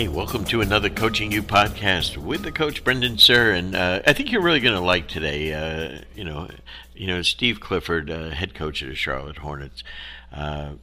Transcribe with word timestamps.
Hey, 0.00 0.08
welcome 0.08 0.46
to 0.46 0.62
another 0.62 0.88
Coaching 0.88 1.30
U 1.32 1.42
podcast 1.42 2.16
with 2.16 2.42
the 2.42 2.50
coach 2.50 2.82
Brendan 2.82 3.16
Suhr, 3.16 3.54
and 3.54 3.74
uh, 3.74 4.00
I 4.06 4.14
think 4.14 4.32
you're 4.32 4.40
really 4.40 4.60
going 4.60 4.74
to 4.74 4.80
like 4.80 5.08
today. 5.08 5.52
Uh, 5.52 6.00
you 6.14 6.24
know, 6.24 6.48
you 6.94 7.06
know 7.06 7.20
Steve 7.20 7.60
Clifford, 7.60 8.10
uh, 8.10 8.30
head 8.30 8.54
coach 8.54 8.80
of 8.80 8.88
the 8.88 8.94
Charlotte 8.94 9.36
Hornets. 9.36 9.84
Uh, 10.32 10.76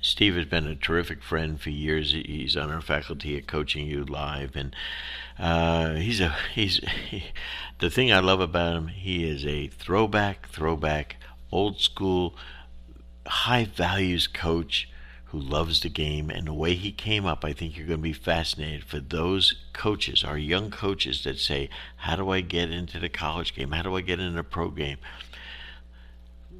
Steve 0.00 0.36
has 0.36 0.46
been 0.46 0.66
a 0.66 0.74
terrific 0.74 1.22
friend 1.22 1.60
for 1.60 1.68
years. 1.68 2.12
He's 2.12 2.56
on 2.56 2.70
our 2.70 2.80
faculty 2.80 3.36
at 3.36 3.46
Coaching 3.46 3.86
U 3.86 4.02
Live, 4.02 4.56
and 4.56 4.74
uh, 5.38 5.96
he's 5.96 6.22
a 6.22 6.34
he's 6.54 6.80
he, 7.10 7.24
the 7.80 7.90
thing 7.90 8.10
I 8.10 8.20
love 8.20 8.40
about 8.40 8.76
him. 8.76 8.86
He 8.88 9.28
is 9.28 9.44
a 9.44 9.66
throwback, 9.66 10.48
throwback, 10.48 11.16
old 11.52 11.80
school, 11.80 12.34
high 13.26 13.66
values 13.66 14.26
coach 14.26 14.88
who 15.34 15.40
loves 15.40 15.80
the 15.80 15.88
game 15.88 16.30
and 16.30 16.46
the 16.46 16.54
way 16.54 16.74
he 16.74 16.92
came 16.92 17.26
up. 17.26 17.44
I 17.44 17.52
think 17.52 17.76
you're 17.76 17.88
going 17.88 17.98
to 17.98 18.02
be 18.02 18.12
fascinated 18.12 18.84
for 18.84 19.00
those 19.00 19.56
coaches, 19.72 20.22
our 20.22 20.38
young 20.38 20.70
coaches 20.70 21.24
that 21.24 21.40
say, 21.40 21.68
"How 21.96 22.14
do 22.14 22.30
I 22.30 22.40
get 22.40 22.70
into 22.70 23.00
the 23.00 23.08
college 23.08 23.52
game? 23.52 23.72
How 23.72 23.82
do 23.82 23.96
I 23.96 24.00
get 24.00 24.20
into 24.20 24.36
the 24.36 24.44
pro 24.44 24.70
game?" 24.70 24.98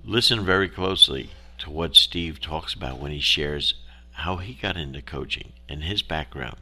Listen 0.05 0.45
very 0.45 0.69
closely 0.69 1.31
to 1.59 1.71
what 1.71 1.95
Steve 1.95 2.41
talks 2.41 2.75
about 2.75 2.99
when 2.99 3.13
he 3.13 3.21
shares 3.21 3.75
how 4.11 4.39
he 4.39 4.55
got 4.55 4.77
into 4.77 5.01
coaching 5.01 5.53
and 5.69 5.85
his 5.85 6.03
background. 6.03 6.57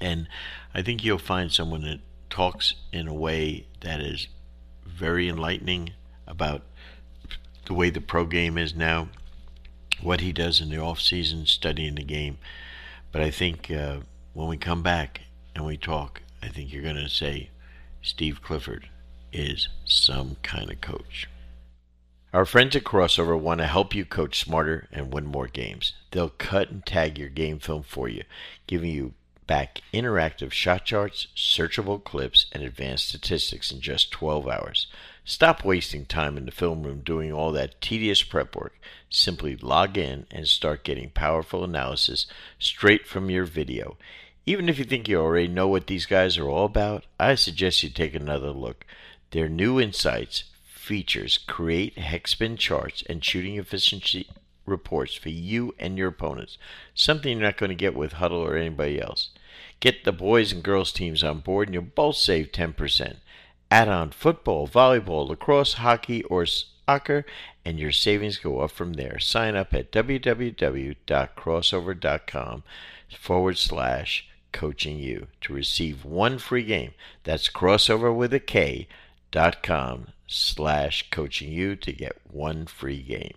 And 0.00 0.26
I 0.74 0.82
think 0.82 1.04
you'll 1.04 1.18
find 1.18 1.52
someone 1.52 1.82
that 1.82 2.00
talks 2.28 2.74
in 2.92 3.06
a 3.06 3.14
way 3.14 3.66
that 3.82 4.00
is 4.00 4.26
very 4.84 5.28
enlightening 5.28 5.92
about 6.26 6.62
the 7.66 7.74
way 7.74 7.88
the 7.88 8.00
pro 8.00 8.24
game 8.24 8.58
is 8.58 8.74
now, 8.74 9.08
what 10.02 10.20
he 10.20 10.32
does 10.32 10.60
in 10.60 10.70
the 10.70 10.78
off 10.78 11.00
season, 11.00 11.46
studying 11.46 11.94
the 11.94 12.04
game. 12.04 12.38
But 13.12 13.22
I 13.22 13.30
think 13.30 13.70
uh, 13.70 13.98
when 14.32 14.48
we 14.48 14.56
come 14.56 14.82
back 14.82 15.22
and 15.54 15.64
we 15.64 15.76
talk, 15.76 16.22
I 16.42 16.48
think 16.48 16.72
you're 16.72 16.82
going 16.82 16.96
to 16.96 17.08
say 17.08 17.50
Steve 18.02 18.42
Clifford 18.42 18.88
is 19.32 19.68
some 19.84 20.36
kind 20.42 20.70
of 20.70 20.80
coach. 20.80 21.28
Our 22.32 22.44
friends 22.44 22.76
at 22.76 22.84
Krossover 22.84 23.38
want 23.38 23.58
to 23.60 23.66
help 23.66 23.94
you 23.94 24.04
coach 24.04 24.38
smarter 24.38 24.86
and 24.92 25.12
win 25.12 25.26
more 25.26 25.48
games. 25.48 25.94
They'll 26.12 26.28
cut 26.28 26.70
and 26.70 26.86
tag 26.86 27.18
your 27.18 27.28
game 27.28 27.58
film 27.58 27.82
for 27.82 28.08
you, 28.08 28.22
giving 28.68 28.90
you 28.90 29.14
back 29.48 29.80
interactive 29.92 30.52
shot 30.52 30.84
charts, 30.84 31.26
searchable 31.34 32.02
clips, 32.02 32.46
and 32.52 32.62
advanced 32.62 33.08
statistics 33.08 33.72
in 33.72 33.80
just 33.80 34.12
12 34.12 34.46
hours. 34.46 34.86
Stop 35.30 35.64
wasting 35.64 36.06
time 36.06 36.36
in 36.36 36.44
the 36.44 36.50
film 36.50 36.82
room 36.82 37.02
doing 37.04 37.32
all 37.32 37.52
that 37.52 37.80
tedious 37.80 38.20
prep 38.20 38.56
work. 38.56 38.76
Simply 39.10 39.54
log 39.54 39.96
in 39.96 40.26
and 40.32 40.48
start 40.48 40.82
getting 40.82 41.10
powerful 41.10 41.62
analysis 41.62 42.26
straight 42.58 43.06
from 43.06 43.30
your 43.30 43.44
video. 43.44 43.96
Even 44.44 44.68
if 44.68 44.76
you 44.76 44.84
think 44.84 45.06
you 45.06 45.20
already 45.20 45.46
know 45.46 45.68
what 45.68 45.86
these 45.86 46.04
guys 46.04 46.36
are 46.36 46.48
all 46.48 46.64
about, 46.64 47.06
I 47.20 47.36
suggest 47.36 47.84
you 47.84 47.90
take 47.90 48.16
another 48.16 48.50
look. 48.50 48.84
Their 49.30 49.48
new 49.48 49.80
insights 49.80 50.42
features 50.64 51.38
create 51.38 51.94
hexbin 51.94 52.58
charts 52.58 53.04
and 53.08 53.24
shooting 53.24 53.56
efficiency 53.56 54.26
reports 54.66 55.14
for 55.14 55.28
you 55.28 55.76
and 55.78 55.96
your 55.96 56.08
opponents, 56.08 56.58
something 56.92 57.38
you're 57.38 57.46
not 57.46 57.56
going 57.56 57.70
to 57.70 57.76
get 57.76 57.94
with 57.94 58.14
Hudl 58.14 58.32
or 58.32 58.56
anybody 58.56 59.00
else. 59.00 59.30
Get 59.78 60.02
the 60.02 60.10
boys 60.10 60.50
and 60.50 60.64
girls 60.64 60.90
teams 60.90 61.22
on 61.22 61.38
board 61.38 61.68
and 61.68 61.74
you'll 61.74 61.84
both 61.84 62.16
save 62.16 62.50
10%. 62.50 63.18
Add 63.70 63.88
on 63.88 64.10
football, 64.10 64.66
volleyball, 64.66 65.28
lacrosse, 65.28 65.74
hockey, 65.74 66.24
or 66.24 66.44
soccer, 66.44 67.24
and 67.64 67.78
your 67.78 67.92
savings 67.92 68.38
go 68.38 68.58
up 68.60 68.72
from 68.72 68.94
there. 68.94 69.20
Sign 69.20 69.54
up 69.54 69.72
at 69.72 69.92
www.krossover.com 69.92 72.62
forward 73.16 73.58
slash 73.58 74.26
coaching 74.52 74.98
you 74.98 75.28
to 75.40 75.52
receive 75.52 76.04
one 76.04 76.36
free 76.38 76.64
game. 76.64 76.92
That's 77.22 77.48
crossover 77.48 78.12
with 78.12 78.34
a 78.34 78.40
K 78.40 78.88
dot 79.30 79.62
com 79.62 80.08
slash 80.26 81.08
coaching 81.10 81.52
you 81.52 81.76
to 81.76 81.92
get 81.92 82.20
one 82.28 82.66
free 82.66 83.02
game. 83.02 83.34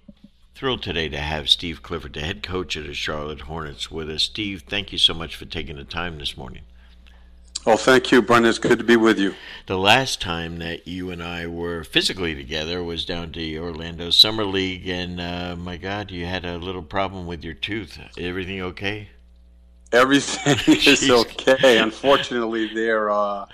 Thrilled 0.55 0.81
today 0.81 1.09
to 1.09 1.19
have 1.19 1.47
Steve 1.49 1.83
Clifford, 1.83 2.13
the 2.13 2.21
head 2.21 2.41
coach 2.41 2.75
of 2.75 2.87
the 2.87 2.95
Charlotte 2.95 3.41
Hornets, 3.41 3.91
with 3.91 4.09
us. 4.09 4.23
Steve, 4.23 4.63
thank 4.67 4.91
you 4.91 4.97
so 4.97 5.13
much 5.13 5.35
for 5.35 5.45
taking 5.45 5.75
the 5.75 5.83
time 5.83 6.17
this 6.17 6.35
morning. 6.37 6.63
Oh, 7.65 7.77
thank 7.77 8.11
you, 8.11 8.21
Brendan. 8.21 8.49
It's 8.49 8.59
good 8.59 8.79
to 8.79 8.83
be 8.83 8.97
with 8.97 9.17
you. 9.17 9.35
The 9.67 9.77
last 9.77 10.19
time 10.19 10.57
that 10.59 10.85
you 10.85 11.11
and 11.11 11.23
I 11.23 11.47
were 11.47 11.85
physically 11.85 12.35
together 12.35 12.83
was 12.83 13.05
down 13.05 13.31
to 13.31 13.39
the 13.39 13.57
Orlando 13.57 14.09
Summer 14.09 14.43
League, 14.43 14.89
and 14.89 15.21
uh, 15.21 15.55
my 15.55 15.77
God, 15.77 16.11
you 16.11 16.25
had 16.25 16.43
a 16.43 16.57
little 16.57 16.81
problem 16.81 17.25
with 17.25 17.41
your 17.41 17.53
tooth. 17.53 17.97
Everything 18.17 18.61
okay? 18.61 19.07
Everything 19.93 20.57
is 20.85 21.09
okay. 21.09 21.77
Unfortunately, 21.77 22.73
there. 22.73 23.09
Uh, 23.09 23.45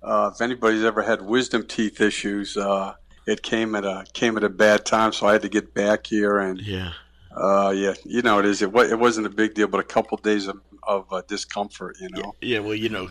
uh, 0.00 0.30
if 0.32 0.40
anybody's 0.40 0.84
ever 0.84 1.02
had 1.02 1.22
wisdom 1.22 1.66
teeth 1.66 2.00
issues, 2.00 2.56
uh, 2.56 2.94
it 3.26 3.42
came 3.42 3.74
at 3.74 3.84
a 3.84 4.04
came 4.12 4.36
at 4.36 4.44
a 4.44 4.48
bad 4.48 4.86
time, 4.86 5.12
so 5.12 5.26
I 5.26 5.32
had 5.32 5.42
to 5.42 5.48
get 5.48 5.74
back 5.74 6.06
here 6.06 6.38
and 6.38 6.60
yeah, 6.60 6.92
uh, 7.36 7.72
yeah, 7.76 7.94
you 8.04 8.22
know 8.22 8.38
it 8.38 8.46
is. 8.46 8.62
It, 8.62 8.74
it 8.74 8.98
wasn't 8.98 9.26
a 9.26 9.30
big 9.30 9.54
deal, 9.54 9.68
but 9.68 9.78
a 9.78 9.84
couple 9.84 10.16
of 10.16 10.22
days 10.22 10.46
of, 10.46 10.60
of 10.82 11.12
uh, 11.12 11.22
discomfort, 11.28 11.96
you 12.00 12.08
know. 12.08 12.34
Yeah, 12.40 12.60
well, 12.60 12.74
you 12.74 12.88
know, 12.88 13.08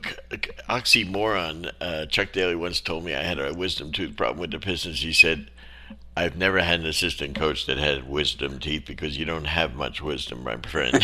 oxymoron. 0.69 1.71
Uh, 1.79 2.05
Chuck 2.07 2.31
Daly 2.31 2.55
once 2.55 2.81
told 2.81 3.05
me 3.05 3.13
I 3.13 3.23
had 3.23 3.39
a 3.39 3.53
wisdom 3.53 3.91
tooth 3.91 4.17
problem 4.17 4.39
with 4.39 4.51
the 4.51 4.59
Pistons. 4.59 5.01
He 5.01 5.13
said 5.13 5.51
I've 6.17 6.37
never 6.37 6.61
had 6.61 6.79
an 6.79 6.85
assistant 6.85 7.35
coach 7.35 7.65
that 7.65 7.77
had 7.77 8.07
wisdom 8.07 8.59
teeth 8.59 8.83
because 8.87 9.17
you 9.17 9.25
don't 9.25 9.45
have 9.45 9.75
much 9.75 10.01
wisdom, 10.01 10.45
my 10.45 10.55
friend. 10.57 10.93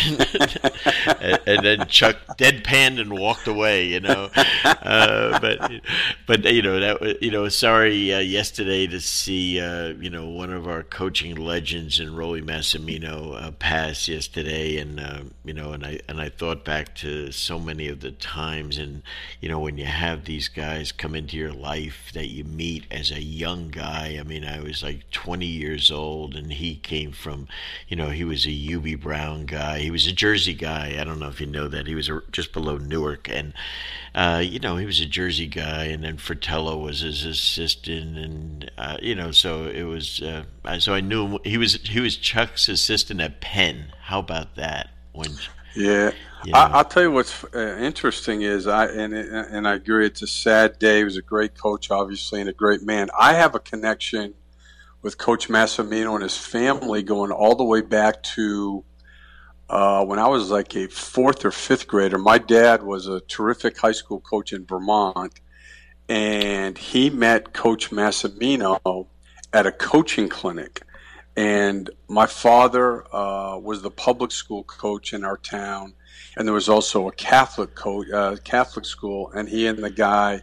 and, 1.20 1.40
and, 1.46 1.66
then 1.66 1.88
Chuck 1.88 2.16
deadpanned 2.38 2.98
and 2.98 3.20
walked 3.20 3.46
away, 3.46 3.88
you 3.88 4.00
know. 4.00 4.30
Uh, 4.64 5.38
but 5.40 5.72
but 6.28 6.46
you 6.46 6.62
know 6.62 6.80
that 6.80 7.22
you 7.22 7.30
know 7.30 7.50
sorry 7.50 8.14
uh, 8.14 8.20
yesterday 8.20 8.88
to 8.88 9.02
see 9.02 9.60
uh, 9.60 9.90
you 10.00 10.10
know 10.10 10.30
one 10.30 10.52
of 10.52 10.66
our 10.66 10.82
coaching 10.82 11.36
legends 11.36 12.00
in 12.00 12.12
Rollie 12.12 12.44
Massimino 12.44 13.42
uh, 13.42 13.52
pass 13.52 14.08
yesterday, 14.08 14.78
and 14.78 15.00
uh, 15.00 15.24
you 15.44 15.54
know 15.54 15.74
and 15.74 15.86
I 15.86 16.00
and 16.08 16.22
I 16.22 16.30
thought 16.30 16.64
back 16.64 16.96
to 16.96 17.34
so 17.34 17.60
many 17.60 17.90
of 17.90 18.00
the 18.00 18.12
times, 18.12 18.78
and 18.78 19.04
you 19.42 19.50
know 19.50 19.60
when 19.60 19.78
you 19.78 19.86
have 19.86 20.24
these 20.24 20.48
guys 20.48 20.94
come 20.94 21.16
into 21.16 21.36
your 21.36 21.52
life 21.52 22.12
that 22.14 22.30
you 22.30 22.46
meet 22.46 22.86
as 22.90 23.12
a 23.12 23.22
young 23.22 23.70
guy. 23.70 24.18
I 24.18 24.24
mean, 24.24 24.46
I 24.46 24.62
was 24.62 24.82
like 24.82 25.00
20 25.12 25.45
years 25.45 25.89
old, 25.89 26.35
and 26.35 26.53
he 26.53 26.75
came 26.75 27.12
from, 27.12 27.47
you 27.88 27.95
know, 27.95 28.09
he 28.09 28.23
was 28.23 28.45
a 28.45 28.50
Hubie 28.50 29.00
Brown 29.00 29.45
guy. 29.45 29.79
He 29.79 29.91
was 29.91 30.07
a 30.07 30.12
Jersey 30.12 30.53
guy. 30.53 30.95
I 31.00 31.03
don't 31.03 31.19
know 31.19 31.29
if 31.29 31.41
you 31.41 31.47
know 31.47 31.67
that. 31.67 31.88
He 31.88 31.95
was 31.95 32.09
just 32.31 32.53
below 32.53 32.78
Newark, 32.78 33.29
and 33.29 33.53
uh, 34.13 34.41
you 34.44 34.59
know, 34.59 34.78
he 34.78 34.85
was 34.85 35.00
a 35.00 35.06
Jersey 35.06 35.47
guy, 35.47 35.85
and 35.85 36.03
then 36.03 36.17
Fratello 36.17 36.78
was 36.78 37.00
his 37.00 37.23
assistant, 37.23 38.17
and 38.17 38.72
uh, 38.78 38.97
you 39.01 39.16
know, 39.16 39.31
so 39.31 39.66
it 39.66 39.84
was. 39.84 40.22
Uh, 40.22 40.44
so 40.79 40.94
I 40.94 41.01
knew 41.01 41.28
him. 41.28 41.39
He 41.44 41.57
was 41.57 41.75
he 41.75 42.00
was 42.00 42.18
Chuck's 42.18 42.68
assistant 42.68 43.22
at 43.22 43.41
Penn. 43.41 43.94
How 44.01 44.19
about 44.19 44.56
that? 44.56 44.89
When 45.13 45.31
yeah, 45.75 46.12
you 46.44 46.51
know. 46.51 46.59
I, 46.59 46.78
will 46.78 46.83
tell 46.83 47.03
you 47.03 47.12
what's 47.12 47.44
uh, 47.53 47.78
interesting 47.79 48.41
is 48.41 48.68
I 48.68 48.88
and 48.88 49.13
and 49.13 49.68
I 49.68 49.75
agree. 49.75 50.06
It's 50.06 50.22
a 50.22 50.28
sad 50.28 50.79
day. 50.79 51.00
He 51.00 51.03
was 51.03 51.18
a 51.18 51.22
great 51.22 51.57
coach, 51.57 51.91
obviously, 51.91 52.41
and 52.41 52.50
a 52.50 52.53
great 52.53 52.81
man. 52.83 53.09
I 53.18 53.33
have 53.33 53.56
a 53.56 53.59
connection 53.59 54.33
with 55.01 55.17
Coach 55.17 55.50
Massimino 55.50 56.13
and 56.13 56.23
his 56.23 56.38
family 56.38 57.01
going 57.03 57.31
all 57.31 57.56
the 57.56 57.63
way 57.63 57.81
back 57.81 58.22
to 58.23 58.84
uh, 59.69 60.06
when 60.06 60.19
I 60.19 60.28
was 60.28 60.51
like 60.51 60.75
a 60.75 60.88
fourth 60.88 61.45
or 61.45 61.51
fifth 61.51 61.88
grader. 61.88 62.17
My 62.17 62.38
dad 62.38 62.84
was 62.84 63.07
a 63.07 63.22
terrific 63.22 63.78
high 63.78 63.94
school 63.94 64.19
coach 64.19 64.53
in 64.53 64.66
Vermont, 64.66 65.39
and 66.09 66.78
he 66.78 67.09
met 67.09 67.53
Coach 67.53 67.89
Massimino 67.89 69.07
at 69.53 69.66
a 69.66 69.72
coaching 69.72 70.29
clinic. 70.29 70.81
And 71.38 71.89
my 72.09 72.25
father 72.25 73.06
uh, 73.15 73.57
was 73.57 73.81
the 73.81 73.89
public 73.89 74.31
school 74.31 74.63
coach 74.63 75.13
in 75.13 75.24
our 75.24 75.38
town, 75.38 75.94
and 76.36 76.45
there 76.45 76.54
was 76.54 76.68
also 76.68 77.07
a 77.07 77.13
Catholic 77.13 77.74
coach, 77.74 78.09
uh, 78.12 78.36
Catholic 78.44 78.86
school, 78.86 79.31
and 79.31 79.47
he 79.47 79.68
and 79.68 79.80
the 79.80 79.89
guy 79.89 80.42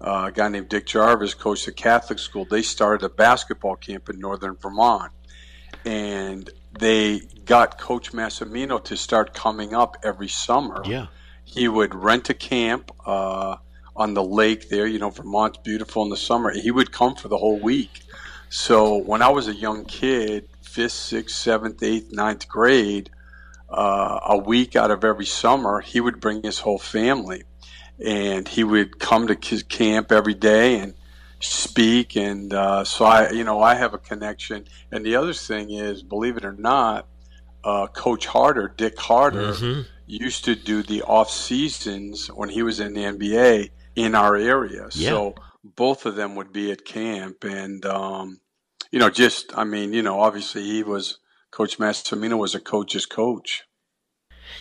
uh, 0.00 0.26
a 0.28 0.32
guy 0.32 0.48
named 0.48 0.68
Dick 0.68 0.86
Jarvis 0.86 1.34
coached 1.34 1.66
a 1.68 1.72
Catholic 1.72 2.18
school. 2.18 2.46
They 2.48 2.62
started 2.62 3.04
a 3.04 3.08
basketball 3.08 3.76
camp 3.76 4.08
in 4.08 4.20
northern 4.20 4.56
Vermont, 4.56 5.12
and 5.84 6.48
they 6.78 7.20
got 7.44 7.78
Coach 7.78 8.12
Massimino 8.12 8.82
to 8.84 8.96
start 8.96 9.34
coming 9.34 9.74
up 9.74 9.96
every 10.04 10.28
summer. 10.28 10.82
Yeah, 10.84 11.06
he 11.44 11.66
would 11.66 11.94
rent 11.94 12.30
a 12.30 12.34
camp 12.34 12.92
uh, 13.04 13.56
on 13.96 14.14
the 14.14 14.22
lake 14.22 14.68
there. 14.68 14.86
You 14.86 15.00
know, 15.00 15.10
Vermont's 15.10 15.58
beautiful 15.58 16.04
in 16.04 16.10
the 16.10 16.16
summer. 16.16 16.52
He 16.52 16.70
would 16.70 16.92
come 16.92 17.16
for 17.16 17.28
the 17.28 17.38
whole 17.38 17.58
week. 17.58 18.02
So 18.50 18.96
when 18.96 19.20
I 19.20 19.28
was 19.28 19.48
a 19.48 19.54
young 19.54 19.84
kid, 19.84 20.48
fifth, 20.62 20.92
sixth, 20.92 21.36
seventh, 21.36 21.82
eighth, 21.82 22.12
ninth 22.12 22.48
grade, 22.48 23.10
uh, 23.68 24.20
a 24.26 24.38
week 24.38 24.76
out 24.76 24.90
of 24.90 25.04
every 25.04 25.26
summer, 25.26 25.80
he 25.80 26.00
would 26.00 26.20
bring 26.20 26.42
his 26.42 26.60
whole 26.60 26.78
family 26.78 27.42
and 28.04 28.46
he 28.48 28.64
would 28.64 28.98
come 28.98 29.26
to 29.26 29.36
his 29.42 29.62
camp 29.62 30.12
every 30.12 30.34
day 30.34 30.78
and 30.78 30.94
speak 31.40 32.16
and 32.16 32.52
uh, 32.52 32.82
so 32.82 33.04
i 33.04 33.30
you 33.30 33.44
know 33.44 33.60
i 33.60 33.74
have 33.74 33.94
a 33.94 33.98
connection 33.98 34.64
and 34.90 35.04
the 35.04 35.14
other 35.14 35.32
thing 35.32 35.70
is 35.70 36.02
believe 36.02 36.36
it 36.36 36.44
or 36.44 36.52
not 36.52 37.06
uh, 37.64 37.86
Coach 37.88 38.26
Harter, 38.26 38.72
Dick 38.76 38.98
Harter, 38.98 39.52
mm-hmm. 39.52 39.82
used 40.06 40.44
to 40.44 40.54
do 40.54 40.82
the 40.82 41.02
off 41.02 41.30
seasons 41.30 42.28
when 42.28 42.48
he 42.48 42.62
was 42.62 42.80
in 42.80 42.94
the 42.94 43.02
NBA 43.02 43.70
in 43.96 44.14
our 44.14 44.36
area. 44.36 44.88
Yeah. 44.92 45.10
So 45.10 45.34
both 45.62 46.06
of 46.06 46.16
them 46.16 46.36
would 46.36 46.52
be 46.52 46.70
at 46.70 46.84
camp, 46.84 47.44
and 47.44 47.84
um, 47.84 48.40
you 48.90 48.98
know, 48.98 49.10
just 49.10 49.56
I 49.56 49.64
mean, 49.64 49.92
you 49.92 50.02
know, 50.02 50.20
obviously 50.20 50.62
he 50.62 50.82
was 50.82 51.18
Coach 51.50 51.78
Massimino 51.78 52.38
was 52.38 52.54
a 52.54 52.60
coach's 52.60 53.06
coach. 53.06 53.64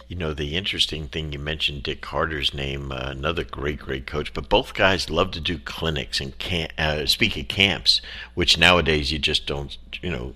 You 0.07 0.15
know, 0.15 0.33
the 0.33 0.55
interesting 0.55 1.07
thing 1.07 1.31
you 1.31 1.39
mentioned 1.39 1.83
Dick 1.83 2.05
Harter's 2.05 2.53
name, 2.53 2.91
uh, 2.91 3.09
another 3.09 3.43
great, 3.43 3.79
great 3.79 4.07
coach. 4.07 4.33
But 4.33 4.49
both 4.49 4.73
guys 4.73 5.09
love 5.09 5.31
to 5.31 5.39
do 5.39 5.57
clinics 5.57 6.19
and 6.19 6.37
camp, 6.37 6.71
uh, 6.77 7.05
speak 7.05 7.37
at 7.37 7.49
camps, 7.49 8.01
which 8.33 8.57
nowadays 8.57 9.11
you 9.11 9.19
just 9.19 9.45
don't. 9.45 9.77
You 10.01 10.09
know, 10.09 10.33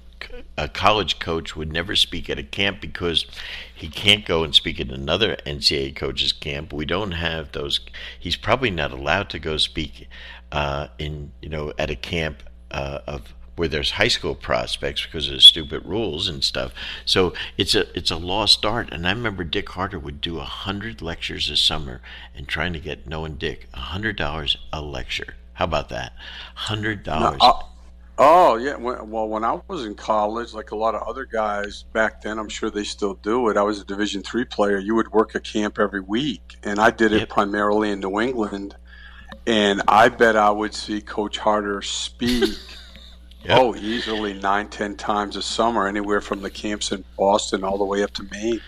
a 0.57 0.67
college 0.67 1.19
coach 1.19 1.55
would 1.55 1.71
never 1.71 1.95
speak 1.95 2.29
at 2.29 2.37
a 2.37 2.43
camp 2.43 2.81
because 2.81 3.25
he 3.73 3.87
can't 3.87 4.25
go 4.25 4.43
and 4.43 4.53
speak 4.53 4.79
at 4.79 4.89
another 4.89 5.35
NCAA 5.45 5.95
coach's 5.95 6.33
camp. 6.33 6.73
We 6.73 6.85
don't 6.85 7.13
have 7.13 7.51
those. 7.51 7.79
He's 8.19 8.35
probably 8.35 8.71
not 8.71 8.91
allowed 8.91 9.29
to 9.31 9.39
go 9.39 9.57
speak 9.57 10.07
uh, 10.51 10.87
in 10.99 11.31
you 11.41 11.49
know 11.49 11.73
at 11.77 11.89
a 11.89 11.95
camp 11.95 12.43
uh, 12.71 12.99
of 13.07 13.33
where 13.55 13.67
there's 13.67 13.91
high 13.91 14.07
school 14.07 14.35
prospects 14.35 15.05
because 15.05 15.29
of 15.29 15.41
stupid 15.41 15.85
rules 15.85 16.27
and 16.27 16.43
stuff. 16.43 16.73
So 17.05 17.33
it's 17.57 17.75
a 17.75 17.95
it's 17.97 18.11
a 18.11 18.17
lost 18.17 18.65
art. 18.65 18.89
And 18.91 19.07
I 19.07 19.11
remember 19.11 19.43
Dick 19.43 19.69
Harter 19.69 19.99
would 19.99 20.21
do 20.21 20.39
a 20.39 20.43
hundred 20.43 21.01
lectures 21.01 21.49
a 21.49 21.57
summer 21.57 22.01
and 22.35 22.47
trying 22.47 22.73
to 22.73 22.79
get 22.79 23.07
Noah 23.07 23.25
and 23.25 23.39
Dick 23.39 23.67
a 23.73 23.79
hundred 23.79 24.15
dollars 24.15 24.57
a 24.71 24.81
lecture. 24.81 25.35
How 25.53 25.65
about 25.65 25.89
that? 25.89 26.13
Hundred 26.55 27.03
dollars. 27.03 27.39
Uh, 27.41 27.61
oh 28.17 28.55
yeah. 28.55 28.77
Well, 28.77 29.27
when 29.27 29.43
I 29.43 29.59
was 29.67 29.85
in 29.85 29.95
college, 29.95 30.53
like 30.53 30.71
a 30.71 30.75
lot 30.75 30.95
of 30.95 31.03
other 31.03 31.25
guys 31.25 31.83
back 31.93 32.21
then, 32.21 32.39
I'm 32.39 32.49
sure 32.49 32.71
they 32.71 32.83
still 32.83 33.15
do 33.15 33.49
it. 33.49 33.57
I 33.57 33.63
was 33.63 33.81
a 33.81 33.85
Division 33.85 34.23
three 34.23 34.45
player. 34.45 34.79
You 34.79 34.95
would 34.95 35.11
work 35.11 35.35
a 35.35 35.39
camp 35.39 35.77
every 35.77 36.01
week, 36.01 36.55
and 36.63 36.79
I 36.79 36.89
did 36.89 37.11
it 37.11 37.19
yep. 37.19 37.29
primarily 37.29 37.91
in 37.91 37.99
New 37.99 38.19
England. 38.19 38.75
And 39.47 39.81
I 39.87 40.09
bet 40.09 40.35
I 40.35 40.51
would 40.51 40.73
see 40.73 41.01
Coach 41.01 41.37
Harter 41.37 41.81
speak 41.81 42.57
Yep. 43.43 43.57
Oh, 43.59 43.75
easily 43.75 44.33
nine, 44.33 44.69
ten 44.69 44.95
times 44.95 45.35
a 45.35 45.41
summer, 45.41 45.87
anywhere 45.87 46.21
from 46.21 46.41
the 46.41 46.51
camps 46.51 46.91
in 46.91 47.03
Boston 47.17 47.63
all 47.63 47.77
the 47.77 47.85
way 47.85 48.03
up 48.03 48.11
to 48.13 48.23
Maine. 48.31 48.61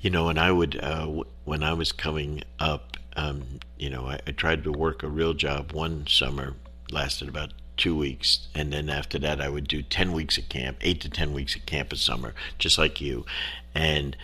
You 0.00 0.10
know, 0.10 0.28
and 0.28 0.38
I 0.38 0.50
would 0.50 0.76
uh, 0.82 1.00
w- 1.00 1.24
when 1.44 1.62
I 1.62 1.74
was 1.74 1.92
coming 1.92 2.42
up, 2.58 2.96
um, 3.16 3.60
you 3.78 3.88
know, 3.88 4.06
I, 4.06 4.18
I 4.26 4.32
tried 4.32 4.64
to 4.64 4.72
work 4.72 5.02
a 5.02 5.08
real 5.08 5.34
job. 5.34 5.72
One 5.72 6.06
summer 6.08 6.54
lasted 6.90 7.28
about 7.28 7.52
two 7.76 7.96
weeks, 7.96 8.48
and 8.54 8.72
then 8.72 8.90
after 8.90 9.18
that, 9.20 9.40
I 9.40 9.48
would 9.48 9.68
do 9.68 9.80
ten 9.82 10.12
weeks 10.12 10.38
at 10.38 10.48
camp, 10.48 10.78
eight 10.80 11.00
to 11.02 11.08
ten 11.08 11.32
weeks 11.32 11.54
at 11.54 11.66
camp 11.66 11.92
a 11.92 11.96
summer, 11.96 12.34
just 12.58 12.78
like 12.78 13.00
you, 13.00 13.24
and 13.76 14.16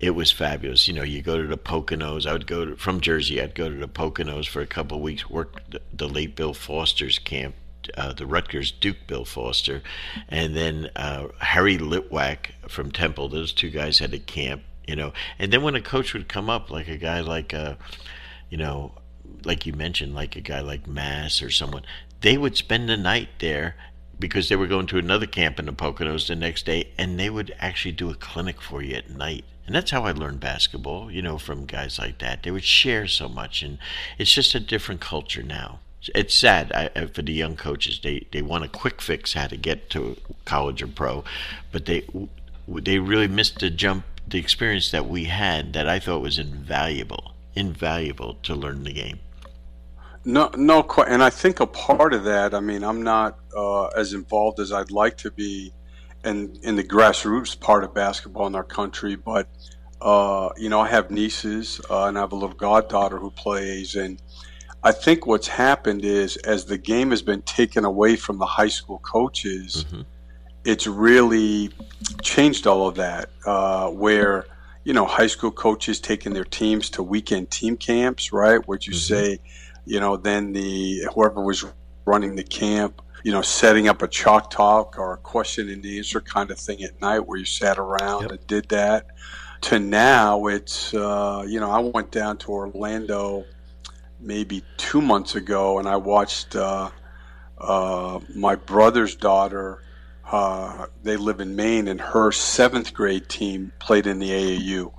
it 0.00 0.10
was 0.10 0.32
fabulous. 0.32 0.88
You 0.88 0.94
know, 0.94 1.02
you 1.02 1.20
go 1.20 1.40
to 1.40 1.46
the 1.46 1.58
Poconos. 1.58 2.26
I 2.26 2.32
would 2.32 2.46
go 2.46 2.64
to, 2.64 2.76
from 2.76 3.02
Jersey. 3.02 3.42
I'd 3.42 3.54
go 3.54 3.68
to 3.68 3.76
the 3.76 3.88
Poconos 3.88 4.48
for 4.48 4.62
a 4.62 4.66
couple 4.66 4.96
of 4.96 5.02
weeks, 5.02 5.28
work 5.28 5.60
the, 5.68 5.82
the 5.92 6.08
late 6.08 6.36
Bill 6.36 6.54
Foster's 6.54 7.18
camp 7.18 7.54
uh, 7.96 8.12
the 8.12 8.26
Rutgers 8.26 8.70
Duke 8.70 9.06
Bill 9.06 9.24
Foster, 9.24 9.82
and 10.28 10.56
then 10.56 10.90
uh, 10.96 11.28
Harry 11.38 11.78
Litwack 11.78 12.50
from 12.68 12.90
Temple. 12.90 13.28
Those 13.28 13.52
two 13.52 13.70
guys 13.70 13.98
had 13.98 14.14
a 14.14 14.18
camp, 14.18 14.62
you 14.86 14.96
know. 14.96 15.12
And 15.38 15.52
then 15.52 15.62
when 15.62 15.74
a 15.74 15.80
coach 15.80 16.12
would 16.14 16.28
come 16.28 16.50
up, 16.50 16.70
like 16.70 16.88
a 16.88 16.96
guy 16.96 17.20
like, 17.20 17.54
uh, 17.54 17.74
you 18.50 18.58
know, 18.58 18.92
like 19.44 19.66
you 19.66 19.72
mentioned, 19.72 20.14
like 20.14 20.36
a 20.36 20.40
guy 20.40 20.60
like 20.60 20.86
Mass 20.86 21.42
or 21.42 21.50
someone, 21.50 21.84
they 22.20 22.36
would 22.36 22.56
spend 22.56 22.88
the 22.88 22.96
night 22.96 23.28
there 23.38 23.76
because 24.18 24.48
they 24.48 24.56
were 24.56 24.66
going 24.66 24.86
to 24.86 24.98
another 24.98 25.26
camp 25.26 25.58
in 25.58 25.66
the 25.66 25.72
Poconos 25.72 26.26
the 26.26 26.36
next 26.36 26.66
day, 26.66 26.92
and 26.96 27.18
they 27.18 27.30
would 27.30 27.54
actually 27.58 27.92
do 27.92 28.10
a 28.10 28.14
clinic 28.14 28.60
for 28.60 28.82
you 28.82 28.94
at 28.94 29.10
night. 29.10 29.44
And 29.66 29.74
that's 29.74 29.90
how 29.90 30.04
I 30.04 30.12
learned 30.12 30.40
basketball, 30.40 31.10
you 31.10 31.20
know, 31.20 31.38
from 31.38 31.66
guys 31.66 31.98
like 31.98 32.18
that. 32.18 32.42
They 32.42 32.50
would 32.50 32.64
share 32.64 33.06
so 33.08 33.28
much, 33.28 33.62
and 33.62 33.78
it's 34.16 34.32
just 34.32 34.54
a 34.54 34.60
different 34.60 35.00
culture 35.00 35.42
now 35.42 35.80
it's 36.14 36.34
sad 36.34 36.72
I, 36.72 37.06
for 37.06 37.22
the 37.22 37.32
young 37.32 37.56
coaches. 37.56 38.00
They 38.02 38.26
they 38.32 38.42
want 38.42 38.64
a 38.64 38.68
quick 38.68 39.00
fix 39.00 39.32
how 39.32 39.46
to 39.46 39.56
get 39.56 39.90
to 39.90 40.16
college 40.44 40.82
or 40.82 40.86
pro, 40.86 41.24
but 41.72 41.86
they 41.86 42.06
they 42.68 42.98
really 42.98 43.28
missed 43.28 43.60
the 43.60 43.70
jump, 43.70 44.04
the 44.26 44.38
experience 44.38 44.90
that 44.90 45.08
we 45.08 45.24
had 45.24 45.72
that 45.72 45.88
I 45.88 45.98
thought 45.98 46.20
was 46.20 46.38
invaluable, 46.38 47.34
invaluable 47.54 48.34
to 48.42 48.54
learn 48.54 48.84
the 48.84 48.92
game. 48.92 49.20
No, 50.24 50.50
no, 50.56 50.82
and 51.06 51.22
I 51.22 51.30
think 51.30 51.60
a 51.60 51.66
part 51.66 52.12
of 52.12 52.24
that. 52.24 52.52
I 52.52 52.60
mean, 52.60 52.82
I'm 52.82 53.02
not 53.02 53.38
uh, 53.56 53.86
as 53.86 54.12
involved 54.12 54.58
as 54.58 54.72
I'd 54.72 54.90
like 54.90 55.16
to 55.18 55.30
be, 55.30 55.72
in 56.24 56.58
in 56.62 56.76
the 56.76 56.84
grassroots 56.84 57.58
part 57.58 57.84
of 57.84 57.94
basketball 57.94 58.46
in 58.46 58.54
our 58.54 58.64
country, 58.64 59.16
but. 59.16 59.48
Uh, 59.98 60.50
you 60.58 60.68
know, 60.68 60.78
I 60.78 60.88
have 60.88 61.10
nieces 61.10 61.80
uh, 61.88 62.04
and 62.04 62.18
I 62.18 62.20
have 62.20 62.32
a 62.32 62.36
little 62.36 62.54
goddaughter 62.54 63.16
who 63.16 63.30
plays, 63.30 63.96
and 63.96 64.20
I 64.86 64.92
think 64.92 65.26
what's 65.26 65.48
happened 65.48 66.04
is 66.04 66.36
as 66.36 66.66
the 66.66 66.78
game 66.78 67.10
has 67.10 67.20
been 67.20 67.42
taken 67.42 67.84
away 67.84 68.14
from 68.14 68.38
the 68.38 68.46
high 68.46 68.68
school 68.68 69.00
coaches, 69.00 69.84
mm-hmm. 69.84 70.02
it's 70.64 70.86
really 70.86 71.70
changed 72.22 72.68
all 72.68 72.86
of 72.86 72.94
that. 72.94 73.30
Uh, 73.44 73.90
where 73.90 74.46
you 74.84 74.92
know 74.92 75.04
high 75.04 75.26
school 75.26 75.50
coaches 75.50 75.98
taking 75.98 76.34
their 76.34 76.44
teams 76.44 76.88
to 76.90 77.02
weekend 77.02 77.50
team 77.50 77.76
camps, 77.76 78.32
right? 78.32 78.60
Would 78.68 78.86
you 78.86 78.92
mm-hmm. 78.92 79.14
say, 79.14 79.40
you 79.86 79.98
know, 79.98 80.16
then 80.16 80.52
the 80.52 81.08
whoever 81.12 81.42
was 81.42 81.64
running 82.04 82.36
the 82.36 82.44
camp, 82.44 83.02
you 83.24 83.32
know, 83.32 83.42
setting 83.42 83.88
up 83.88 84.02
a 84.02 84.06
chalk 84.06 84.50
talk 84.50 85.00
or 85.00 85.14
a 85.14 85.18
question 85.18 85.68
and 85.68 85.84
answer 85.84 86.20
kind 86.20 86.52
of 86.52 86.60
thing 86.60 86.84
at 86.84 87.00
night 87.00 87.26
where 87.26 87.40
you 87.40 87.44
sat 87.44 87.76
around 87.76 88.22
yep. 88.22 88.30
and 88.30 88.46
did 88.46 88.68
that. 88.68 89.06
To 89.62 89.80
now, 89.80 90.46
it's 90.46 90.94
uh, 90.94 91.44
you 91.44 91.58
know, 91.58 91.72
I 91.72 91.80
went 91.80 92.12
down 92.12 92.38
to 92.38 92.52
Orlando 92.52 93.46
maybe 94.26 94.62
two 94.76 95.00
months 95.00 95.34
ago, 95.34 95.78
and 95.78 95.88
I 95.88 95.96
watched 95.96 96.56
uh, 96.56 96.90
uh, 97.58 98.20
my 98.34 98.56
brother's 98.56 99.14
daughter. 99.14 99.82
Uh, 100.30 100.86
they 101.02 101.16
live 101.16 101.40
in 101.40 101.54
Maine, 101.54 101.88
and 101.88 102.00
her 102.00 102.32
seventh 102.32 102.92
grade 102.92 103.28
team 103.28 103.72
played 103.78 104.06
in 104.06 104.18
the 104.18 104.30
AAU. 104.30 104.92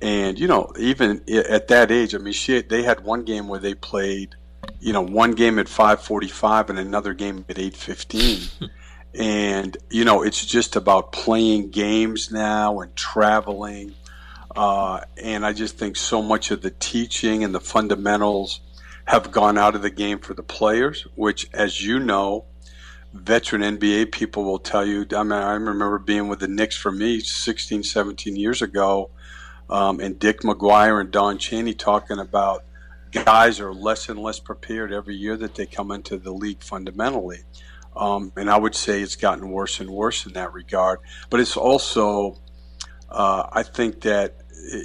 And 0.00 0.38
you 0.38 0.46
know, 0.46 0.72
even 0.78 1.22
at 1.28 1.68
that 1.68 1.90
age, 1.90 2.14
I 2.14 2.18
mean, 2.18 2.34
she 2.34 2.60
they 2.62 2.82
had 2.82 3.02
one 3.02 3.24
game 3.24 3.48
where 3.48 3.58
they 3.58 3.74
played, 3.74 4.36
you 4.78 4.92
know, 4.92 5.00
one 5.00 5.32
game 5.32 5.58
at 5.58 5.68
five 5.68 6.02
forty-five 6.02 6.70
and 6.70 6.78
another 6.78 7.14
game 7.14 7.44
at 7.48 7.58
eight 7.58 7.74
fifteen. 7.74 8.42
and 9.14 9.76
you 9.90 10.04
know, 10.04 10.22
it's 10.22 10.44
just 10.44 10.76
about 10.76 11.12
playing 11.12 11.70
games 11.70 12.30
now 12.30 12.80
and 12.80 12.94
traveling 12.94 13.94
uh, 14.58 15.04
and 15.16 15.46
I 15.46 15.52
just 15.52 15.78
think 15.78 15.94
so 15.94 16.20
much 16.20 16.50
of 16.50 16.62
the 16.62 16.72
teaching 16.72 17.44
and 17.44 17.54
the 17.54 17.60
fundamentals 17.60 18.60
have 19.04 19.30
gone 19.30 19.56
out 19.56 19.76
of 19.76 19.82
the 19.82 19.90
game 19.90 20.18
for 20.18 20.34
the 20.34 20.42
players, 20.42 21.06
which, 21.14 21.48
as 21.52 21.80
you 21.80 22.00
know, 22.00 22.44
veteran 23.12 23.62
NBA 23.62 24.10
people 24.10 24.42
will 24.42 24.58
tell 24.58 24.84
you. 24.84 25.06
I 25.14 25.22
mean, 25.22 25.30
I 25.30 25.52
remember 25.52 26.00
being 26.00 26.26
with 26.26 26.40
the 26.40 26.48
Knicks 26.48 26.74
for 26.74 26.90
me 26.90 27.20
16, 27.20 27.84
17 27.84 28.34
years 28.34 28.60
ago, 28.60 29.10
um, 29.70 30.00
and 30.00 30.18
Dick 30.18 30.40
McGuire 30.40 31.00
and 31.00 31.12
Don 31.12 31.38
Chaney 31.38 31.74
talking 31.74 32.18
about 32.18 32.64
guys 33.12 33.60
are 33.60 33.72
less 33.72 34.08
and 34.08 34.18
less 34.18 34.40
prepared 34.40 34.92
every 34.92 35.14
year 35.14 35.36
that 35.36 35.54
they 35.54 35.66
come 35.66 35.92
into 35.92 36.16
the 36.16 36.32
league 36.32 36.64
fundamentally. 36.64 37.44
Um, 37.94 38.32
and 38.34 38.50
I 38.50 38.58
would 38.58 38.74
say 38.74 39.02
it's 39.02 39.14
gotten 39.14 39.50
worse 39.50 39.78
and 39.78 39.88
worse 39.88 40.26
in 40.26 40.32
that 40.32 40.52
regard. 40.52 40.98
But 41.30 41.38
it's 41.38 41.56
also, 41.56 42.40
uh, 43.08 43.48
I 43.52 43.62
think 43.62 44.00
that 44.00 44.37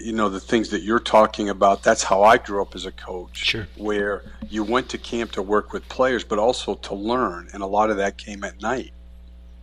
you 0.03 0.13
know 0.13 0.29
the 0.29 0.39
things 0.39 0.69
that 0.69 0.81
you're 0.83 0.99
talking 0.99 1.49
about 1.49 1.83
that's 1.83 2.03
how 2.03 2.23
i 2.23 2.37
grew 2.37 2.61
up 2.61 2.75
as 2.75 2.85
a 2.85 2.91
coach 2.91 3.37
sure. 3.37 3.67
where 3.77 4.23
you 4.49 4.63
went 4.63 4.89
to 4.89 4.97
camp 4.97 5.31
to 5.31 5.41
work 5.41 5.73
with 5.73 5.87
players 5.89 6.23
but 6.23 6.39
also 6.39 6.75
to 6.75 6.95
learn 6.95 7.47
and 7.53 7.61
a 7.63 7.65
lot 7.65 7.89
of 7.89 7.97
that 7.97 8.17
came 8.17 8.43
at 8.43 8.61
night 8.61 8.91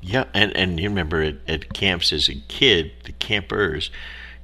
yeah 0.00 0.24
and 0.34 0.54
and 0.56 0.78
you 0.80 0.88
remember 0.88 1.22
at, 1.22 1.36
at 1.48 1.72
camps 1.72 2.12
as 2.12 2.28
a 2.28 2.34
kid 2.48 2.92
the 3.04 3.12
campers 3.12 3.90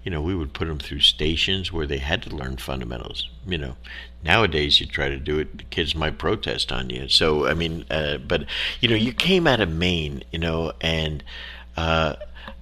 you 0.03 0.11
know 0.11 0.23
we 0.23 0.35
would 0.35 0.53
put 0.53 0.69
them 0.69 0.79
through 0.79 1.01
stations 1.01 1.73
where 1.73 1.87
they 1.87 1.99
had 1.99 2.23
to 2.23 2.35
learn 2.35 2.57
fundamentals 2.57 3.29
you 3.47 3.59
know 3.59 3.77
nowadays 4.25 4.81
you 4.81 4.87
try 4.87 5.09
to 5.09 5.19
do 5.19 5.39
it 5.39 5.59
the 5.59 5.65
kids 5.65 5.95
might 5.95 6.19
protest 6.19 6.73
on 6.73 6.91
you 6.91 7.09
so 7.09 7.47
i 7.47 7.55
mean 7.55 7.85
uh, 7.91 8.17
but 8.19 8.45
you 8.81 8.89
know 8.89 8.97
you 8.97 9.13
came 9.13 9.47
out 9.47 9.61
of 9.61 9.71
maine 9.71 10.23
you 10.31 10.39
know 10.39 10.73
and 10.81 11.23
uh, 11.77 12.17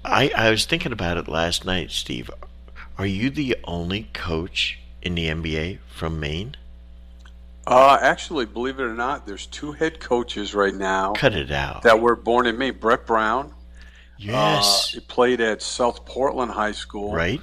I, 0.05 0.31
I 0.37 0.51
was 0.51 0.67
thinking 0.67 0.93
about 0.93 1.17
it 1.17 1.29
last 1.29 1.65
night, 1.65 1.91
Steve. 1.91 2.31
Are 2.97 3.07
you 3.07 3.31
the 3.31 3.57
only 3.65 4.09
coach 4.13 4.79
in 5.03 5.15
the 5.15 5.27
NBA 5.27 5.79
from 5.89 6.21
Maine? 6.21 6.57
Uh, 7.67 7.99
actually, 8.01 8.47
believe 8.47 8.79
it 8.79 8.83
or 8.83 8.95
not, 8.95 9.27
there's 9.27 9.47
two 9.47 9.73
head 9.73 9.99
coaches 9.99 10.55
right 10.55 10.75
now. 10.75 11.13
Cut 11.15 11.35
it 11.35 11.51
out. 11.51 11.83
That 11.83 12.01
were 12.01 12.15
born 12.15 12.47
in 12.47 12.59
Maine. 12.59 12.75
Brett 12.79 13.07
Brown. 13.07 13.55
Yes. 14.19 14.93
Uh, 14.93 14.95
he 14.95 15.01
played 15.01 15.41
at 15.41 15.63
South 15.63 16.05
Portland 16.05 16.53
High 16.53 16.73
School. 16.73 17.15
Right. 17.15 17.41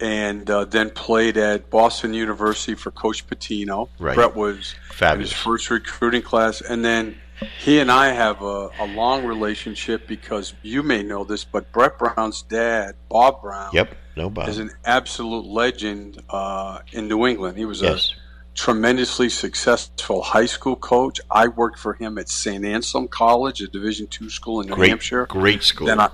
And 0.00 0.48
uh, 0.48 0.64
then 0.64 0.90
played 0.90 1.36
at 1.36 1.68
Boston 1.68 2.14
University 2.14 2.74
for 2.74 2.90
Coach 2.90 3.26
Pitino. 3.26 3.90
Right. 3.98 4.14
Brett 4.14 4.34
was 4.34 4.74
Fabulous. 4.92 5.30
his 5.30 5.38
first 5.38 5.70
recruiting 5.70 6.22
class. 6.22 6.62
And 6.62 6.82
then 6.82 7.16
he 7.58 7.80
and 7.80 7.90
I 7.90 8.08
have 8.08 8.42
a, 8.42 8.70
a, 8.78 8.86
long 8.86 9.24
relationship 9.24 10.06
because 10.06 10.54
you 10.62 10.82
may 10.82 11.02
know 11.02 11.24
this, 11.24 11.44
but 11.44 11.70
Brett 11.72 11.98
Brown's 11.98 12.42
dad, 12.42 12.96
Bob 13.08 13.42
Brown, 13.42 13.70
yep, 13.72 13.94
no 14.16 14.30
Bob, 14.30 14.48
is 14.48 14.58
an 14.58 14.70
absolute 14.84 15.46
legend 15.46 16.22
uh, 16.28 16.80
in 16.92 17.08
New 17.08 17.26
England. 17.26 17.56
He 17.56 17.64
was 17.64 17.82
yes. 17.82 18.12
a 18.12 18.54
tremendously 18.54 19.28
successful 19.28 20.22
high 20.22 20.46
school 20.46 20.76
coach. 20.76 21.20
I 21.30 21.48
worked 21.48 21.78
for 21.78 21.94
him 21.94 22.18
at 22.18 22.28
St. 22.28 22.64
Anselm 22.64 23.08
College, 23.08 23.60
a 23.60 23.68
Division 23.68 24.06
two 24.06 24.30
school 24.30 24.60
in 24.60 24.68
New 24.68 24.74
great, 24.74 24.88
Hampshire. 24.88 25.26
Great 25.26 25.62
school. 25.62 25.86
Then 25.86 26.00
I, 26.00 26.10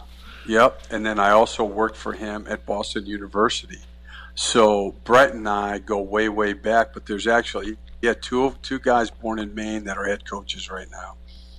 yep, 0.46 0.82
and 0.90 1.04
then 1.04 1.18
I 1.18 1.30
also 1.30 1.64
worked 1.64 1.96
for 1.96 2.12
him 2.12 2.46
at 2.48 2.66
Boston 2.66 3.06
University. 3.06 3.78
So 4.34 4.94
Brett 5.04 5.32
and 5.32 5.48
I 5.48 5.78
go 5.78 6.00
way, 6.00 6.28
way 6.28 6.52
back. 6.52 6.92
But 6.92 7.06
there's 7.06 7.26
actually 7.26 7.76
yeah 8.02 8.14
two 8.20 8.54
two 8.62 8.78
guys 8.78 9.10
born 9.10 9.38
in 9.38 9.54
Maine 9.54 9.84
that 9.84 9.96
are 9.96 10.04
head 10.04 10.28
coaches 10.28 10.70
right 10.70 10.90
now. 10.90 11.16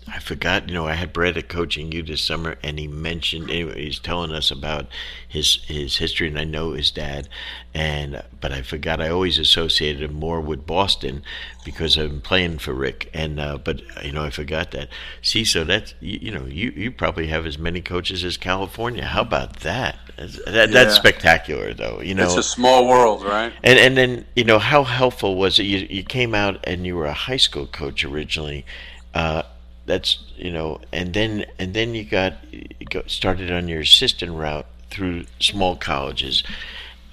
I 0.09 0.19
forgot, 0.19 0.69
you 0.69 0.73
know, 0.73 0.87
I 0.87 0.93
had 0.93 1.11
Brett 1.11 1.49
coaching 1.49 1.91
you 1.91 2.01
this 2.01 2.21
summer, 2.21 2.57
and 2.63 2.79
he 2.79 2.87
mentioned 2.87 3.49
anyway. 3.49 3.85
He's 3.85 3.99
telling 3.99 4.31
us 4.31 4.51
about 4.51 4.87
his 5.27 5.55
his 5.65 5.97
history, 5.97 6.29
and 6.29 6.39
I 6.39 6.45
know 6.45 6.71
his 6.71 6.91
dad, 6.91 7.27
and 7.73 8.23
but 8.39 8.53
I 8.53 8.61
forgot. 8.61 9.01
I 9.01 9.09
always 9.09 9.37
associated 9.37 10.01
him 10.01 10.13
more 10.13 10.39
with 10.39 10.65
Boston 10.65 11.23
because 11.65 11.97
I'm 11.97 12.21
playing 12.21 12.59
for 12.59 12.73
Rick, 12.73 13.09
and 13.13 13.37
uh, 13.37 13.57
but 13.57 13.81
you 14.03 14.13
know 14.13 14.23
I 14.23 14.29
forgot 14.29 14.71
that. 14.71 14.87
See, 15.21 15.43
so 15.43 15.65
that's 15.65 15.93
you, 15.99 16.19
you, 16.21 16.31
know 16.31 16.45
you 16.45 16.71
you 16.71 16.89
probably 16.89 17.27
have 17.27 17.45
as 17.45 17.57
many 17.57 17.81
coaches 17.81 18.23
as 18.23 18.37
California. 18.37 19.03
How 19.03 19.21
about 19.21 19.57
that? 19.61 19.97
That, 20.15 20.45
yeah. 20.47 20.65
That's 20.67 20.95
spectacular, 20.95 21.73
though. 21.73 22.01
You 22.01 22.15
know, 22.15 22.23
it's 22.23 22.37
a 22.37 22.43
small 22.43 22.87
world, 22.87 23.25
right? 23.25 23.51
And 23.61 23.77
and 23.77 23.97
then 23.97 24.25
you 24.37 24.45
know 24.45 24.59
how 24.59 24.85
helpful 24.85 25.35
was 25.35 25.59
it? 25.59 25.63
You 25.63 25.85
you 25.89 26.03
came 26.03 26.33
out 26.33 26.63
and 26.63 26.85
you 26.85 26.95
were 26.95 27.07
a 27.07 27.13
high 27.13 27.37
school 27.37 27.67
coach 27.67 28.05
originally. 28.05 28.65
Uh, 29.13 29.43
that's 29.87 30.19
you 30.35 30.51
know, 30.51 30.79
and 30.93 31.13
then 31.13 31.45
and 31.57 31.73
then 31.73 31.95
you 31.95 32.03
got, 32.03 32.33
you 32.51 32.85
got 32.89 33.09
started 33.09 33.51
on 33.51 33.67
your 33.67 33.81
assistant 33.81 34.33
route 34.33 34.67
through 34.91 35.25
small 35.39 35.75
colleges. 35.75 36.43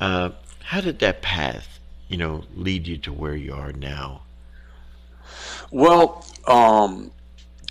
Uh, 0.01 0.31
how 0.65 0.81
did 0.81 0.99
that 0.99 1.23
path, 1.23 1.79
you 2.09 2.19
know, 2.19 2.45
lead 2.55 2.87
you 2.87 2.99
to 2.99 3.13
where 3.13 3.37
you 3.37 3.55
are 3.55 3.73
now? 3.73 4.23
Well, 5.71 6.27
um, 6.47 7.11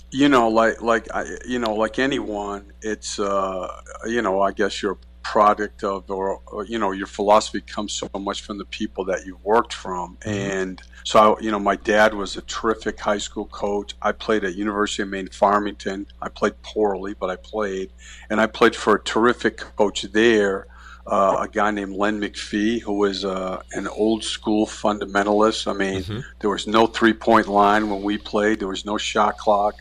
you 0.10 0.30
know, 0.30 0.48
like 0.48 0.82
like 0.82 1.08
I, 1.14 1.26
you 1.46 1.60
know, 1.60 1.76
like 1.76 2.00
anyone, 2.00 2.72
it's 2.82 3.20
uh, 3.20 3.68
you 4.08 4.22
know, 4.22 4.42
I 4.42 4.52
guess 4.52 4.82
you're 4.82 4.98
product 5.24 5.84
of 5.84 6.10
or, 6.12 6.42
or, 6.48 6.66
you 6.66 6.78
know 6.78 6.92
your 6.92 7.08
philosophy 7.08 7.62
comes 7.62 7.94
so 7.94 8.10
much 8.20 8.42
from 8.42 8.58
the 8.58 8.66
people 8.66 9.06
that 9.06 9.26
you 9.26 9.40
worked 9.44 9.74
from. 9.74 10.18
Mm-hmm. 10.18 10.30
and 10.30 10.82
so 11.04 11.36
I, 11.36 11.42
you 11.42 11.50
know 11.50 11.60
my 11.60 11.76
dad 11.78 12.14
was 12.14 12.36
a 12.38 12.42
terrific 12.42 13.00
high 13.00 13.18
school 13.18 13.46
coach. 13.46 13.96
I 14.02 14.12
played 14.12 14.44
at 14.44 14.56
university 14.56 15.04
of 15.04 15.10
maine 15.10 15.30
farmington. 15.30 16.08
I 16.22 16.30
played 16.30 16.62
poorly 16.62 17.14
but 17.14 17.30
i 17.30 17.36
played. 17.38 17.92
And 18.30 18.40
i 18.40 18.48
played 18.48 18.76
for 18.76 18.96
a 18.96 19.02
terrific 19.02 19.58
coach 19.58 20.04
there 20.04 20.68
uh, 21.06 21.38
a 21.42 21.48
guy 21.48 21.72
named 21.72 21.96
len 21.96 22.20
mcphee 22.20 22.82
who 22.82 22.94
was 22.94 23.26
uh, 23.26 23.62
an 23.72 23.88
old 23.88 24.24
school 24.24 24.66
fundamentalist. 24.66 25.68
I 25.68 25.74
mean 25.74 26.04
mm-hmm. 26.04 26.20
there 26.40 26.50
was 26.50 26.68
no 26.68 26.86
three 26.86 27.14
point 27.14 27.48
line 27.48 27.90
when 27.90 28.04
we 28.04 28.18
played. 28.18 28.60
There 28.60 28.68
was 28.68 28.86
no 28.86 28.98
shot 28.98 29.38
clock. 29.38 29.76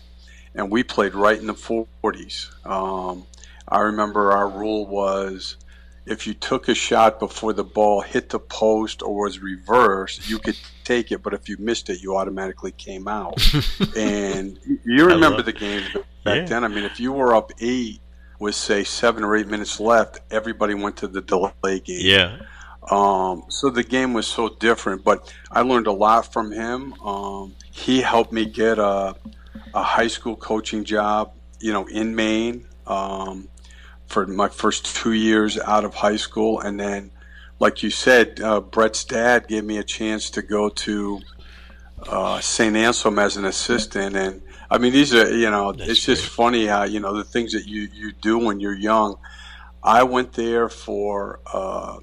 And 0.55 0.71
we 0.71 0.83
played 0.83 1.15
right 1.15 1.39
in 1.39 1.47
the 1.47 1.55
40s 1.55 2.67
um, 2.67 3.25
I 3.69 3.81
remember 3.81 4.33
our 4.33 4.49
rule 4.49 4.87
was 4.87 5.57
if 6.05 6.27
you 6.27 6.35
took 6.35 6.69
a 6.69 6.75
shot 6.75 7.21
before 7.21 7.53
the 7.53 7.65
ball 7.65 8.01
hit 8.01 8.29
the 8.29 8.39
post 8.39 9.03
or 9.03 9.23
was 9.23 9.39
reversed, 9.39 10.29
you 10.29 10.39
could 10.39 10.59
take 10.85 11.13
it, 11.13 11.23
but 11.23 11.33
if 11.33 11.49
you 11.49 11.57
missed 11.59 11.89
it, 11.91 12.03
you 12.03 12.17
automatically 12.17 12.73
came 12.73 13.07
out. 13.07 13.35
and 13.97 14.59
you 14.85 15.07
remember 15.07 15.43
the 15.43 15.53
games 15.53 15.87
back 16.25 16.37
yeah. 16.37 16.45
then. 16.45 16.65
I 16.65 16.69
mean, 16.69 16.85
if 16.85 16.99
you 16.99 17.13
were 17.13 17.35
up 17.35 17.53
eight 17.61 18.01
with 18.39 18.55
say 18.57 18.83
seven 18.83 19.23
or 19.23 19.37
eight 19.37 19.47
minutes 19.47 19.79
left, 19.79 20.21
everybody 20.31 20.75
went 20.75 20.97
to 20.99 21.09
the 21.09 21.21
delay 21.21 21.81
game. 21.81 22.01
Yeah. 22.01 22.39
Um, 22.91 23.45
so 23.49 23.71
the 23.71 23.85
game 23.85 24.13
was 24.13 24.27
so 24.27 24.49
different, 24.49 25.05
but 25.05 25.33
I 25.53 25.63
learned 25.63 25.87
a 25.87 25.93
lot 25.93 26.33
from 26.33 26.51
him. 26.51 26.95
Um, 27.01 27.55
he 27.71 28.01
helped 28.01 28.33
me 28.33 28.45
get 28.45 28.81
a, 28.81 29.15
a 29.73 29.83
high 29.83 30.09
school 30.09 30.35
coaching 30.35 30.83
job, 30.83 31.33
you 31.61 31.73
know, 31.73 31.87
in 31.87 32.17
Maine. 32.17 32.67
Um, 32.89 33.49
for 34.13 34.27
my 34.27 34.49
first 34.49 34.85
two 34.95 35.13
years 35.13 35.59
out 35.59 35.85
of 35.85 35.95
high 35.95 36.17
school, 36.17 36.61
and 36.61 36.79
then, 36.79 37.11
like 37.59 37.83
you 37.83 37.91
said, 37.91 38.41
uh, 38.41 38.61
Brett's 38.61 39.05
dad 39.05 39.49
gave 39.49 39.65
me 39.65 39.79
a 39.79 39.83
chance 39.83 40.31
to 40.31 40.43
go 40.43 40.69
to 40.69 41.21
uh, 42.07 42.39
St. 42.41 42.77
Anselm 42.77 43.19
as 43.19 43.37
an 43.37 43.47
assistant, 43.47 44.15
and 44.15 44.43
I 44.71 44.79
mean, 44.79 44.93
these 44.93 45.15
are 45.15 45.35
you 45.35 45.51
know, 45.51 45.73
That's 45.73 45.91
it's 45.91 46.05
great. 46.05 46.17
just 46.17 46.29
funny 46.29 46.67
how 46.67 46.85
you 46.85 47.01
know 47.01 47.17
the 47.17 47.25
things 47.25 47.53
that 47.53 47.67
you 47.67 47.89
you 47.93 48.13
do 48.13 48.39
when 48.39 48.61
you're 48.61 48.77
young. 48.77 49.17
I 49.83 50.03
went 50.05 50.35
there 50.35 50.69
for. 50.69 51.41
Uh, 51.53 51.99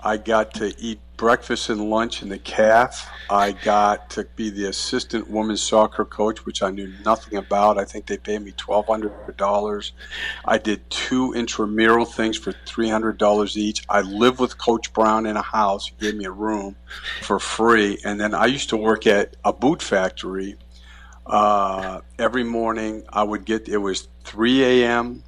I 0.00 0.16
got 0.18 0.54
to 0.54 0.74
eat 0.78 1.00
breakfast 1.16 1.70
and 1.70 1.88
lunch 1.90 2.22
in 2.22 2.28
the 2.28 2.38
calf. 2.38 3.10
I 3.30 3.52
got 3.52 4.10
to 4.10 4.24
be 4.36 4.50
the 4.50 4.66
assistant 4.66 5.30
women's 5.30 5.62
soccer 5.62 6.04
coach, 6.04 6.44
which 6.44 6.62
I 6.62 6.70
knew 6.70 6.92
nothing 7.04 7.38
about. 7.38 7.78
I 7.78 7.84
think 7.84 8.06
they 8.06 8.18
paid 8.18 8.42
me 8.42 8.52
twelve 8.52 8.86
hundred 8.86 9.12
dollars. 9.36 9.92
I 10.44 10.58
did 10.58 10.88
two 10.90 11.32
intramural 11.32 12.04
things 12.04 12.36
for 12.36 12.52
three 12.52 12.88
hundred 12.88 13.18
dollars 13.18 13.56
each. 13.56 13.84
I 13.88 14.02
lived 14.02 14.38
with 14.38 14.58
Coach 14.58 14.92
Brown 14.92 15.26
in 15.26 15.36
a 15.36 15.42
house. 15.42 15.88
He 15.88 15.94
gave 16.06 16.14
me 16.14 16.26
a 16.26 16.30
room 16.30 16.76
for 17.22 17.38
free, 17.38 17.98
and 18.04 18.20
then 18.20 18.34
I 18.34 18.46
used 18.46 18.68
to 18.70 18.76
work 18.76 19.06
at 19.06 19.36
a 19.44 19.52
boot 19.52 19.82
factory. 19.82 20.56
Uh, 21.24 22.02
every 22.18 22.44
morning, 22.44 23.04
I 23.12 23.24
would 23.24 23.44
get 23.44 23.68
it 23.68 23.78
was 23.78 24.08
three 24.22 24.62
a.m. 24.62 25.24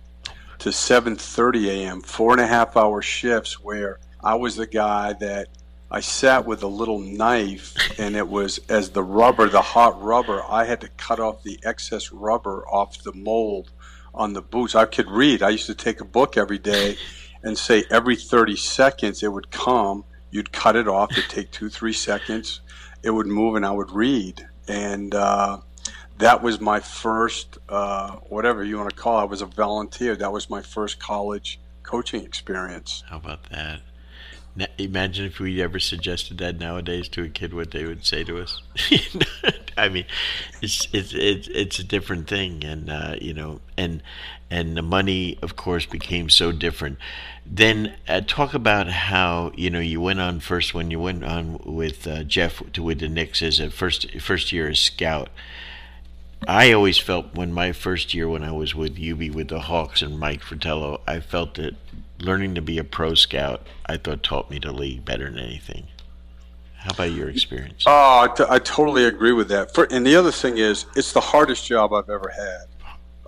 to 0.61 0.71
seven 0.71 1.17
thirty 1.17 1.69
a.m. 1.71 2.03
Four 2.03 2.33
and 2.33 2.41
a 2.41 2.47
half 2.47 2.77
hour 2.77 3.03
shifts 3.03 3.59
where 3.61 3.99
I 4.23 4.35
was 4.35 4.57
the 4.57 4.67
guy 4.67 5.13
that 5.15 5.49
I 5.91 6.01
sat 6.01 6.45
with 6.45 6.63
a 6.63 6.69
little 6.69 6.99
knife, 6.99 7.75
and 7.99 8.15
it 8.15 8.29
was 8.29 8.59
as 8.69 8.91
the 8.91 9.03
rubber, 9.03 9.49
the 9.49 9.63
hot 9.63 10.03
rubber, 10.03 10.43
I 10.47 10.65
had 10.65 10.81
to 10.83 10.89
cut 10.89 11.19
off 11.19 11.43
the 11.43 11.59
excess 11.63 12.13
rubber 12.13 12.67
off 12.69 13.03
the 13.03 13.15
mold 13.15 13.71
on 14.15 14.35
the 14.35 14.43
boots. 14.43 14.75
I 14.75 14.85
could 14.85 15.11
read. 15.11 15.43
I 15.43 15.51
used 15.51 15.67
to 15.67 15.75
take 15.75 16.01
a 16.01 16.05
book 16.05 16.37
every 16.37 16.59
day 16.59 16.99
and 17.43 17.57
say 17.57 17.85
every 17.91 18.17
30 18.17 18.57
seconds 18.57 19.23
it 19.23 19.33
would 19.33 19.51
come. 19.51 20.05
You'd 20.31 20.53
cut 20.53 20.77
it 20.77 20.89
off. 20.89 21.13
It'd 21.13 21.31
take 21.31 21.51
two, 21.53 21.71
three 21.71 21.95
seconds. 21.95 22.61
It 23.03 23.11
would 23.11 23.27
move, 23.27 23.55
and 23.55 23.65
I 23.65 23.71
would 23.71 23.91
read. 23.91 24.47
And 24.67 25.15
uh, 25.15 25.61
that 26.19 26.43
was 26.43 26.61
my 26.61 26.81
first, 26.81 27.57
uh, 27.69 28.17
whatever 28.29 28.63
you 28.63 28.77
want 28.77 28.91
to 28.91 28.97
call 28.97 29.21
it. 29.21 29.23
I 29.23 29.25
was 29.25 29.41
a 29.41 29.47
volunteer. 29.47 30.17
That 30.17 30.33
was 30.33 30.51
my 30.51 30.61
first 30.61 30.99
college 30.99 31.61
coaching 31.83 32.25
experience. 32.25 33.05
How 33.09 33.17
about 33.17 33.49
that? 33.51 33.81
Imagine 34.79 35.27
if 35.27 35.39
we 35.39 35.63
ever 35.63 35.79
suggested 35.79 36.39
that 36.39 36.59
nowadays 36.59 37.09
to 37.11 37.23
a 37.23 37.29
kid, 37.29 37.55
what 37.55 37.71
they 37.71 37.85
would 37.85 38.05
say 38.05 38.25
to 38.25 38.41
us. 38.41 38.63
I 39.77 39.89
mean, 39.89 40.07
it's 40.61 40.89
it's 40.93 41.13
it's 41.15 41.49
it's 41.49 41.79
a 41.79 41.85
different 41.85 42.29
thing, 42.29 42.65
and 42.65 42.91
uh, 42.91 43.17
you 43.21 43.35
know, 43.35 43.61
and 43.77 44.03
and 44.51 44.77
the 44.77 44.83
money, 44.83 45.39
of 45.43 45.57
course, 45.57 45.87
became 45.87 46.31
so 46.31 46.53
different. 46.53 46.99
Then 47.47 47.95
uh, 48.09 48.23
talk 48.27 48.55
about 48.55 48.89
how 48.89 49.53
you 49.57 49.71
know 49.71 49.81
you 49.81 50.01
went 50.01 50.21
on 50.21 50.41
first 50.41 50.75
when 50.75 50.91
you 50.91 51.01
went 51.01 51.25
on 51.25 51.59
with 51.65 52.07
uh, 52.07 52.25
Jeff 52.25 52.63
to 52.73 52.83
with 52.83 53.01
the 53.01 53.09
Knicks 53.09 53.43
as 53.43 53.61
a 53.61 53.71
first 53.71 54.21
first 54.21 54.53
year 54.53 54.69
as 54.69 54.81
scout. 54.81 55.31
I 56.47 56.73
always 56.73 56.99
felt 56.99 57.35
when 57.35 57.53
my 57.53 57.73
first 57.73 58.15
year 58.15 58.29
when 58.29 58.45
I 58.45 58.53
was 58.53 58.75
with 58.75 58.97
Hubie 58.97 59.33
with 59.33 59.49
the 59.49 59.61
Hawks 59.61 60.03
and 60.03 60.19
Mike 60.19 60.43
Fratello, 60.43 61.01
I 61.07 61.21
felt 61.21 61.55
that 61.55 61.75
learning 62.21 62.55
to 62.55 62.63
be 62.63 62.79
a 62.79 62.85
pro 62.85 63.15
scout, 63.15 63.67
I 63.87 63.97
thought 63.97 64.23
taught 64.23 64.51
me 64.51 64.59
to 64.61 64.73
lead 64.73 65.05
better 65.05 65.31
than 65.31 65.39
anything. 65.39 65.89
How 66.75 66.91
about 66.91 67.11
your 67.11 67.29
experience? 67.29 67.85
Oh, 67.87 68.31
I, 68.31 68.35
t- 68.35 68.45
I 68.49 68.59
totally 68.61 69.05
agree 69.05 69.33
with 69.33 69.49
that. 69.49 69.75
For, 69.75 69.89
and 69.91 70.07
the 70.07 70.15
other 70.15 70.31
thing 70.31 70.59
is, 70.59 70.87
it's 70.95 71.13
the 71.13 71.21
hardest 71.21 71.67
job 71.67 71.93
I've 71.93 72.09
ever 72.09 72.29
had. 72.29 72.67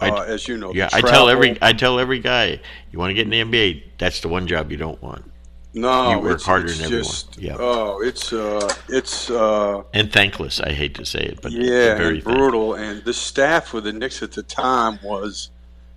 Uh, 0.00 0.22
as 0.22 0.48
you 0.48 0.56
know, 0.56 0.72
yeah, 0.72 0.88
I 0.94 1.02
tell 1.02 1.28
every 1.28 1.58
I 1.60 1.74
tell 1.74 1.98
every 1.98 2.20
guy, 2.20 2.58
you 2.90 2.98
want 2.98 3.10
to 3.10 3.14
get 3.14 3.30
in 3.30 3.30
the 3.30 3.42
NBA, 3.42 3.82
that's 3.98 4.20
the 4.20 4.28
one 4.28 4.46
job 4.46 4.70
you 4.70 4.78
don't 4.78 5.00
want. 5.02 5.30
No, 5.72 6.10
you 6.10 6.18
work 6.18 6.34
it's, 6.34 6.44
harder 6.44 6.66
it's 6.66 6.78
than 6.78 6.90
just, 6.90 7.36
everyone. 7.38 7.58
Yeah. 7.58 7.64
Oh, 7.64 8.00
it's 8.02 8.32
uh, 8.32 8.74
it's 8.88 9.30
uh, 9.30 9.82
and 9.94 10.12
thankless. 10.12 10.60
I 10.60 10.72
hate 10.72 10.94
to 10.96 11.04
say 11.04 11.20
it, 11.20 11.40
but 11.42 11.52
yeah, 11.52 11.94
very 11.94 12.16
and 12.16 12.24
brutal. 12.24 12.74
And 12.74 13.04
the 13.04 13.14
staff 13.14 13.72
with 13.72 13.84
the 13.84 13.92
Knicks 13.92 14.22
at 14.22 14.32
the 14.32 14.42
time 14.42 14.98
was 15.02 15.50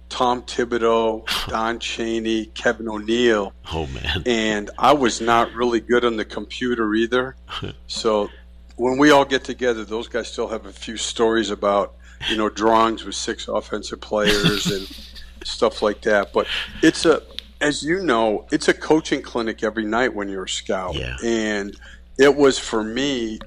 Tom 0.09 0.43
Thibodeau, 0.43 1.25
Don 1.47 1.79
Chaney, 1.79 2.45
Kevin 2.47 2.87
O'Neill. 2.87 3.51
Oh 3.71 3.87
man! 3.87 4.23
And 4.27 4.69
I 4.77 4.93
was 4.93 5.21
not 5.21 5.51
really 5.53 5.79
good 5.79 6.05
on 6.05 6.17
the 6.17 6.25
computer 6.25 6.93
either. 6.93 7.35
so 7.87 8.29
when 8.75 8.99
we 8.99 9.09
all 9.09 9.25
get 9.25 9.43
together, 9.43 9.83
those 9.83 10.07
guys 10.07 10.27
still 10.27 10.49
have 10.49 10.67
a 10.67 10.71
few 10.71 10.97
stories 10.97 11.49
about 11.49 11.95
you 12.29 12.37
know 12.37 12.47
drawings 12.49 13.03
with 13.03 13.15
six 13.15 13.47
offensive 13.47 14.01
players 14.01 14.67
and 14.67 14.87
stuff 15.43 15.81
like 15.81 16.01
that. 16.01 16.31
But 16.31 16.45
it's 16.83 17.05
a, 17.05 17.23
as 17.63 17.83
you 17.83 18.03
know, 18.03 18.45
it's 18.51 18.67
a 18.67 18.73
coaching 18.73 19.21
clinic 19.21 19.63
every 19.63 19.85
night 19.85 20.13
when 20.13 20.29
you're 20.29 20.43
a 20.43 20.49
scout. 20.49 20.95
Yeah. 20.95 21.15
And 21.23 21.75
it 22.17 22.35
was 22.35 22.59
for 22.59 22.83
me. 22.83 23.39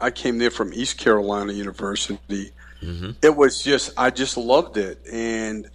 I 0.00 0.10
came 0.10 0.38
there 0.38 0.50
from 0.50 0.74
East 0.74 0.98
Carolina 0.98 1.52
University 1.52 2.52
mm-hmm. 2.82 3.10
it 3.22 3.34
was 3.34 3.62
just 3.62 3.92
I 3.96 4.10
just 4.10 4.36
loved 4.36 4.76
it, 4.76 5.00
and 5.10 5.68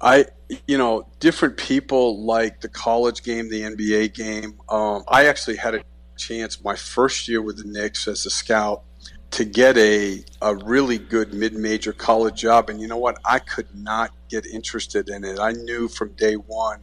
I 0.00 0.26
you 0.66 0.78
know 0.78 1.06
different 1.18 1.56
people 1.56 2.24
like 2.24 2.60
the 2.60 2.68
college 2.68 3.22
game, 3.22 3.48
the 3.48 3.62
NBA 3.62 4.14
game. 4.14 4.58
Um, 4.68 5.04
I 5.08 5.26
actually 5.26 5.56
had 5.56 5.74
a 5.74 5.82
chance 6.16 6.62
my 6.62 6.76
first 6.76 7.28
year 7.28 7.40
with 7.40 7.58
the 7.58 7.64
Knicks 7.64 8.06
as 8.06 8.26
a 8.26 8.30
scout 8.30 8.82
to 9.30 9.44
get 9.44 9.78
a, 9.78 10.24
a 10.42 10.56
really 10.56 10.98
good 10.98 11.32
mid-major 11.32 11.92
college 11.92 12.40
job 12.40 12.68
and 12.68 12.80
you 12.80 12.88
know 12.88 12.96
what 12.96 13.16
i 13.24 13.38
could 13.38 13.68
not 13.76 14.10
get 14.28 14.44
interested 14.44 15.08
in 15.08 15.22
it 15.22 15.38
i 15.38 15.52
knew 15.52 15.86
from 15.86 16.10
day 16.14 16.34
one 16.34 16.80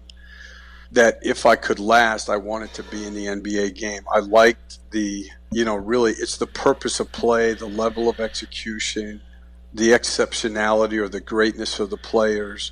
that 0.92 1.20
if 1.22 1.46
i 1.46 1.56
could 1.56 1.80
last 1.80 2.30
i 2.30 2.38
wanted 2.38 2.74
to 2.74 2.84
be 2.84 3.06
in 3.06 3.14
the 3.14 3.26
nba 3.26 3.74
game 3.74 4.02
i 4.12 4.20
liked 4.20 4.80
the 4.92 5.26
you 5.52 5.66
know 5.66 5.76
really 5.76 6.12
it's 6.14 6.38
the 6.38 6.48
purpose 6.48 7.00
of 7.00 7.12
play 7.12 7.54
the 7.54 7.68
level 7.68 8.10
of 8.10 8.20
execution 8.20 9.22
the 9.74 9.90
exceptionality 9.90 10.98
or 10.98 11.10
the 11.10 11.20
greatness 11.20 11.80
of 11.80 11.90
the 11.90 11.98
players 11.98 12.72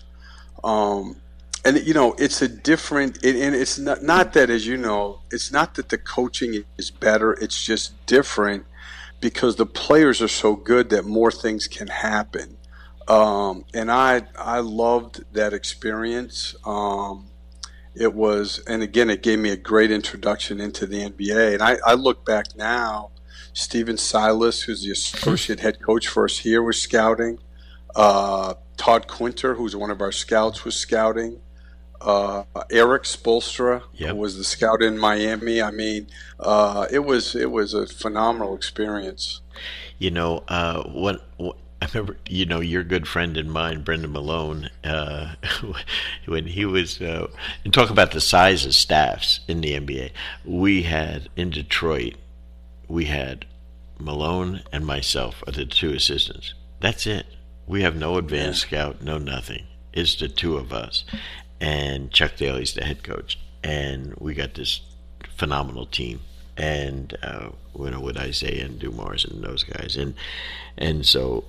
um, 0.64 1.16
and 1.64 1.86
you 1.86 1.94
know 1.94 2.14
it's 2.18 2.42
a 2.42 2.48
different 2.48 3.24
and 3.24 3.56
it's 3.56 3.78
not, 3.78 4.02
not 4.02 4.34
that 4.34 4.50
as 4.50 4.66
you 4.66 4.78
know 4.78 5.20
it's 5.32 5.52
not 5.52 5.76
that 5.76 5.90
the 5.90 5.98
coaching 5.98 6.64
is 6.78 6.90
better 6.90 7.34
it's 7.34 7.64
just 7.64 7.94
different 8.06 8.66
because 9.26 9.56
the 9.56 9.66
players 9.66 10.22
are 10.22 10.28
so 10.28 10.56
good 10.56 10.90
that 10.90 11.04
more 11.04 11.32
things 11.32 11.68
can 11.68 11.88
happen. 11.88 12.58
Um, 13.08 13.66
and 13.74 13.92
I 13.92 14.28
I 14.38 14.60
loved 14.60 15.24
that 15.34 15.54
experience. 15.54 16.56
Um, 16.66 17.26
it 17.96 18.14
was, 18.14 18.60
and 18.68 18.82
again, 18.84 19.10
it 19.10 19.24
gave 19.24 19.40
me 19.40 19.50
a 19.50 19.58
great 19.58 19.92
introduction 19.92 20.60
into 20.60 20.86
the 20.86 21.10
NBA. 21.10 21.54
And 21.54 21.62
I, 21.62 21.78
I 21.86 21.94
look 21.94 22.26
back 22.26 22.56
now, 22.56 23.12
Stephen 23.54 23.98
Silas, 23.98 24.64
who's 24.64 24.84
the 24.84 24.92
associate 24.92 25.60
head 25.62 25.82
coach 25.82 26.08
for 26.08 26.26
us 26.26 26.40
here, 26.40 26.62
was 26.62 26.82
scouting. 26.82 27.40
Uh, 27.96 28.56
Todd 28.78 29.08
Quinter, 29.08 29.56
who's 29.56 29.76
one 29.76 29.92
of 29.92 30.02
our 30.02 30.12
scouts, 30.12 30.66
was 30.66 30.76
scouting 30.76 31.40
uh, 32.06 32.44
Erik 32.72 33.04
Spoelstra 33.04 33.84
yep. 33.94 34.16
was 34.16 34.38
the 34.38 34.44
scout 34.44 34.82
in 34.82 34.98
Miami. 34.98 35.62
I 35.62 35.72
mean, 35.72 36.08
uh, 36.40 36.88
it 36.92 37.00
was 37.00 37.36
it 37.36 37.52
was 37.52 37.74
a 37.74 37.88
phenomenal 37.88 38.56
experience. 38.56 39.42
You 39.98 40.12
know, 40.12 40.44
uh, 40.48 40.84
what, 40.90 41.22
what 41.38 41.58
I 41.82 41.88
remember, 41.94 42.18
you 42.28 42.46
know, 42.46 42.62
your 42.62 42.84
good 42.84 43.08
friend 43.08 43.38
and 43.38 43.52
mine, 43.52 43.84
Brendan 43.84 44.12
Malone, 44.12 44.70
uh, 44.84 45.36
when 46.26 46.48
he 46.48 46.66
was, 46.66 47.02
uh, 47.02 47.28
and 47.64 47.74
talk 47.74 47.90
about 47.90 48.12
the 48.12 48.22
size 48.22 48.66
of 48.66 48.74
staffs 48.74 49.42
in 49.48 49.62
the 49.62 49.74
NBA. 49.74 50.12
We 50.44 50.84
had 50.84 51.30
in 51.36 51.50
Detroit, 51.50 52.16
we 52.88 53.06
had 53.06 53.46
Malone 54.00 54.64
and 54.72 54.86
myself 54.86 55.44
are 55.48 55.52
the 55.52 55.66
two 55.66 55.94
assistants. 55.94 56.54
That's 56.80 57.06
it. 57.06 57.26
We 57.68 57.82
have 57.82 57.96
no 57.96 58.18
advanced 58.18 58.62
scout, 58.62 59.02
no 59.02 59.18
nothing. 59.18 59.66
It's 59.94 60.16
the 60.16 60.28
two 60.28 60.58
of 60.58 60.72
us 60.72 61.04
and 61.60 62.12
Chuck 62.12 62.36
Daly's 62.36 62.74
the 62.74 62.84
head 62.84 63.04
coach, 63.04 63.40
and 63.64 64.14
we 64.18 64.34
got 64.34 64.54
this 64.54 64.82
phenomenal 65.36 65.86
team. 65.86 66.22
And 66.58 67.18
uh, 67.22 67.50
you 67.78 67.90
know 67.90 68.00
with 68.00 68.18
Isiah 68.18 68.66
and 68.66 68.80
Dumars 68.80 69.26
and 69.26 69.44
those 69.44 69.64
guys, 69.64 69.98
and 69.98 70.16
and 70.78 71.06
so 71.06 71.44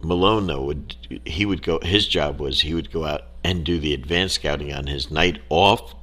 Malone 0.00 0.46
though 0.46 0.62
would 0.62 0.96
he 1.24 1.44
would 1.44 1.62
go. 1.62 1.80
His 1.82 2.06
job 2.06 2.40
was 2.40 2.60
he 2.60 2.74
would 2.74 2.92
go 2.92 3.04
out 3.04 3.22
and 3.42 3.64
do 3.64 3.78
the 3.78 3.94
advanced 3.94 4.36
scouting 4.36 4.72
on 4.72 4.86
his 4.86 5.10
night 5.10 5.40
off. 5.48 5.94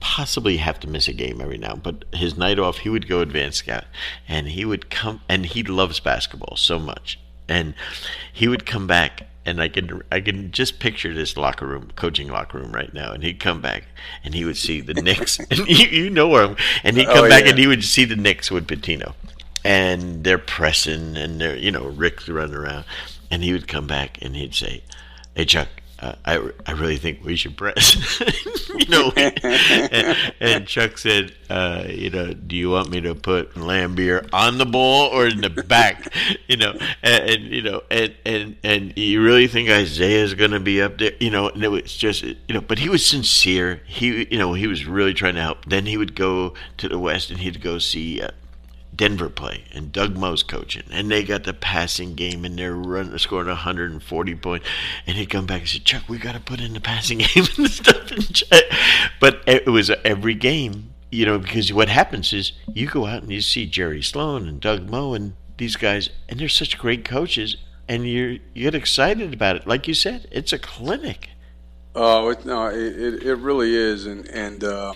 Possibly 0.00 0.58
have 0.58 0.78
to 0.80 0.88
miss 0.88 1.08
a 1.08 1.12
game 1.12 1.40
every 1.40 1.58
now, 1.58 1.74
but 1.74 2.04
his 2.14 2.36
night 2.36 2.58
off 2.58 2.78
he 2.78 2.88
would 2.88 3.08
go 3.08 3.20
advanced 3.20 3.58
scout, 3.58 3.84
and 4.28 4.48
he 4.48 4.64
would 4.64 4.90
come 4.90 5.20
and 5.28 5.46
he 5.46 5.62
loves 5.62 5.98
basketball 5.98 6.56
so 6.56 6.78
much, 6.78 7.18
and 7.48 7.74
he 8.32 8.46
would 8.46 8.64
come 8.64 8.86
back 8.86 9.28
and 9.48 9.62
I 9.62 9.68
can 9.68 10.02
I 10.12 10.20
can 10.20 10.52
just 10.52 10.78
picture 10.78 11.14
this 11.14 11.36
locker 11.36 11.66
room, 11.66 11.90
coaching 11.96 12.28
locker 12.28 12.58
room 12.58 12.70
right 12.70 12.92
now, 12.92 13.12
and 13.12 13.22
he'd 13.22 13.40
come 13.40 13.62
back 13.62 13.84
and 14.22 14.34
he 14.34 14.44
would 14.44 14.58
see 14.58 14.82
the 14.82 14.92
Knicks, 14.94 15.38
and 15.50 15.66
you, 15.66 15.88
you 15.88 16.10
know 16.10 16.28
where 16.28 16.44
I'm, 16.44 16.56
and 16.84 16.98
he'd 16.98 17.06
come 17.06 17.24
oh, 17.24 17.28
back 17.28 17.44
yeah. 17.44 17.50
and 17.50 17.58
he 17.58 17.66
would 17.66 17.82
see 17.82 18.04
the 18.04 18.14
Knicks 18.14 18.50
with 18.50 18.66
Pitino, 18.66 19.14
and 19.64 20.22
they're 20.22 20.36
pressing 20.36 21.16
and 21.16 21.40
they're 21.40 21.56
you 21.56 21.70
know 21.70 21.86
Rick's 21.86 22.28
running 22.28 22.56
around, 22.56 22.84
and 23.30 23.42
he 23.42 23.52
would 23.52 23.68
come 23.68 23.86
back 23.86 24.18
and 24.22 24.36
he'd 24.36 24.54
say, 24.54 24.82
"Hey 25.34 25.44
Chuck, 25.44 25.68
uh, 26.00 26.14
I, 26.24 26.50
I 26.64 26.72
really 26.72 26.96
think 26.96 27.24
we 27.24 27.34
should 27.34 27.56
press. 27.56 28.20
you 28.78 28.86
know, 28.88 29.12
and, 29.16 30.16
and, 30.40 30.66
Chuck 30.66 30.96
said, 30.96 31.34
uh, 31.50 31.86
you 31.88 32.10
know, 32.10 32.32
do 32.32 32.54
you 32.54 32.70
want 32.70 32.90
me 32.90 33.00
to 33.00 33.16
put 33.16 33.54
Laimbeer 33.54 34.28
on 34.32 34.58
the 34.58 34.66
ball 34.66 35.08
or 35.08 35.26
in 35.26 35.40
the 35.40 35.50
back? 35.50 36.12
you 36.48 36.56
know, 36.56 36.78
and, 37.02 37.30
and, 37.30 37.44
you 37.46 37.62
know, 37.62 37.82
and 37.90 38.14
and 38.24 38.56
and 38.62 38.96
you 38.96 39.22
really 39.24 39.48
think 39.48 39.68
Isiah 39.68 40.22
is 40.22 40.34
going 40.34 40.52
to 40.52 40.60
be 40.60 40.80
up 40.80 40.98
there? 40.98 41.12
You 41.18 41.30
know, 41.30 41.48
and 41.48 41.64
it 41.64 41.68
was 41.68 41.96
just, 41.96 42.22
you 42.22 42.36
know, 42.50 42.60
but 42.60 42.78
he 42.78 42.88
was 42.88 43.04
sincere. 43.04 43.82
He, 43.86 44.28
you 44.30 44.38
know, 44.38 44.52
he 44.52 44.68
was 44.68 44.86
really 44.86 45.14
trying 45.14 45.34
to 45.34 45.42
help. 45.42 45.64
Then 45.64 45.86
he 45.86 45.96
would 45.96 46.14
go 46.14 46.54
to 46.76 46.88
the 46.88 46.98
west 46.98 47.30
and 47.30 47.40
he'd 47.40 47.60
go 47.60 47.78
see. 47.78 48.22
Uh, 48.22 48.30
Denver 48.98 49.30
play, 49.30 49.64
and 49.72 49.92
Doug 49.92 50.16
Moe's 50.16 50.42
coaching, 50.42 50.82
and 50.90 51.08
they 51.08 51.22
got 51.22 51.44
the 51.44 51.54
passing 51.54 52.14
game, 52.14 52.44
and 52.44 52.58
they're 52.58 52.74
running, 52.74 53.16
scoring 53.16 53.46
140 53.46 54.34
points, 54.34 54.66
and 55.06 55.16
he'd 55.16 55.30
come 55.30 55.46
back 55.46 55.60
and 55.60 55.68
say, 55.68 55.78
"Chuck, 55.78 56.02
we 56.08 56.18
got 56.18 56.32
to 56.32 56.40
put 56.40 56.60
in 56.60 56.74
the 56.74 56.80
passing 56.80 57.18
game 57.34 57.46
and 57.56 57.70
stuff." 57.70 58.12
But 59.20 59.42
it 59.46 59.68
was 59.68 59.90
every 60.04 60.34
game, 60.34 60.94
you 61.10 61.24
know, 61.24 61.38
because 61.38 61.72
what 61.72 61.88
happens 61.88 62.32
is 62.32 62.52
you 62.74 62.88
go 62.88 63.06
out 63.06 63.22
and 63.22 63.30
you 63.30 63.40
see 63.40 63.66
Jerry 63.66 64.02
Sloan 64.02 64.48
and 64.48 64.60
Doug 64.60 64.90
Moe 64.90 65.14
and 65.14 65.34
these 65.58 65.76
guys, 65.76 66.10
and 66.28 66.40
they're 66.40 66.48
such 66.48 66.76
great 66.76 67.04
coaches, 67.04 67.56
and 67.88 68.04
you're 68.04 68.32
you 68.52 68.64
get 68.64 68.74
excited 68.74 69.32
about 69.32 69.54
it. 69.54 69.66
Like 69.66 69.86
you 69.86 69.94
said, 69.94 70.26
it's 70.32 70.52
a 70.52 70.58
clinic. 70.58 71.30
Oh 71.94 72.30
it, 72.30 72.44
no, 72.44 72.66
it, 72.66 73.22
it 73.22 73.38
really 73.38 73.76
is, 73.76 74.06
and 74.06 74.26
and. 74.26 74.64
Uh 74.64 74.94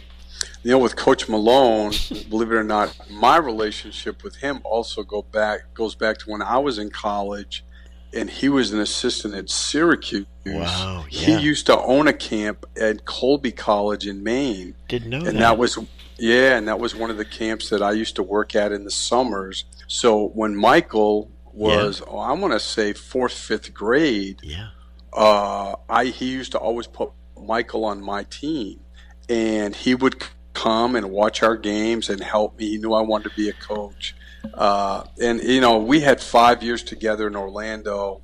you 0.63 0.71
know, 0.71 0.79
with 0.79 0.97
Coach 0.97 1.29
Malone, 1.29 1.93
believe 2.31 2.51
it 2.51 2.55
or 2.55 2.65
not, 2.65 2.97
my 3.11 3.37
relationship 3.37 4.23
with 4.23 4.37
him 4.37 4.61
also 4.65 5.03
go 5.03 5.23
back 5.23 5.75
goes 5.75 5.95
back 5.95 6.19
to 6.19 6.31
when 6.31 6.43
I 6.43 6.59
was 6.59 6.79
in 6.79 6.91
college, 6.91 7.65
and 8.13 8.31
he 8.31 8.49
was 8.49 8.73
an 8.73 8.81
assistant 8.81 9.35
at 9.35 9.51
Syracuse. 9.51 10.27
Wow, 10.45 11.05
yeah. 11.09 11.39
He 11.39 11.45
used 11.45 11.67
to 11.67 11.79
own 11.79 12.09
a 12.09 12.13
camp 12.13 12.67
at 12.81 13.05
Colby 13.05 13.53
College 13.53 14.07
in 14.07 14.23
Maine. 14.23 14.75
Didn't 14.89 15.11
know 15.11 15.19
and 15.19 15.27
that. 15.27 15.31
And 15.31 15.39
that 15.41 15.59
was 15.59 15.79
yeah, 16.19 16.57
and 16.57 16.69
that 16.69 16.79
was 16.79 16.95
one 16.95 17.11
of 17.11 17.17
the 17.17 17.25
camps 17.25 17.71
that 17.71 17.83
I 17.83 17.93
used 17.93 18.17
to 18.17 18.23
work 18.23 18.55
at 18.55 18.73
in 18.73 18.85
the 18.85 18.91
summers. 18.91 19.65
So 19.89 20.29
when 20.29 20.55
Michael 20.55 21.31
was, 21.53 22.01
yeah. 22.01 22.07
oh, 22.13 22.19
I 22.19 22.33
want 22.33 22.53
to 22.53 22.61
say 22.61 22.93
fourth, 22.93 23.33
fifth 23.33 23.75
grade. 23.75 24.41
Yeah. 24.43 24.69
Uh, 25.13 25.77
I 25.89 26.07
he 26.07 26.31
used 26.31 26.53
to 26.53 26.59
always 26.59 26.87
put 26.87 27.11
Michael 27.41 27.85
on 27.85 28.01
my 28.01 28.25
team, 28.25 28.81
and 29.29 29.75
he 29.75 29.95
would 29.95 30.23
come 30.55 30.95
and 30.97 31.11
watch 31.11 31.43
our 31.43 31.57
games 31.57 32.11
and 32.11 32.23
help 32.23 32.59
me. 32.59 32.69
He 32.71 32.79
knew 32.79 32.93
I 32.93 33.01
wanted 33.01 33.31
to 33.31 33.37
be 33.37 33.49
a 33.49 33.53
coach. 33.55 34.15
Uh, 34.53 35.05
and, 35.21 35.43
you 35.43 35.61
know, 35.61 35.79
we 35.79 36.01
had 36.01 36.21
five 36.21 36.63
years 36.63 36.83
together 36.83 37.27
in 37.27 37.37
Orlando, 37.37 38.21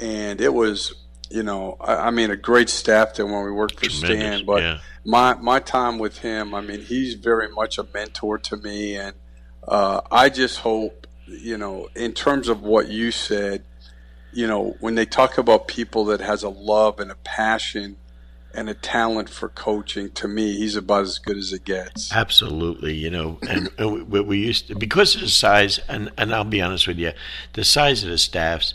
and 0.00 0.40
it 0.40 0.54
was, 0.54 0.94
you 1.28 1.42
know, 1.42 1.76
I, 1.80 1.94
I 1.94 2.10
mean, 2.10 2.30
a 2.30 2.36
great 2.36 2.70
staff 2.70 3.14
there 3.14 3.26
when 3.26 3.44
we 3.44 3.50
worked 3.50 3.78
for 3.78 3.90
Tremendous, 3.90 4.38
Stan. 4.38 4.46
But 4.46 4.62
yeah. 4.62 4.78
my, 5.04 5.34
my 5.34 5.58
time 5.58 5.98
with 5.98 6.18
him, 6.18 6.54
I 6.54 6.60
mean, 6.60 6.80
he's 6.80 7.14
very 7.14 7.48
much 7.48 7.78
a 7.78 7.86
mentor 7.92 8.38
to 8.38 8.56
me. 8.56 8.96
And 8.96 9.14
uh, 9.66 10.00
I 10.10 10.28
just 10.30 10.60
hope, 10.60 11.06
you 11.26 11.58
know, 11.58 11.88
in 11.94 12.12
terms 12.12 12.48
of 12.48 12.62
what 12.62 12.88
you 12.88 13.10
said, 13.10 13.64
you 14.32 14.46
know, 14.46 14.76
when 14.80 14.94
they 14.94 15.06
talk 15.06 15.36
about 15.36 15.68
people 15.68 16.06
that 16.06 16.20
has 16.20 16.42
a 16.42 16.48
love 16.48 17.00
and 17.00 17.10
a 17.10 17.16
passion– 17.16 17.96
and 18.54 18.68
a 18.68 18.74
talent 18.74 19.28
for 19.28 19.48
coaching. 19.48 20.10
To 20.10 20.28
me, 20.28 20.56
he's 20.56 20.76
about 20.76 21.02
as 21.02 21.18
good 21.18 21.36
as 21.36 21.52
it 21.52 21.64
gets. 21.64 22.12
Absolutely, 22.12 22.94
you 22.94 23.10
know, 23.10 23.38
and, 23.48 23.70
uh, 23.80 23.88
we, 23.88 24.20
we 24.20 24.38
used 24.38 24.68
to, 24.68 24.74
because 24.74 25.14
of 25.14 25.20
the 25.20 25.28
size, 25.28 25.78
and 25.88 26.10
and 26.18 26.34
I'll 26.34 26.44
be 26.44 26.62
honest 26.62 26.86
with 26.86 26.98
you, 26.98 27.12
the 27.52 27.64
size 27.64 28.02
of 28.02 28.10
the 28.10 28.18
staffs 28.18 28.74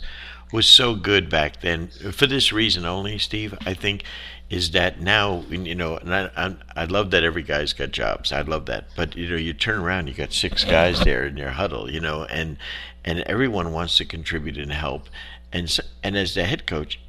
was 0.52 0.66
so 0.66 0.94
good 0.94 1.28
back 1.28 1.60
then. 1.60 1.88
For 1.88 2.26
this 2.26 2.52
reason 2.52 2.84
only, 2.84 3.18
Steve, 3.18 3.54
I 3.66 3.74
think 3.74 4.04
is 4.48 4.70
that 4.70 5.00
now 5.00 5.42
you 5.50 5.74
know, 5.74 5.96
and 5.96 6.14
I, 6.14 6.30
I, 6.36 6.56
I 6.76 6.84
love 6.84 7.10
that 7.10 7.24
every 7.24 7.42
guy's 7.42 7.72
got 7.72 7.90
jobs. 7.90 8.32
I 8.32 8.42
love 8.42 8.66
that, 8.66 8.86
but 8.96 9.16
you 9.16 9.28
know, 9.28 9.36
you 9.36 9.52
turn 9.52 9.80
around, 9.80 10.06
you 10.06 10.14
got 10.14 10.32
six 10.32 10.64
guys 10.64 11.00
there 11.00 11.26
in 11.26 11.36
your 11.36 11.50
huddle, 11.50 11.90
you 11.90 12.00
know, 12.00 12.24
and 12.24 12.56
and 13.04 13.20
everyone 13.20 13.72
wants 13.72 13.96
to 13.98 14.04
contribute 14.04 14.56
and 14.56 14.72
help, 14.72 15.08
and 15.52 15.68
so, 15.68 15.82
and 16.02 16.16
as 16.16 16.34
the 16.34 16.44
head 16.44 16.66
coach, 16.66 17.00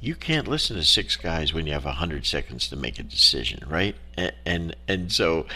you 0.00 0.14
can't 0.14 0.48
listen 0.48 0.76
to 0.76 0.84
six 0.84 1.16
guys 1.16 1.52
when 1.52 1.66
you 1.66 1.72
have 1.72 1.86
a 1.86 1.92
hundred 1.92 2.26
seconds 2.26 2.68
to 2.68 2.76
make 2.76 2.98
a 2.98 3.02
decision, 3.02 3.64
right? 3.68 3.96
And 4.16 4.32
and, 4.44 4.76
and 4.88 5.12
so, 5.12 5.46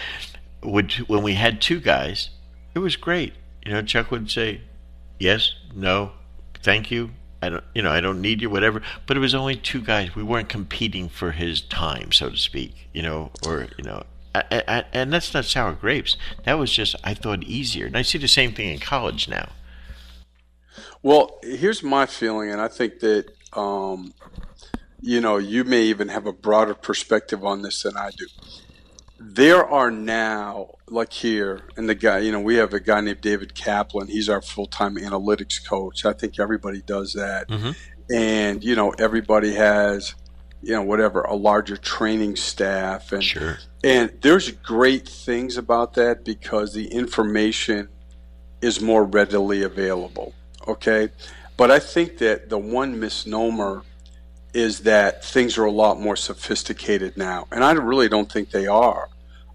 when 0.62 1.22
we 1.22 1.34
had 1.34 1.60
two 1.60 1.80
guys, 1.80 2.30
it 2.74 2.80
was 2.80 2.96
great. 2.96 3.34
You 3.64 3.72
know, 3.72 3.82
Chuck 3.82 4.10
would 4.10 4.30
say, 4.30 4.62
"Yes, 5.18 5.54
no, 5.74 6.12
thank 6.62 6.90
you." 6.90 7.10
I 7.42 7.48
don't, 7.48 7.64
you 7.74 7.80
know, 7.80 7.90
I 7.90 8.00
don't 8.00 8.20
need 8.20 8.42
you, 8.42 8.50
whatever. 8.50 8.82
But 9.06 9.16
it 9.16 9.20
was 9.20 9.34
only 9.34 9.56
two 9.56 9.80
guys. 9.80 10.14
We 10.14 10.22
weren't 10.22 10.50
competing 10.50 11.08
for 11.08 11.32
his 11.32 11.62
time, 11.62 12.12
so 12.12 12.30
to 12.30 12.36
speak. 12.36 12.88
You 12.92 13.02
know, 13.02 13.30
or 13.46 13.68
you 13.78 13.84
know, 13.84 14.04
I, 14.34 14.62
I, 14.68 14.84
and 14.92 15.12
that's 15.12 15.32
not 15.32 15.44
sour 15.44 15.72
grapes. 15.72 16.16
That 16.44 16.58
was 16.58 16.72
just 16.72 16.96
I 17.02 17.14
thought 17.14 17.42
easier, 17.44 17.86
and 17.86 17.96
I 17.96 18.02
see 18.02 18.18
the 18.18 18.28
same 18.28 18.52
thing 18.52 18.68
in 18.68 18.78
college 18.78 19.28
now. 19.28 19.50
Well, 21.02 21.38
here's 21.42 21.82
my 21.82 22.06
feeling, 22.06 22.50
and 22.50 22.60
I 22.60 22.68
think 22.68 23.00
that 23.00 23.32
um, 23.52 24.14
you 25.00 25.20
know 25.20 25.38
you 25.38 25.64
may 25.64 25.82
even 25.82 26.08
have 26.08 26.26
a 26.26 26.32
broader 26.32 26.74
perspective 26.74 27.44
on 27.44 27.62
this 27.62 27.82
than 27.82 27.96
I 27.96 28.10
do. 28.10 28.26
There 29.22 29.68
are 29.68 29.90
now, 29.90 30.76
like 30.88 31.12
here, 31.12 31.60
and 31.76 31.86
the 31.86 31.94
guy, 31.94 32.20
you 32.20 32.32
know, 32.32 32.40
we 32.40 32.56
have 32.56 32.72
a 32.72 32.80
guy 32.80 33.02
named 33.02 33.20
David 33.20 33.54
Kaplan. 33.54 34.08
He's 34.08 34.30
our 34.30 34.40
full 34.40 34.66
time 34.66 34.96
analytics 34.96 35.64
coach. 35.66 36.06
I 36.06 36.14
think 36.14 36.40
everybody 36.40 36.80
does 36.80 37.12
that. 37.12 37.48
Mm-hmm. 37.48 37.70
And, 38.12 38.64
you 38.64 38.74
know, 38.74 38.90
everybody 38.90 39.54
has, 39.54 40.14
you 40.62 40.72
know, 40.72 40.82
whatever, 40.82 41.20
a 41.20 41.34
larger 41.34 41.76
training 41.76 42.36
staff. 42.36 43.12
And, 43.12 43.22
sure. 43.22 43.58
and 43.84 44.10
there's 44.22 44.50
great 44.50 45.06
things 45.06 45.58
about 45.58 45.94
that 45.94 46.24
because 46.24 46.72
the 46.72 46.86
information 46.86 47.88
is 48.62 48.80
more 48.80 49.04
readily 49.04 49.62
available. 49.62 50.34
Okay. 50.66 51.10
But 51.60 51.70
I 51.70 51.78
think 51.78 52.16
that 52.18 52.48
the 52.48 52.56
one 52.56 52.98
misnomer 52.98 53.82
is 54.54 54.80
that 54.84 55.22
things 55.22 55.58
are 55.58 55.66
a 55.66 55.70
lot 55.70 56.00
more 56.00 56.16
sophisticated 56.16 57.18
now, 57.18 57.48
and 57.52 57.62
I 57.62 57.72
really 57.72 58.08
don't 58.08 58.32
think 58.32 58.50
they 58.50 58.66
are. 58.66 59.10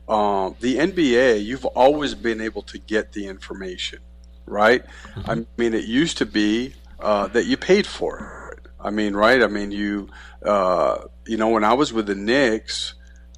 Um, 0.08 0.56
the 0.60 0.78
NBA, 0.78 1.44
you've 1.44 1.66
always 1.66 2.14
been 2.14 2.42
able 2.42 2.62
to 2.62 2.78
get 2.78 3.14
the 3.14 3.26
information, 3.26 4.02
right? 4.46 4.86
Mm-hmm. 4.86 5.32
I 5.32 5.46
mean, 5.58 5.74
it 5.74 5.86
used 5.86 6.20
to 6.20 6.28
be 6.28 6.76
uh, 7.00 7.26
that 7.30 7.48
you 7.48 7.58
paid 7.58 7.88
for 7.88 8.52
it. 8.54 8.70
I 8.80 8.92
mean, 8.92 9.16
right? 9.16 9.42
I 9.42 9.48
mean, 9.48 9.72
you, 9.72 10.10
uh, 10.44 11.06
you 11.26 11.38
know, 11.38 11.50
when 11.50 11.64
I 11.64 11.74
was 11.74 11.92
with 11.92 12.06
the 12.06 12.14
Knicks, 12.14 12.94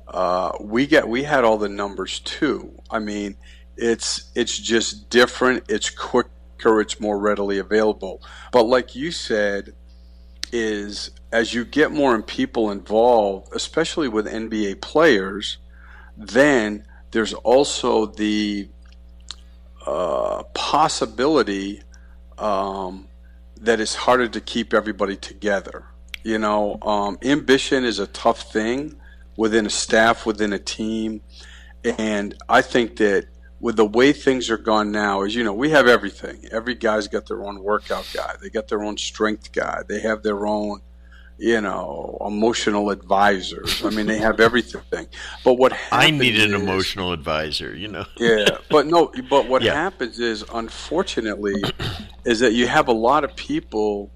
uh, 0.09 0.51
we 0.59 0.87
get 0.87 1.07
we 1.07 1.23
had 1.23 1.45
all 1.45 1.57
the 1.57 1.69
numbers 1.69 2.19
too. 2.19 2.73
I 2.91 2.99
mean, 2.99 3.37
it's 3.77 4.29
it's 4.35 4.59
just 4.59 5.09
different. 5.09 5.63
It's 5.69 5.89
quicker. 5.89 6.31
It's 6.65 6.99
more 6.99 7.19
readily 7.19 7.57
available. 7.57 8.21
But 8.51 8.63
like 8.63 8.95
you 8.95 9.11
said, 9.11 9.73
is 10.51 11.11
as 11.31 11.53
you 11.53 11.65
get 11.65 11.91
more 11.91 12.21
people 12.23 12.71
involved, 12.71 13.49
especially 13.53 14.07
with 14.07 14.27
NBA 14.27 14.81
players, 14.81 15.57
then 16.15 16.85
there's 17.11 17.33
also 17.33 18.05
the 18.05 18.69
uh, 19.85 20.43
possibility 20.53 21.81
um, 22.37 23.07
that 23.61 23.79
it's 23.79 23.95
harder 23.95 24.27
to 24.27 24.41
keep 24.41 24.73
everybody 24.73 25.15
together. 25.15 25.85
You 26.23 26.37
know, 26.39 26.77
um, 26.81 27.17
ambition 27.23 27.83
is 27.85 27.99
a 27.99 28.07
tough 28.07 28.51
thing 28.51 28.99
within 29.37 29.65
a 29.65 29.69
staff, 29.69 30.25
within 30.25 30.51
a 30.53 30.59
team. 30.59 31.21
And 31.83 32.35
I 32.49 32.61
think 32.61 32.97
that 32.97 33.27
with 33.59 33.75
the 33.75 33.85
way 33.85 34.13
things 34.13 34.49
are 34.49 34.57
gone 34.57 34.91
now 34.91 35.23
is 35.23 35.35
you 35.35 35.43
know 35.43 35.53
we 35.53 35.69
have 35.71 35.87
everything. 35.87 36.45
Every 36.51 36.75
guy's 36.75 37.07
got 37.07 37.27
their 37.27 37.43
own 37.43 37.63
workout 37.63 38.09
guy. 38.13 38.35
They 38.41 38.49
got 38.49 38.67
their 38.67 38.83
own 38.83 38.97
strength 38.97 39.51
guy. 39.51 39.83
They 39.87 39.99
have 40.01 40.23
their 40.23 40.45
own 40.45 40.81
you 41.37 41.61
know 41.61 42.17
emotional 42.25 42.89
advisors. 42.89 43.83
I 43.83 43.89
mean 43.89 44.07
they 44.07 44.17
have 44.17 44.39
everything. 44.39 45.07
But 45.43 45.53
what 45.55 45.73
i 45.91 46.09
need 46.09 46.39
an 46.39 46.53
is, 46.53 46.61
emotional 46.61 47.13
advisor 47.13 47.75
you 47.75 47.87
know. 47.87 48.05
Yeah 48.17 48.57
but 48.69 48.87
no 48.87 49.11
but 49.29 49.47
what 49.47 49.61
yeah. 49.61 49.73
happens 49.73 50.19
is 50.19 50.43
unfortunately 50.53 51.61
is 52.25 52.39
that 52.39 52.53
you 52.53 52.67
have 52.67 52.87
a 52.87 52.93
lot 52.93 53.23
of 53.23 53.35
people 53.35 54.11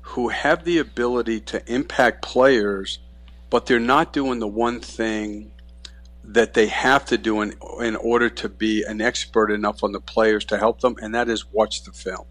who 0.00 0.28
have 0.28 0.64
the 0.64 0.78
ability 0.78 1.40
to 1.40 1.72
impact 1.72 2.22
players 2.22 2.98
but 3.50 3.66
they're 3.66 3.78
not 3.78 4.12
doing 4.12 4.40
the 4.40 4.48
one 4.48 4.80
thing 4.80 5.52
that 6.26 6.54
they 6.54 6.66
have 6.66 7.04
to 7.06 7.16
do 7.16 7.40
in, 7.40 7.54
in 7.80 7.96
order 7.96 8.28
to 8.28 8.48
be 8.48 8.82
an 8.82 9.00
expert 9.00 9.50
enough 9.50 9.84
on 9.84 9.92
the 9.92 10.00
players 10.00 10.44
to 10.46 10.58
help 10.58 10.80
them, 10.80 10.96
and 11.00 11.14
that 11.14 11.28
is 11.28 11.50
watch 11.52 11.84
the 11.84 11.92
film. 11.92 12.26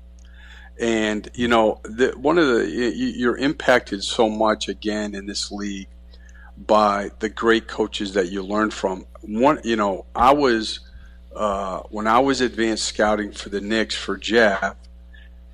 And 0.79 1.29
you 1.33 1.47
know, 1.47 1.79
the, 1.83 2.13
one 2.17 2.37
of 2.37 2.47
the 2.47 2.69
you're 2.69 3.37
impacted 3.37 4.03
so 4.03 4.29
much 4.29 4.67
again 4.67 5.15
in 5.15 5.25
this 5.25 5.51
league 5.51 5.87
by 6.57 7.11
the 7.19 7.29
great 7.29 7.67
coaches 7.67 8.13
that 8.13 8.29
you 8.29 8.43
learn 8.43 8.71
from. 8.71 9.05
One, 9.21 9.59
you 9.63 9.77
know, 9.77 10.05
I 10.13 10.33
was 10.33 10.81
uh, 11.33 11.81
when 11.89 12.07
I 12.07 12.19
was 12.19 12.41
advanced 12.41 12.85
scouting 12.85 13.31
for 13.31 13.49
the 13.49 13.61
Knicks 13.61 13.95
for 13.95 14.17
Jeff. 14.17 14.75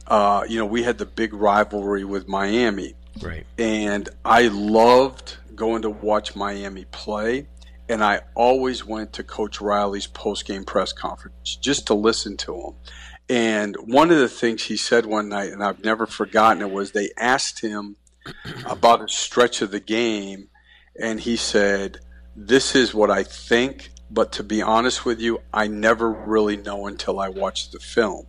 Uh, 0.08 0.44
you 0.50 0.58
know, 0.58 0.66
we 0.66 0.82
had 0.82 0.98
the 0.98 1.06
big 1.06 1.34
rivalry 1.34 2.04
with 2.04 2.28
Miami, 2.28 2.96
right? 3.22 3.46
And 3.60 4.10
I 4.26 4.48
loved 4.48 5.38
going 5.56 5.84
to 5.84 5.92
watch 5.92 6.36
Miami 6.36 6.86
play 6.86 7.46
and 7.92 8.02
I 8.02 8.22
always 8.36 8.86
went 8.86 9.12
to 9.14 9.24
Coach 9.24 9.60
Riley's 9.60 10.08
post 10.08 10.46
game 10.46 10.64
press 10.64 10.94
conference 10.94 11.58
just 11.58 11.88
to 11.88 11.94
listen 11.94 12.38
to 12.38 12.56
him. 12.56 12.74
And 13.28 13.76
one 13.84 14.12
of 14.12 14.18
the 14.18 14.30
things 14.30 14.64
he 14.64 14.78
said 14.78 15.06
one 15.06 15.28
night, 15.28 15.52
and 15.52 15.62
I've 15.62 15.84
never 15.84 16.06
forgotten 16.06 16.62
it, 16.62 16.72
was 16.72 16.94
they 16.94 17.10
asked 17.18 17.60
him 17.60 17.98
about 18.66 19.04
a 19.04 19.10
stretch 19.10 19.62
of 19.62 19.72
the 19.72 19.82
game, 19.82 20.48
and 20.98 21.20
he 21.20 21.36
said, 21.36 22.00
This 22.34 22.76
is 22.76 22.94
what 22.94 23.12
I 23.12 23.24
think, 23.24 23.90
but 24.10 24.32
to 24.34 24.44
be 24.44 24.62
honest 24.62 25.04
with 25.04 25.20
you, 25.20 25.40
I 25.54 25.68
never 25.68 26.10
really 26.10 26.56
know 26.56 26.88
until 26.88 27.20
I 27.20 27.28
watch 27.28 27.72
the 27.72 27.80
film. 27.80 28.26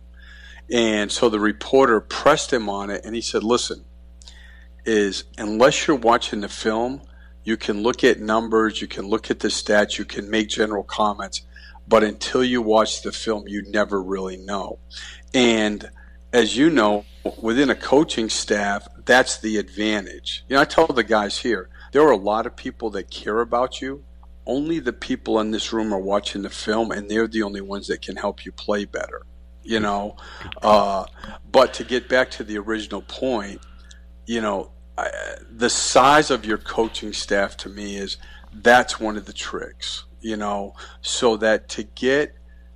And 0.69 1.09
so 1.09 1.29
the 1.29 1.39
reporter 1.39 2.01
pressed 2.01 2.51
him 2.51 2.67
on 2.67 2.89
it, 2.89 3.05
and 3.05 3.15
he 3.15 3.21
said, 3.21 3.45
Listen, 3.45 3.85
is 4.83 5.23
unless 5.37 5.87
you're 5.87 5.95
watching 5.95 6.41
the 6.41 6.49
film, 6.49 7.01
you 7.43 7.57
can 7.57 7.83
look 7.83 8.03
at 8.03 8.19
numbers, 8.19 8.81
you 8.81 8.87
can 8.87 9.07
look 9.07 9.29
at 9.29 9.39
the 9.39 9.49
stats, 9.49 9.97
you 9.97 10.05
can 10.05 10.29
make 10.29 10.49
general 10.49 10.83
comments, 10.83 11.41
but 11.87 12.03
until 12.03 12.43
you 12.43 12.61
watch 12.61 13.01
the 13.01 13.11
film, 13.11 13.47
you 13.47 13.63
never 13.69 14.01
really 14.01 14.37
know. 14.37 14.79
And 15.33 15.89
as 16.31 16.55
you 16.57 16.69
know, 16.69 17.05
within 17.41 17.69
a 17.69 17.75
coaching 17.75 18.29
staff, 18.29 18.87
that's 19.05 19.39
the 19.39 19.57
advantage. 19.57 20.43
You 20.47 20.55
know, 20.55 20.61
I 20.61 20.65
tell 20.65 20.87
the 20.87 21.03
guys 21.03 21.37
here, 21.37 21.69
there 21.91 22.01
are 22.01 22.11
a 22.11 22.17
lot 22.17 22.45
of 22.45 22.55
people 22.55 22.89
that 22.91 23.09
care 23.09 23.39
about 23.39 23.81
you. 23.81 24.03
Only 24.45 24.79
the 24.79 24.93
people 24.93 25.39
in 25.39 25.51
this 25.51 25.71
room 25.71 25.93
are 25.93 25.99
watching 25.99 26.41
the 26.41 26.49
film, 26.49 26.91
and 26.91 27.09
they're 27.09 27.27
the 27.27 27.43
only 27.43 27.61
ones 27.61 27.87
that 27.87 28.01
can 28.01 28.15
help 28.15 28.45
you 28.45 28.51
play 28.51 28.85
better. 28.85 29.21
You 29.63 29.79
know, 29.79 30.17
uh, 30.61 31.05
but 31.49 31.73
to 31.75 31.85
get 31.85 32.09
back 32.09 32.31
to 32.31 32.43
the 32.43 32.57
original 32.57 33.01
point, 33.01 33.61
you 34.25 34.41
know, 34.41 34.71
I, 34.97 35.09
the 35.49 35.69
size 35.69 36.29
of 36.29 36.45
your 36.45 36.57
coaching 36.57 37.13
staff 37.13 37.57
to 37.57 37.69
me 37.69 37.95
is 37.95 38.17
that's 38.53 38.99
one 38.99 39.17
of 39.17 39.25
the 39.25 39.33
tricks, 39.33 40.03
you 40.21 40.37
know, 40.37 40.75
so 41.01 41.37
that 41.37 41.69
to 41.69 41.83
get 41.83 42.35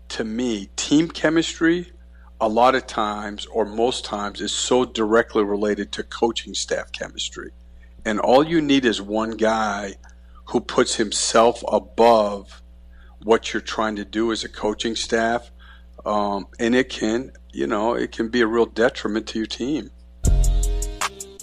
to 0.09 0.23
me 0.23 0.69
team 0.75 1.09
chemistry 1.09 1.91
a 2.39 2.47
lot 2.47 2.75
of 2.75 2.85
times 2.87 3.45
or 3.47 3.65
most 3.65 4.05
times 4.05 4.41
is 4.41 4.51
so 4.51 4.85
directly 4.85 5.43
related 5.43 5.91
to 5.93 6.03
coaching 6.03 6.53
staff 6.53 6.91
chemistry. 6.91 7.51
And 8.05 8.19
all 8.19 8.45
you 8.45 8.61
need 8.61 8.85
is 8.85 9.01
one 9.01 9.31
guy 9.31 9.95
who 10.45 10.61
puts 10.61 10.95
himself 10.95 11.63
above 11.67 12.61
what 13.23 13.53
you're 13.53 13.61
trying 13.61 13.95
to 13.97 14.05
do 14.05 14.31
as 14.31 14.43
a 14.43 14.49
coaching 14.49 14.95
staff. 14.95 15.51
Um, 16.05 16.47
and 16.59 16.75
it 16.75 16.89
can, 16.89 17.31
you 17.51 17.67
know, 17.67 17.95
it 17.95 18.11
can 18.11 18.29
be 18.29 18.41
a 18.41 18.47
real 18.47 18.65
detriment 18.65 19.27
to 19.27 19.39
your 19.39 19.47
team. 19.47 19.89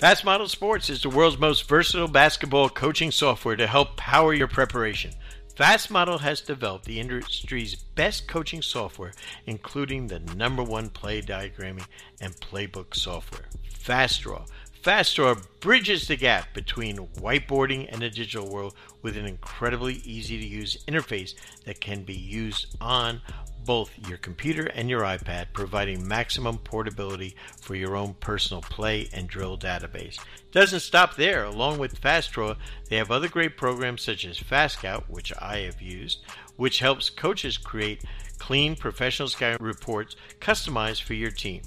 Fast 0.04 0.22
Model 0.22 0.48
Sports 0.48 0.90
is 0.90 1.00
the 1.00 1.08
world's 1.08 1.38
most 1.38 1.66
versatile 1.66 2.08
basketball 2.08 2.68
coaching 2.68 3.10
software 3.10 3.56
to 3.56 3.66
help 3.66 3.96
power 3.96 4.34
your 4.34 4.48
preparation. 4.48 5.12
Fast 5.56 5.90
Model 5.90 6.18
has 6.18 6.42
developed 6.42 6.84
the 6.84 7.00
industry's 7.00 7.74
best 7.74 8.28
coaching 8.28 8.60
software, 8.60 9.14
including 9.46 10.06
the 10.06 10.18
number 10.36 10.62
one 10.62 10.90
play 10.90 11.22
diagramming 11.22 11.86
and 12.20 12.34
playbook 12.34 12.94
software, 12.94 13.46
FastDraw. 13.82 14.46
FastDraw 14.82 15.42
bridges 15.60 16.06
the 16.06 16.16
gap 16.16 16.52
between 16.52 16.98
whiteboarding 17.16 17.88
and 17.90 18.02
the 18.02 18.10
digital 18.10 18.50
world 18.50 18.74
with 19.00 19.16
an 19.16 19.24
incredibly 19.24 19.94
easy 20.04 20.38
to 20.38 20.46
use 20.46 20.84
interface 20.86 21.34
that 21.64 21.80
can 21.80 22.02
be 22.02 22.12
used 22.12 22.76
on 22.78 23.22
both 23.64 23.90
your 24.08 24.18
computer 24.18 24.66
and 24.66 24.88
your 24.90 25.02
iPad, 25.02 25.46
providing 25.52 26.06
maximum 26.06 26.58
portability 26.58 27.34
for 27.60 27.74
your 27.74 27.96
own 27.96 28.14
personal 28.14 28.62
play 28.62 29.08
and 29.12 29.28
drill 29.28 29.56
database. 29.58 30.18
Doesn't 30.52 30.80
stop 30.80 31.16
there. 31.16 31.44
Along 31.44 31.78
with 31.78 32.00
FastDraw, 32.00 32.56
they 32.88 32.96
have 32.96 33.10
other 33.10 33.28
great 33.28 33.56
programs 33.56 34.02
such 34.02 34.24
as 34.24 34.38
FastScout, 34.38 35.04
which 35.08 35.32
I 35.40 35.58
have 35.60 35.82
used, 35.82 36.20
which 36.56 36.80
helps 36.80 37.10
coaches 37.10 37.58
create 37.58 38.04
clean 38.38 38.76
professional 38.76 39.28
scout 39.28 39.60
reports 39.60 40.16
customized 40.40 41.02
for 41.02 41.14
your 41.14 41.30
team. 41.30 41.62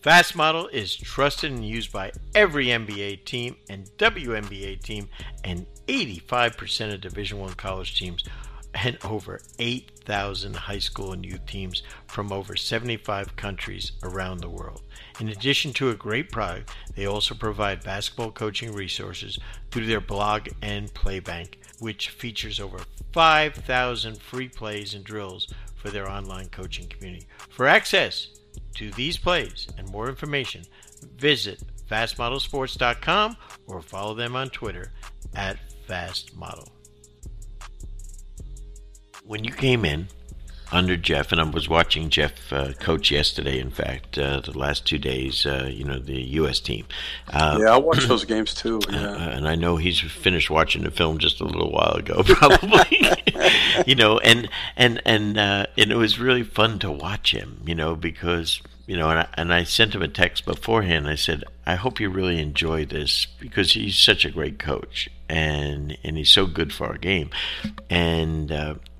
Fast 0.00 0.36
Model 0.36 0.68
is 0.68 0.94
trusted 0.94 1.50
and 1.50 1.66
used 1.66 1.92
by 1.92 2.12
every 2.34 2.66
NBA 2.66 3.24
team 3.24 3.56
and 3.68 3.90
WNBA 3.98 4.80
team 4.80 5.08
and 5.42 5.66
85% 5.88 6.94
of 6.94 7.00
Division 7.00 7.38
1 7.40 7.54
college 7.54 7.98
teams 7.98 8.22
and 8.84 8.98
over 9.04 9.40
8,000 9.58 10.54
high 10.54 10.78
school 10.78 11.12
and 11.12 11.24
youth 11.24 11.46
teams 11.46 11.82
from 12.06 12.30
over 12.30 12.56
75 12.56 13.34
countries 13.36 13.92
around 14.02 14.38
the 14.38 14.50
world. 14.50 14.82
In 15.18 15.28
addition 15.28 15.72
to 15.74 15.90
a 15.90 15.94
great 15.94 16.30
product, 16.30 16.70
they 16.94 17.06
also 17.06 17.34
provide 17.34 17.82
basketball 17.82 18.30
coaching 18.30 18.74
resources 18.74 19.38
through 19.70 19.86
their 19.86 20.00
blog 20.00 20.48
and 20.60 20.92
playbank, 20.92 21.54
which 21.78 22.10
features 22.10 22.60
over 22.60 22.78
5,000 23.12 24.20
free 24.20 24.48
plays 24.48 24.92
and 24.94 25.04
drills 25.04 25.52
for 25.76 25.90
their 25.90 26.08
online 26.08 26.48
coaching 26.50 26.86
community. 26.86 27.26
For 27.48 27.66
access 27.66 28.28
to 28.74 28.90
these 28.90 29.16
plays 29.16 29.66
and 29.78 29.88
more 29.88 30.08
information, 30.08 30.64
visit 31.16 31.62
fastmodelsports.com 31.90 33.36
or 33.66 33.80
follow 33.80 34.14
them 34.14 34.36
on 34.36 34.50
Twitter 34.50 34.92
at 35.34 35.56
fastmodel. 35.88 36.75
When 39.26 39.44
you 39.44 39.52
came 39.52 39.84
in, 39.84 40.08
under 40.72 40.96
Jeff, 40.96 41.32
and 41.32 41.40
I 41.40 41.44
was 41.44 41.68
watching 41.68 42.10
Jeff 42.10 42.52
uh, 42.52 42.72
coach 42.74 43.10
yesterday. 43.10 43.60
In 43.60 43.70
fact, 43.70 44.18
uh, 44.18 44.40
the 44.40 44.56
last 44.58 44.84
two 44.84 44.98
days, 44.98 45.46
uh, 45.46 45.70
you 45.72 45.84
know, 45.84 45.98
the 45.98 46.20
U.S. 46.20 46.60
team. 46.60 46.86
Uh, 47.28 47.58
yeah, 47.60 47.74
I 47.74 47.76
watched 47.76 48.08
those 48.08 48.24
games 48.24 48.54
too. 48.54 48.80
Uh, 48.86 48.92
yeah. 48.92 49.30
and 49.30 49.48
I 49.48 49.56
know 49.56 49.76
he's 49.76 50.00
finished 50.00 50.48
watching 50.48 50.82
the 50.82 50.90
film 50.90 51.18
just 51.18 51.40
a 51.40 51.44
little 51.44 51.70
while 51.70 51.92
ago, 51.92 52.22
probably. 52.24 52.98
you 53.86 53.94
know, 53.94 54.18
and 54.18 54.48
and 54.76 55.02
and 55.04 55.38
uh, 55.38 55.66
and 55.76 55.92
it 55.92 55.96
was 55.96 56.18
really 56.18 56.42
fun 56.42 56.78
to 56.78 56.90
watch 56.90 57.32
him. 57.32 57.60
You 57.66 57.74
know, 57.74 57.94
because 57.94 58.62
you 58.86 58.96
know, 58.96 59.10
and 59.10 59.20
I, 59.20 59.28
and 59.34 59.52
I 59.52 59.64
sent 59.64 59.94
him 59.94 60.02
a 60.02 60.08
text 60.08 60.46
beforehand. 60.46 61.08
I 61.08 61.16
said, 61.16 61.44
I 61.66 61.74
hope 61.74 62.00
you 62.00 62.08
really 62.08 62.40
enjoy 62.40 62.86
this 62.86 63.26
because 63.38 63.72
he's 63.72 63.98
such 63.98 64.24
a 64.24 64.30
great 64.30 64.58
coach 64.58 65.10
and 65.28 65.98
and 66.02 66.16
he's 66.16 66.30
so 66.30 66.46
good 66.46 66.72
for 66.72 66.86
our 66.86 66.98
game, 66.98 67.30
and 67.90 68.50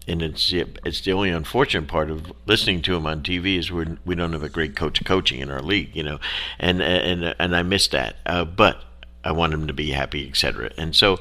and 0.07 0.23
it's 0.23 0.53
it's 0.53 1.01
the 1.01 1.13
only 1.13 1.31
unfortunate 1.31 1.89
part 1.89 2.11
of 2.11 2.33
listening 2.47 2.83
to 2.83 2.95
him 2.95 3.07
on 3.07 3.23
TV 3.23 3.59
is 3.59 3.71
we 3.73 3.87
we 4.05 4.15
don't 4.15 4.33
have 4.33 4.43
a 4.43 4.49
great 4.49 4.77
coach 4.77 5.05
coaching 5.05 5.41
in 5.41 5.51
our 5.51 5.63
league, 5.63 5.95
you 5.95 6.03
know, 6.03 6.19
and 6.59 6.81
and 6.81 7.35
and 7.39 7.57
I 7.57 7.63
miss 7.63 7.89
that. 7.89 8.17
Uh, 8.25 8.45
but 8.45 8.83
I 9.25 9.33
want 9.33 9.55
him 9.55 9.67
to 9.67 9.73
be 9.73 9.91
happy, 9.91 10.29
etc. 10.29 10.71
And 10.79 10.95
so, 10.95 11.19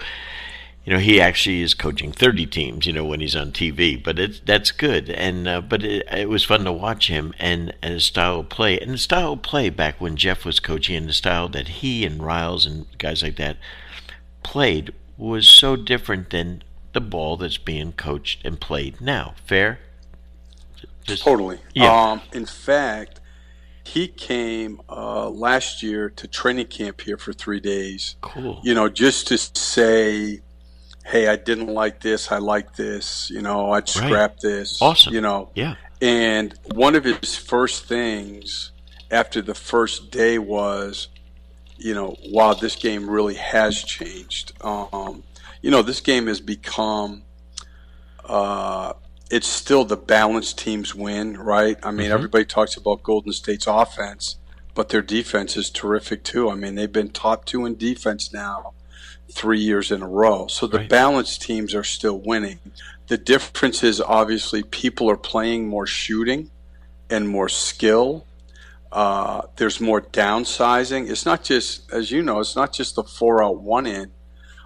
you 0.83 0.93
know, 0.93 0.99
he 0.99 1.19
actually 1.19 1.61
is 1.61 1.73
coaching 1.73 2.11
30 2.11 2.45
teams, 2.45 2.85
you 2.85 2.93
know, 2.93 3.03
when 3.03 3.19
he's 3.19 3.35
on 3.35 3.51
TV. 3.51 4.01
But 4.01 4.19
it's 4.19 4.39
that's 4.41 4.71
good, 4.71 5.09
and 5.09 5.47
uh, 5.47 5.61
but 5.61 5.83
it, 5.83 6.07
it 6.11 6.29
was 6.29 6.43
fun 6.43 6.63
to 6.65 6.71
watch 6.71 7.07
him 7.07 7.33
and, 7.39 7.73
and 7.81 7.95
his 7.95 8.05
style 8.05 8.41
of 8.41 8.49
play, 8.49 8.79
and 8.79 8.91
the 8.91 8.97
style 8.99 9.33
of 9.33 9.41
play 9.41 9.69
back 9.69 9.99
when 9.99 10.15
Jeff 10.15 10.45
was 10.45 10.59
coaching, 10.59 10.95
and 10.95 11.09
the 11.09 11.13
style 11.13 11.49
that 11.49 11.67
he 11.67 12.05
and 12.05 12.21
Riles 12.21 12.67
and 12.67 12.85
guys 12.99 13.23
like 13.23 13.37
that 13.37 13.57
played 14.43 14.93
was 15.17 15.49
so 15.49 15.75
different 15.75 16.29
than 16.29 16.61
the 16.95 17.01
ball 17.01 17.37
that's 17.37 17.59
being 17.59 17.91
coached 17.91 18.43
and 18.43 18.59
played 18.59 18.99
now. 18.99 19.35
Fair? 19.45 19.79
Just, 21.03 21.23
totally. 21.23 21.59
Yeah. 21.75 21.93
Um, 21.93 22.21
in 22.33 22.47
fact, 22.47 23.19
he 23.83 24.07
came 24.07 24.81
uh, 24.89 25.29
last 25.29 25.83
year 25.83 26.09
to 26.09 26.27
training 26.27 26.67
camp 26.67 27.01
here 27.01 27.17
for 27.17 27.33
three 27.33 27.59
days. 27.59 28.15
Cool. 28.21 28.59
You 28.63 28.73
know, 28.73 28.89
just 28.89 29.27
to 29.27 29.37
say, 29.37 30.41
hey, 31.05 31.27
I 31.27 31.35
didn't 31.35 31.67
like 31.67 32.01
this. 32.01 32.31
I 32.31 32.39
like 32.39 32.75
this. 32.75 33.29
You 33.29 33.41
know, 33.41 33.71
I'd 33.71 33.87
scrap 33.87 34.31
right. 34.31 34.41
this. 34.41 34.81
Awesome. 34.81 35.13
You 35.13 35.21
know. 35.21 35.51
Yeah. 35.53 35.75
And 36.01 36.57
one 36.73 36.95
of 36.95 37.03
his 37.03 37.35
first 37.35 37.85
things 37.85 38.71
after 39.11 39.41
the 39.41 39.53
first 39.53 40.11
day 40.11 40.39
was, 40.39 41.09
you 41.77 41.93
know, 41.93 42.15
wow, 42.29 42.53
this 42.53 42.75
game 42.75 43.07
really 43.09 43.35
has 43.35 43.83
changed. 43.83 44.53
Um, 44.61 45.23
you 45.65 45.71
know, 45.71 45.81
this 45.81 45.99
game 45.99 46.27
has 46.27 46.39
become. 46.39 47.23
Uh, 48.23 48.93
it's 49.31 49.47
still 49.47 49.83
the 49.83 49.97
balanced 49.97 50.59
teams 50.59 50.93
win, 50.93 51.37
right? 51.37 51.75
I 51.81 51.89
mean, 51.89 52.05
mm-hmm. 52.05 52.13
everybody 52.13 52.45
talks 52.45 52.77
about 52.77 53.01
Golden 53.01 53.33
State's 53.33 53.65
offense, 53.65 54.35
but 54.75 54.89
their 54.89 55.01
defense 55.01 55.57
is 55.57 55.71
terrific 55.71 56.23
too. 56.23 56.51
I 56.51 56.55
mean, 56.55 56.75
they've 56.75 56.91
been 56.91 57.09
top 57.09 57.45
two 57.45 57.65
in 57.65 57.77
defense 57.77 58.31
now 58.31 58.73
three 59.31 59.57
years 59.57 59.91
in 59.91 60.03
a 60.03 60.07
row. 60.07 60.45
So 60.45 60.67
the 60.67 60.77
right. 60.77 60.89
balanced 60.89 61.41
teams 61.41 61.73
are 61.73 61.83
still 61.83 62.19
winning. 62.19 62.59
The 63.07 63.17
difference 63.17 63.83
is 63.83 63.99
obviously 63.99 64.61
people 64.61 65.09
are 65.09 65.17
playing 65.17 65.67
more 65.67 65.87
shooting 65.87 66.51
and 67.09 67.27
more 67.27 67.49
skill. 67.49 68.27
Uh, 68.91 69.41
there's 69.55 69.81
more 69.81 70.01
downsizing. 70.01 71.09
It's 71.09 71.25
not 71.25 71.43
just, 71.43 71.91
as 71.91 72.11
you 72.11 72.21
know, 72.21 72.39
it's 72.39 72.55
not 72.55 72.71
just 72.71 72.93
the 72.93 73.03
four 73.03 73.43
out 73.43 73.59
one 73.61 73.87
in. 73.87 74.11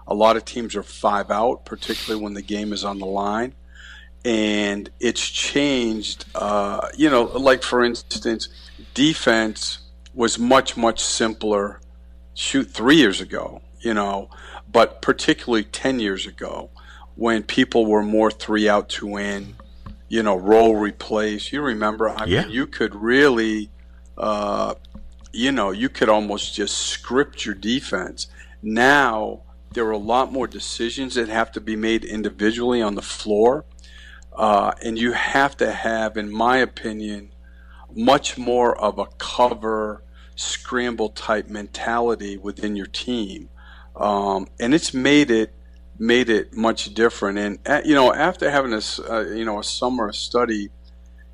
A 0.10 0.15
lot 0.15 0.36
of 0.36 0.43
teams 0.43 0.76
are 0.76 0.84
five 0.84 1.32
out, 1.32 1.65
particularly 1.65 2.22
when 2.22 2.34
the 2.34 2.41
game 2.41 2.74
is 2.74 2.84
on 2.84 3.00
the 3.00 3.06
line. 3.06 3.54
And 4.26 4.89
it's 5.00 5.26
changed. 5.26 6.26
Uh, 6.36 6.89
you 6.98 7.10
know, 7.10 7.24
like 7.24 7.63
for 7.63 7.86
instance, 7.86 8.50
defense 8.93 9.80
was 10.13 10.38
much, 10.38 10.76
much 10.76 11.02
simpler 11.02 11.80
shoot 12.34 12.69
three 12.72 12.98
years 12.98 13.22
ago, 13.22 13.62
you 13.82 13.93
know, 13.93 14.30
but 14.72 15.02
particularly 15.02 15.63
10 15.63 16.00
years 16.00 16.26
ago 16.26 16.69
when 17.15 17.43
people 17.43 17.86
were 17.86 18.04
more 18.04 18.32
three 18.32 18.67
out 18.67 18.89
to 18.89 19.06
win, 19.06 19.56
you 20.08 20.24
know, 20.24 20.36
roll 20.36 20.76
replace. 20.76 21.52
You 21.52 21.62
remember, 21.62 22.10
I 22.10 22.26
yeah. 22.26 22.43
mean, 22.43 22.52
you 22.52 22.65
could 22.65 22.95
really, 22.95 23.69
uh, 24.17 24.74
you 25.32 25.52
know, 25.52 25.72
you 25.72 25.89
could 25.89 26.10
almost 26.10 26.56
just 26.56 26.78
script 26.78 27.45
your 27.45 27.56
defense. 27.56 28.28
Now, 28.62 29.41
there 29.80 29.88
are 29.88 29.92
a 29.92 29.98
lot 29.98 30.30
more 30.30 30.46
decisions 30.46 31.15
that 31.15 31.30
have 31.30 31.54
to 31.54 31.62
be 31.62 31.78
made 31.78 32.04
individually 32.04 32.82
on 32.82 32.96
the 32.96 33.02
floor. 33.02 33.63
Uh, 34.34 34.74
and 34.84 35.00
you 35.00 35.13
have 35.13 35.56
to 35.56 35.72
have, 35.72 36.18
in 36.18 36.30
my 36.30 36.58
opinion, 36.58 37.32
much 37.96 38.38
more 38.38 38.78
of 38.78 39.00
a 39.00 39.06
cover 39.18 40.04
scramble 40.36 41.08
type 41.08 41.48
mentality 41.48 42.36
within 42.36 42.76
your 42.76 42.88
team. 42.88 43.48
Um, 43.96 44.50
and 44.60 44.74
it's 44.74 44.94
made 44.94 45.32
it 45.32 45.56
made 45.98 46.30
it 46.30 46.54
much 46.54 46.94
different. 46.94 47.38
And 47.38 47.60
uh, 47.65 47.80
you 47.86 47.96
know, 47.96 48.13
after 48.13 48.52
having 48.52 48.74
a 48.74 48.82
uh, 49.10 49.22
you 49.34 49.46
know 49.46 49.60
a 49.60 49.63
summer 49.63 50.12
study, 50.12 50.72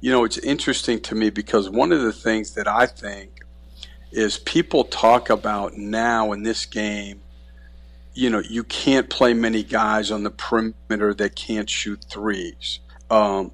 you 0.01 0.11
know, 0.11 0.23
it's 0.23 0.37
interesting 0.37 1.01
to 1.01 1.15
me 1.15 1.31
because 1.31 1.67
one 1.67 1.91
of 1.91 2.03
the 2.03 2.13
things 2.13 2.53
that 2.53 2.67
I 2.67 2.85
think 2.85 3.39
is 4.11 4.37
people 4.37 4.83
talk 4.83 5.31
about 5.31 5.77
now 5.77 6.31
in 6.31 6.43
this 6.43 6.67
game 6.67 7.21
you 8.15 8.29
know, 8.29 8.41
you 8.49 8.63
can't 8.63 9.09
play 9.09 9.33
many 9.33 9.61
guys 9.61 10.09
on 10.09 10.23
the 10.23 10.31
perimeter 10.31 11.13
that 11.13 11.35
can't 11.35 11.69
shoot 11.69 12.03
threes. 12.09 12.79
Um, 13.09 13.51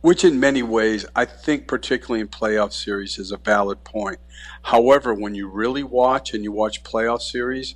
which, 0.00 0.24
in 0.24 0.40
many 0.40 0.62
ways, 0.62 1.06
I 1.14 1.26
think, 1.26 1.68
particularly 1.68 2.20
in 2.20 2.28
playoff 2.28 2.72
series, 2.72 3.18
is 3.18 3.30
a 3.30 3.36
valid 3.36 3.84
point. 3.84 4.18
However, 4.62 5.14
when 5.14 5.34
you 5.34 5.48
really 5.48 5.82
watch 5.82 6.32
and 6.34 6.42
you 6.42 6.50
watch 6.50 6.82
playoff 6.82 7.20
series, 7.20 7.74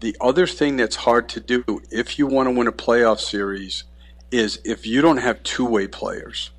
the 0.00 0.16
other 0.20 0.46
thing 0.46 0.76
that's 0.76 0.96
hard 0.96 1.28
to 1.30 1.40
do 1.40 1.64
if 1.90 2.18
you 2.18 2.26
want 2.26 2.48
to 2.48 2.50
win 2.50 2.66
a 2.66 2.72
playoff 2.72 3.20
series 3.20 3.84
is 4.30 4.58
if 4.64 4.86
you 4.86 5.02
don't 5.02 5.18
have 5.18 5.42
two 5.42 5.66
way 5.66 5.86
players, 5.86 6.50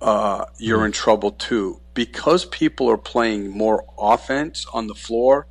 uh, 0.00 0.44
you're 0.58 0.78
mm-hmm. 0.78 0.86
in 0.86 0.92
trouble 0.92 1.32
too. 1.32 1.80
Because 1.94 2.44
people 2.46 2.88
are 2.88 2.98
playing 2.98 3.50
more 3.50 3.84
offense 3.98 4.64
on 4.72 4.86
the 4.86 4.94
floor, 4.94 5.46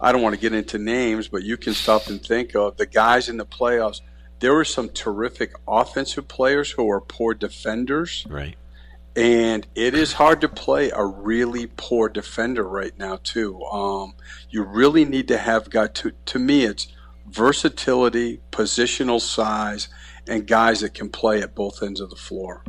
I 0.00 0.12
don't 0.12 0.22
want 0.22 0.34
to 0.34 0.40
get 0.40 0.52
into 0.52 0.78
names, 0.78 1.28
but 1.28 1.42
you 1.42 1.56
can 1.56 1.74
stop 1.74 2.08
and 2.08 2.22
think 2.22 2.54
of 2.54 2.76
the 2.76 2.86
guys 2.86 3.28
in 3.28 3.36
the 3.36 3.46
playoffs. 3.46 4.00
There 4.40 4.52
were 4.52 4.64
some 4.64 4.90
terrific 4.90 5.54
offensive 5.66 6.28
players 6.28 6.70
who 6.70 6.90
are 6.90 7.00
poor 7.00 7.32
defenders. 7.34 8.26
Right. 8.28 8.56
And 9.14 9.66
it 9.74 9.94
is 9.94 10.12
hard 10.12 10.42
to 10.42 10.48
play 10.48 10.90
a 10.90 11.04
really 11.04 11.66
poor 11.66 12.10
defender 12.10 12.68
right 12.68 12.96
now, 12.98 13.18
too. 13.22 13.62
Um, 13.64 14.14
you 14.50 14.62
really 14.62 15.06
need 15.06 15.28
to 15.28 15.38
have 15.38 15.70
got 15.70 15.94
to, 15.96 16.12
to 16.26 16.38
me, 16.38 16.64
it's 16.64 16.88
versatility, 17.26 18.40
positional 18.52 19.20
size, 19.20 19.88
and 20.28 20.46
guys 20.46 20.80
that 20.80 20.92
can 20.92 21.08
play 21.08 21.40
at 21.40 21.54
both 21.54 21.82
ends 21.82 22.00
of 22.00 22.10
the 22.10 22.16
floor. 22.16 22.62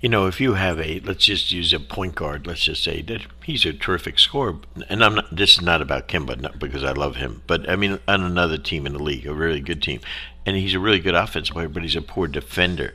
You 0.00 0.08
know, 0.08 0.26
if 0.26 0.40
you 0.40 0.54
have 0.54 0.78
a, 0.80 1.00
let's 1.00 1.24
just 1.24 1.52
use 1.52 1.72
a 1.72 1.80
point 1.80 2.14
guard, 2.14 2.46
let's 2.46 2.64
just 2.64 2.82
say 2.82 3.02
that 3.02 3.22
he's 3.44 3.64
a 3.64 3.72
terrific 3.72 4.18
scorer, 4.18 4.56
and 4.88 5.04
I'm 5.04 5.16
not, 5.16 5.34
this 5.34 5.54
is 5.54 5.62
not 5.62 5.82
about 5.82 6.08
Kemba, 6.08 6.40
not 6.40 6.58
because 6.58 6.84
I 6.84 6.92
love 6.92 7.16
him, 7.16 7.42
but 7.46 7.68
I 7.68 7.76
mean, 7.76 7.98
on 8.08 8.22
another 8.22 8.58
team 8.58 8.86
in 8.86 8.92
the 8.92 9.02
league, 9.02 9.26
a 9.26 9.34
really 9.34 9.60
good 9.60 9.82
team, 9.82 10.00
and 10.46 10.56
he's 10.56 10.74
a 10.74 10.80
really 10.80 11.00
good 11.00 11.14
offensive 11.14 11.54
player, 11.54 11.68
but 11.68 11.82
he's 11.82 11.96
a 11.96 12.02
poor 12.02 12.26
defender. 12.26 12.94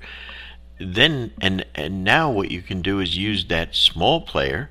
Then, 0.79 1.31
and, 1.39 1.65
and 1.75 2.03
now 2.03 2.31
what 2.31 2.51
you 2.51 2.61
can 2.61 2.81
do 2.81 2.99
is 2.99 3.17
use 3.17 3.45
that 3.45 3.75
small 3.75 4.21
player 4.21 4.69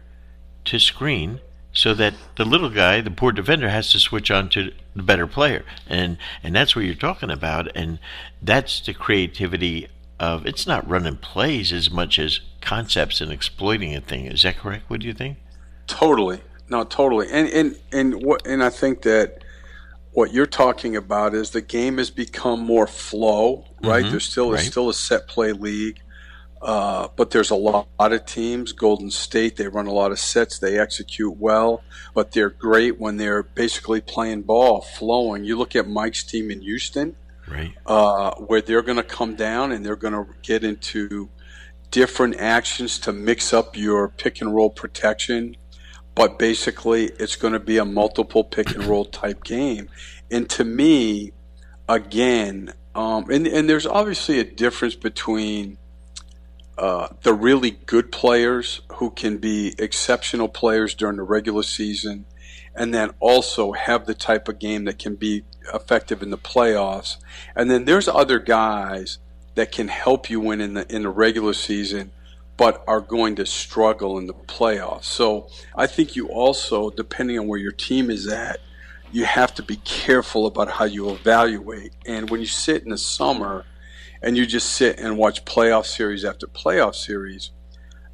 to 0.65 0.79
screen 0.79 1.41
so 1.73 1.95
that 1.95 2.15
the 2.37 2.45
little 2.45 2.71
guy, 2.71 3.01
the 3.01 3.11
poor 3.11 3.33
defender, 3.33 3.69
has 3.69 3.91
to 3.93 3.99
switch 3.99 4.31
on 4.31 4.49
to 4.51 4.73
the 4.95 5.03
better 5.03 5.27
player, 5.27 5.65
and 5.87 6.19
and 6.43 6.55
that's 6.55 6.77
what 6.77 6.85
you're 6.85 6.95
talking 6.95 7.31
about, 7.31 7.69
and 7.75 7.99
that's 8.43 8.81
the 8.81 8.93
creativity 8.93 9.89
of 10.23 10.47
it's 10.47 10.69
not 10.69 10.89
running 10.89 11.17
plays 11.17 11.73
as 11.73 11.91
much 11.91 12.17
as 12.19 12.41
concepts 12.61 13.21
and 13.21 13.33
exploiting 13.33 13.95
a 13.97 14.01
thing. 14.01 14.27
Is 14.27 14.43
that 14.43 14.57
correct? 14.57 14.89
What 14.89 15.01
do 15.01 15.09
you 15.09 15.13
think? 15.13 15.39
Totally, 15.89 16.41
no, 16.71 16.85
totally, 16.85 17.27
and 17.31 17.49
and 17.49 17.77
and 17.93 18.23
what 18.23 18.47
and 18.47 18.63
I 18.63 18.71
think 18.71 19.03
that 19.03 19.43
what 20.13 20.33
you're 20.33 20.47
talking 20.47 20.95
about 20.95 21.35
is 21.35 21.51
the 21.51 21.61
game 21.61 21.99
has 21.99 22.11
become 22.11 22.61
more 22.61 22.87
flow, 22.87 23.65
right? 23.83 24.03
Mm-hmm, 24.03 24.11
There's 24.13 24.25
still 24.25 24.53
right. 24.53 24.61
still 24.61 24.89
a 24.89 24.95
set 24.95 25.27
play 25.27 25.53
league, 25.53 25.99
uh, 26.61 27.09
but 27.17 27.31
there's 27.31 27.51
a 27.51 27.57
lot, 27.57 27.89
lot, 27.99 28.13
of 28.13 28.25
teams. 28.25 28.73
Golden 28.73 29.11
State, 29.11 29.57
they 29.57 29.67
run 29.67 29.89
a 29.89 29.93
lot 29.93 30.13
of 30.13 30.21
sets. 30.21 30.61
They 30.61 30.79
execute 30.79 31.37
well, 31.37 31.83
but 32.15 32.31
they're 32.31 32.51
great 32.51 33.01
when 33.01 33.17
they're 33.17 33.43
basically 33.43 34.01
playing 34.01 34.43
ball, 34.43 34.83
flowing. 34.83 35.45
You 35.45 35.57
look 35.57 35.75
at 35.75 35.89
Mike's 35.89 36.23
team 36.23 36.51
in 36.51 36.61
Houston 36.61 37.17
right? 37.49 37.75
Uh, 37.87 38.35
where 38.35 38.61
they're 38.61 38.83
going 38.83 38.97
to 38.97 39.03
come 39.03 39.35
down 39.35 39.73
and 39.73 39.85
they're 39.85 39.97
going 39.97 40.15
to 40.15 40.27
get 40.43 40.65
into 40.65 41.29
different 41.91 42.37
actions 42.37 42.99
to 43.01 43.13
mix 43.13 43.53
up 43.53 43.77
your 43.77 44.09
pick 44.09 44.41
and 44.41 44.55
roll 44.55 44.71
protection, 44.71 45.57
but 46.15 46.39
basically 46.39 47.07
it's 47.19 47.37
going 47.37 47.53
to 47.53 47.61
be 47.61 47.77
a 47.79 47.85
multiple 47.85 48.45
pick 48.45 48.75
and 48.75 48.85
roll 48.85 49.05
type 49.05 49.45
game. 49.45 49.89
And 50.31 50.49
to 50.51 50.65
me, 50.65 51.33
again, 51.89 52.73
um, 52.95 53.31
and, 53.31 53.47
and 53.47 53.69
there's 53.69 53.87
obviously 53.87 54.39
a 54.39 54.45
difference 54.45 54.95
between 54.95 55.79
uh, 56.79 57.09
the 57.23 57.35
really 57.35 57.71
good 57.71 58.11
players 58.11 58.81
who 58.95 59.11
can 59.11 59.39
be 59.39 59.75
exceptional 59.79 60.49
players 60.49 60.95
during 60.95 61.17
the 61.17 61.23
regular 61.23 61.63
season 61.63 62.25
and 62.75 62.95
then 62.95 63.11
also 63.21 63.73
have 63.73 64.07
the 64.07 64.15
type 64.15 64.49
of 64.49 64.59
game 64.59 64.85
that 64.85 64.99
can 64.99 65.15
be 65.15 65.45
effective 65.73 66.23
in 66.23 66.31
the 66.31 66.39
playoffs. 66.39 67.17
And 67.57 67.71
then 67.71 67.85
there's 67.85 68.09
other 68.09 68.39
guys 68.39 69.19
that 69.55 69.73
can 69.73 69.89
help 69.89 70.31
you 70.31 70.41
win 70.41 70.61
in 70.61 70.75
the 70.75 70.95
in 70.95 71.03
the 71.03 71.11
regular 71.11 71.53
season 71.53 72.11
but 72.57 72.85
are 72.87 73.01
going 73.01 73.35
to 73.37 73.47
struggle 73.47 74.19
in 74.19 74.27
the 74.27 74.35
playoffs. 74.35 75.05
So 75.05 75.49
I 75.75 75.87
think 75.87 76.15
you 76.15 76.29
also 76.29 76.91
depending 76.91 77.39
on 77.39 77.49
where 77.49 77.59
your 77.59 77.73
team 77.73 78.11
is 78.11 78.29
at, 78.29 78.61
you 79.11 79.25
have 79.25 79.55
to 79.57 79.63
be 79.63 79.77
careful 79.77 80.47
about 80.47 80.71
how 80.71 80.85
you 80.85 81.11
evaluate. 81.11 81.93
And 82.07 82.31
when 82.31 82.41
you 82.41 82.47
sit 82.47 82.83
in 82.83 82.91
the 82.91 82.99
summer 82.99 83.65
and 84.23 84.37
you 84.37 84.47
just 84.47 84.71
sit 84.71 84.99
and 84.99 85.19
watch 85.19 85.45
playoff 85.45 85.87
series 85.87 86.25
after 86.25 86.47
playoff 86.47 86.95
series, 86.95 87.51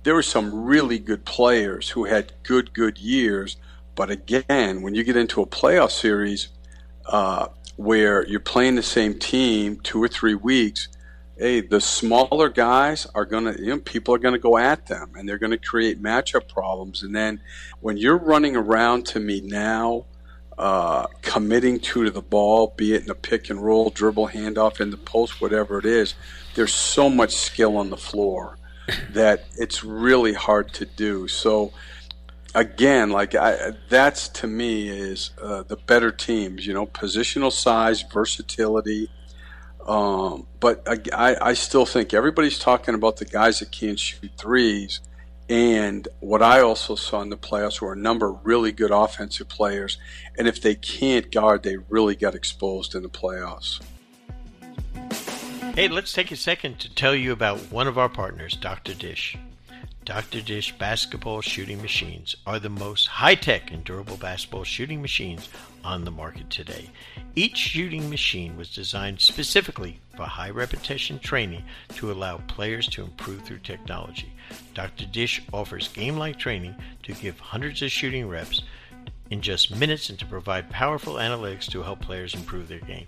there 0.04 0.14
were 0.14 0.22
some 0.22 0.64
really 0.64 0.98
good 0.98 1.24
players 1.24 1.90
who 1.90 2.04
had 2.04 2.32
good, 2.42 2.72
good 2.72 2.98
years. 2.98 3.56
But 3.94 4.10
again, 4.10 4.82
when 4.82 4.94
you 4.94 5.04
get 5.04 5.16
into 5.16 5.42
a 5.42 5.46
playoff 5.46 5.90
series 5.90 6.48
uh, 7.08 7.48
where 7.76 8.26
you're 8.26 8.40
playing 8.40 8.74
the 8.74 8.82
same 8.82 9.18
team 9.18 9.80
two 9.82 10.02
or 10.02 10.08
three 10.08 10.34
weeks, 10.34 10.88
hey, 11.36 11.60
the 11.60 11.80
smaller 11.80 12.48
guys 12.48 13.06
are 13.14 13.24
going 13.24 13.44
to, 13.44 13.60
you 13.60 13.68
know, 13.68 13.78
people 13.78 14.14
are 14.14 14.18
going 14.18 14.34
to 14.34 14.40
go 14.40 14.58
at 14.58 14.86
them 14.86 15.12
and 15.16 15.28
they're 15.28 15.38
going 15.38 15.52
to 15.52 15.58
create 15.58 16.02
matchup 16.02 16.48
problems. 16.48 17.02
And 17.02 17.14
then 17.14 17.40
when 17.80 17.96
you're 17.96 18.18
running 18.18 18.56
around 18.56 19.06
to 19.06 19.20
me 19.20 19.40
now, 19.40 20.04
uh, 20.58 21.06
committing 21.22 21.78
to, 21.78 22.04
to 22.04 22.10
the 22.10 22.20
ball, 22.20 22.74
be 22.76 22.92
it 22.92 23.04
in 23.04 23.10
a 23.10 23.14
pick 23.14 23.48
and 23.48 23.64
roll, 23.64 23.90
dribble, 23.90 24.28
handoff 24.28 24.80
in 24.80 24.90
the 24.90 24.96
post, 24.96 25.40
whatever 25.40 25.78
it 25.78 25.86
is, 25.86 26.14
there's 26.56 26.74
so 26.74 27.08
much 27.08 27.36
skill 27.36 27.76
on 27.76 27.90
the 27.90 27.96
floor 27.96 28.58
that 29.10 29.44
it's 29.56 29.84
really 29.84 30.32
hard 30.32 30.72
to 30.74 30.84
do. 30.84 31.28
So 31.28 31.72
again, 32.54 33.10
like 33.10 33.34
I, 33.34 33.72
that's 33.88 34.28
to 34.28 34.46
me 34.46 34.88
is 34.88 35.30
uh, 35.40 35.62
the 35.62 35.76
better 35.76 36.10
teams. 36.10 36.66
You 36.66 36.74
know, 36.74 36.86
positional 36.86 37.52
size, 37.52 38.02
versatility. 38.02 39.10
Um, 39.86 40.46
but 40.60 40.86
I, 41.14 41.36
I 41.40 41.54
still 41.54 41.86
think 41.86 42.12
everybody's 42.12 42.58
talking 42.58 42.94
about 42.94 43.16
the 43.16 43.24
guys 43.24 43.60
that 43.60 43.70
can't 43.70 43.98
shoot 43.98 44.30
threes. 44.36 45.00
And 45.48 46.06
what 46.20 46.42
I 46.42 46.60
also 46.60 46.94
saw 46.94 47.22
in 47.22 47.30
the 47.30 47.38
playoffs 47.38 47.80
were 47.80 47.94
a 47.94 47.96
number 47.96 48.28
of 48.28 48.40
really 48.42 48.70
good 48.70 48.90
offensive 48.90 49.48
players. 49.48 49.96
And 50.36 50.46
if 50.46 50.60
they 50.60 50.74
can't 50.74 51.32
guard, 51.32 51.62
they 51.62 51.78
really 51.88 52.16
got 52.16 52.34
exposed 52.34 52.94
in 52.94 53.02
the 53.02 53.08
playoffs. 53.08 53.80
Hey, 55.74 55.88
let's 55.88 56.12
take 56.12 56.30
a 56.32 56.36
second 56.36 56.80
to 56.80 56.94
tell 56.94 57.14
you 57.14 57.32
about 57.32 57.58
one 57.72 57.86
of 57.86 57.96
our 57.96 58.10
partners, 58.10 58.58
Dr. 58.60 58.92
Dish. 58.92 59.38
Dr. 60.08 60.40
Dish 60.40 60.72
basketball 60.78 61.42
shooting 61.42 61.82
machines 61.82 62.34
are 62.46 62.58
the 62.58 62.70
most 62.70 63.06
high 63.06 63.34
tech 63.34 63.70
and 63.70 63.84
durable 63.84 64.16
basketball 64.16 64.64
shooting 64.64 65.02
machines 65.02 65.50
on 65.84 66.06
the 66.06 66.10
market 66.10 66.48
today. 66.48 66.88
Each 67.36 67.58
shooting 67.58 68.08
machine 68.08 68.56
was 68.56 68.74
designed 68.74 69.20
specifically 69.20 70.00
for 70.16 70.22
high 70.22 70.48
repetition 70.48 71.18
training 71.18 71.62
to 71.96 72.10
allow 72.10 72.38
players 72.38 72.88
to 72.88 73.02
improve 73.02 73.42
through 73.42 73.58
technology. 73.58 74.32
Dr. 74.72 75.04
Dish 75.04 75.42
offers 75.52 75.88
game 75.88 76.16
like 76.16 76.38
training 76.38 76.74
to 77.02 77.12
give 77.12 77.38
hundreds 77.38 77.82
of 77.82 77.92
shooting 77.92 78.30
reps 78.30 78.62
in 79.30 79.42
just 79.42 79.76
minutes 79.76 80.08
and 80.08 80.18
to 80.18 80.24
provide 80.24 80.70
powerful 80.70 81.16
analytics 81.16 81.70
to 81.70 81.82
help 81.82 82.00
players 82.00 82.34
improve 82.34 82.68
their 82.68 82.80
game. 82.80 83.06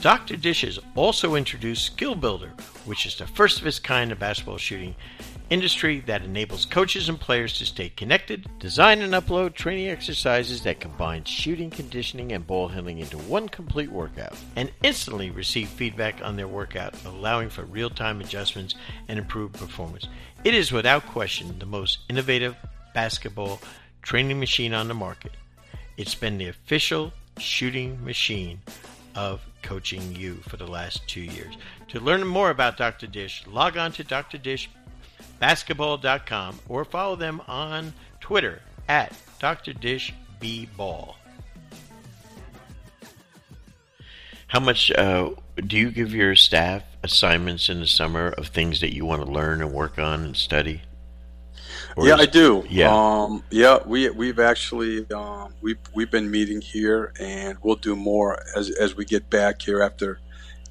Dr. 0.00 0.36
Dish 0.36 0.78
also 0.96 1.34
introduced 1.36 1.84
Skill 1.84 2.14
Builder, 2.14 2.52
which 2.86 3.06
is 3.06 3.16
the 3.16 3.26
first 3.26 3.60
of 3.60 3.66
its 3.66 3.78
kind 3.78 4.10
in 4.10 4.18
basketball 4.18 4.58
shooting 4.58 4.96
industry 5.52 6.00
that 6.06 6.22
enables 6.22 6.64
coaches 6.64 7.10
and 7.10 7.20
players 7.20 7.58
to 7.58 7.66
stay 7.66 7.90
connected, 7.90 8.48
design 8.58 9.02
and 9.02 9.12
upload 9.12 9.54
training 9.54 9.88
exercises 9.88 10.62
that 10.62 10.80
combine 10.80 11.22
shooting, 11.24 11.68
conditioning, 11.68 12.32
and 12.32 12.46
ball 12.46 12.68
handling 12.68 12.98
into 12.98 13.18
one 13.18 13.48
complete 13.48 13.92
workout, 13.92 14.34
and 14.56 14.72
instantly 14.82 15.30
receive 15.30 15.68
feedback 15.68 16.24
on 16.24 16.36
their 16.36 16.48
workout, 16.48 16.94
allowing 17.04 17.50
for 17.50 17.64
real 17.64 17.90
time 17.90 18.20
adjustments 18.20 18.74
and 19.08 19.18
improved 19.18 19.54
performance. 19.54 20.08
It 20.42 20.54
is 20.54 20.72
without 20.72 21.06
question 21.06 21.58
the 21.58 21.66
most 21.66 21.98
innovative 22.08 22.56
basketball 22.94 23.60
training 24.00 24.40
machine 24.40 24.72
on 24.72 24.88
the 24.88 24.94
market. 24.94 25.32
It's 25.98 26.14
been 26.14 26.38
the 26.38 26.48
official 26.48 27.12
shooting 27.38 28.02
machine 28.02 28.62
of 29.14 29.42
Coaching 29.62 30.14
U 30.16 30.36
for 30.48 30.56
the 30.56 30.66
last 30.66 31.06
two 31.08 31.20
years. 31.20 31.56
To 31.88 32.00
learn 32.00 32.26
more 32.26 32.50
about 32.50 32.76
Dr. 32.76 33.06
Dish, 33.06 33.44
log 33.46 33.76
on 33.76 33.92
to 33.92 34.02
drdishbasketball.com 34.04 36.60
or 36.68 36.84
follow 36.84 37.14
them 37.16 37.40
on 37.46 37.94
Twitter 38.20 38.60
at 38.88 39.12
drdishbball. 39.40 41.14
How 44.52 44.60
much 44.60 44.90
uh, 44.90 45.30
do 45.66 45.78
you 45.78 45.90
give 45.90 46.14
your 46.14 46.36
staff 46.36 46.82
assignments 47.02 47.70
in 47.70 47.80
the 47.80 47.86
summer 47.86 48.28
of 48.28 48.48
things 48.48 48.80
that 48.80 48.94
you 48.94 49.06
want 49.06 49.24
to 49.24 49.30
learn 49.30 49.62
and 49.62 49.72
work 49.72 49.98
on 49.98 50.24
and 50.24 50.36
study? 50.36 50.82
Or 51.96 52.06
yeah, 52.06 52.16
I 52.16 52.26
do. 52.26 52.64
Yeah, 52.68 52.90
um, 52.92 53.42
yeah. 53.50 53.78
We 53.84 54.08
we've 54.10 54.38
actually 54.38 55.10
um, 55.12 55.54
we've 55.60 55.78
we've 55.94 56.10
been 56.10 56.30
meeting 56.30 56.60
here, 56.60 57.12
and 57.20 57.58
we'll 57.62 57.76
do 57.76 57.94
more 57.96 58.42
as 58.56 58.70
as 58.70 58.96
we 58.96 59.04
get 59.04 59.28
back 59.28 59.62
here 59.62 59.82
after 59.82 60.20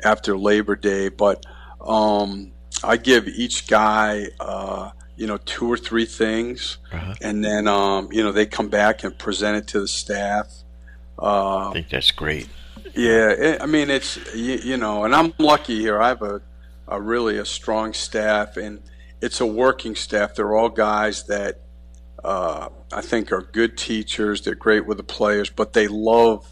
after 0.03 0.38
Labor 0.38 0.75
Day. 0.75 1.10
But 1.10 1.45
um, 1.79 2.51
I 2.84 2.97
give 2.97 3.27
each 3.27 3.67
guy. 3.67 4.27
Uh, 4.39 4.91
you 5.17 5.27
know, 5.27 5.38
two 5.38 5.71
or 5.71 5.77
three 5.77 6.05
things, 6.05 6.79
uh-huh. 6.91 7.13
and 7.21 7.45
then 7.45 7.67
um, 7.67 8.10
you 8.12 8.23
know 8.23 8.31
they 8.31 8.47
come 8.47 8.69
back 8.69 9.03
and 9.03 9.15
present 9.19 9.55
it 9.55 9.67
to 9.67 9.79
the 9.81 9.88
staff. 9.88 10.47
Uh, 11.21 11.69
I 11.69 11.73
think 11.73 11.89
that's 11.89 12.10
great. 12.10 12.49
Yeah, 12.95 13.29
it, 13.29 13.62
I 13.62 13.67
mean 13.67 13.91
it's 13.91 14.17
you, 14.34 14.55
you, 14.55 14.77
know, 14.77 15.03
and 15.03 15.13
I'm 15.13 15.34
lucky 15.38 15.79
here. 15.79 16.01
I 16.01 16.07
have 16.07 16.23
a, 16.23 16.41
a 16.88 16.99
really 16.99 17.38
a 17.38 17.45
strong 17.45 17.93
staff, 17.93 18.57
and 18.57 18.81
it's 19.21 19.39
a 19.39 19.45
working 19.45 19.95
staff. 19.95 20.36
They're 20.36 20.55
all 20.55 20.69
guys 20.69 21.23
that 21.25 21.62
uh, 22.23 22.69
I 22.91 23.01
think 23.01 23.31
are 23.31 23.41
good 23.41 23.77
teachers. 23.77 24.41
They're 24.41 24.55
great 24.55 24.86
with 24.86 24.97
the 24.97 25.03
players, 25.03 25.49
but 25.49 25.73
they 25.73 25.88
love 25.88 26.47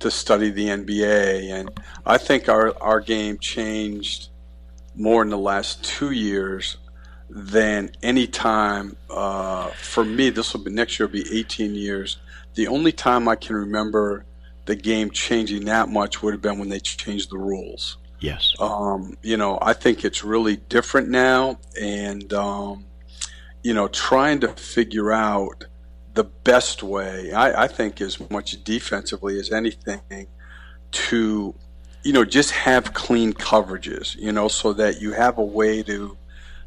to 0.00 0.10
study 0.10 0.50
the 0.50 0.66
NBA. 0.66 1.50
And 1.50 1.70
I 2.04 2.18
think 2.18 2.48
our, 2.48 2.76
our 2.80 3.00
game 3.00 3.38
changed 3.38 4.28
more 4.94 5.22
in 5.22 5.30
the 5.30 5.38
last 5.38 5.82
two 5.84 6.10
years 6.10 6.76
than 7.30 7.90
any 8.02 8.26
time. 8.26 8.96
Uh, 9.08 9.68
for 9.68 10.04
me, 10.04 10.30
this 10.30 10.52
will 10.52 10.64
be 10.64 10.70
next 10.70 10.98
year 10.98 11.06
will 11.06 11.14
be 11.14 11.38
18 11.38 11.74
years. 11.74 12.18
The 12.54 12.66
only 12.68 12.92
time 12.92 13.28
I 13.28 13.36
can 13.36 13.56
remember 13.56 14.26
the 14.66 14.76
game 14.76 15.10
changing 15.10 15.64
that 15.64 15.88
much 15.88 16.22
would 16.22 16.34
have 16.34 16.42
been 16.42 16.58
when 16.58 16.68
they 16.68 16.80
changed 16.80 17.30
the 17.30 17.38
rules. 17.38 17.96
Yes. 18.22 18.54
Um, 18.60 19.16
you 19.22 19.36
know, 19.36 19.58
I 19.60 19.72
think 19.72 20.04
it's 20.04 20.22
really 20.22 20.56
different 20.56 21.08
now, 21.08 21.58
and 21.80 22.32
um, 22.32 22.84
you 23.64 23.74
know, 23.74 23.88
trying 23.88 24.40
to 24.40 24.48
figure 24.48 25.12
out 25.12 25.64
the 26.14 26.24
best 26.24 26.84
way. 26.84 27.32
I, 27.32 27.64
I 27.64 27.66
think 27.66 28.00
as 28.00 28.30
much 28.30 28.62
defensively 28.62 29.40
as 29.40 29.50
anything 29.50 30.28
to, 30.92 31.54
you 32.04 32.12
know, 32.12 32.24
just 32.24 32.52
have 32.52 32.94
clean 32.94 33.32
coverages. 33.32 34.16
You 34.16 34.30
know, 34.30 34.46
so 34.46 34.72
that 34.74 35.00
you 35.00 35.12
have 35.12 35.38
a 35.38 35.44
way 35.44 35.82
to, 35.82 36.16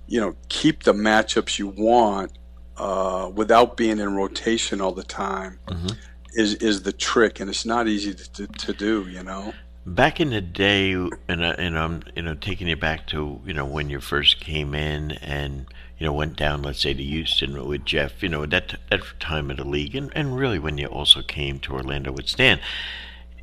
you 0.07 0.19
know, 0.19 0.35
keep 0.49 0.83
the 0.83 0.93
matchups 0.93 1.57
you 1.57 1.67
want 1.67 2.37
uh, 2.75 3.31
without 3.33 3.77
being 3.77 3.99
in 3.99 4.13
rotation 4.13 4.81
all 4.81 4.91
the 4.91 5.03
time. 5.03 5.60
Mm-hmm. 5.67 5.95
Is, 6.37 6.56
is 6.56 6.83
the 6.83 6.91
trick, 6.91 7.39
and 7.39 7.49
it's 7.49 7.65
not 7.65 7.87
easy 7.87 8.13
to, 8.13 8.31
to, 8.33 8.47
to 8.47 8.73
do, 8.73 9.08
you 9.08 9.23
know 9.23 9.53
back 9.86 10.19
in 10.19 10.31
the 10.31 10.42
day, 10.42 10.94
and 10.94 11.12
and 11.27 11.77
I'm 11.77 12.04
you 12.15 12.23
know 12.23 12.36
taking 12.36 12.67
you 12.67 12.75
back 12.75 13.08
to 13.08 13.42
you 13.46 13.54
know 13.54 13.65
when 13.65 13.90
you 13.90 14.00
first 14.00 14.40
came 14.40 14.73
in 14.73 15.12
and 15.12 15.67
you 16.00 16.06
know 16.06 16.13
went 16.13 16.36
down, 16.36 16.63
let's 16.63 16.81
say 16.81 16.94
to 16.94 17.04
Houston 17.04 17.67
with 17.67 17.86
Jeff, 17.86 18.23
you 18.23 18.29
know 18.29 18.46
that 18.46 18.75
that 18.90 19.02
time 19.19 19.52
of 19.52 19.58
the 19.58 19.63
league, 19.63 19.96
and 19.96 20.12
and 20.15 20.38
really 20.38 20.60
when 20.60 20.77
you 20.77 20.88
also 20.88 21.21
came 21.21 21.60
to 21.60 21.73
Orlando 21.73 22.12
with 22.12 22.27
Stan, 22.27 22.60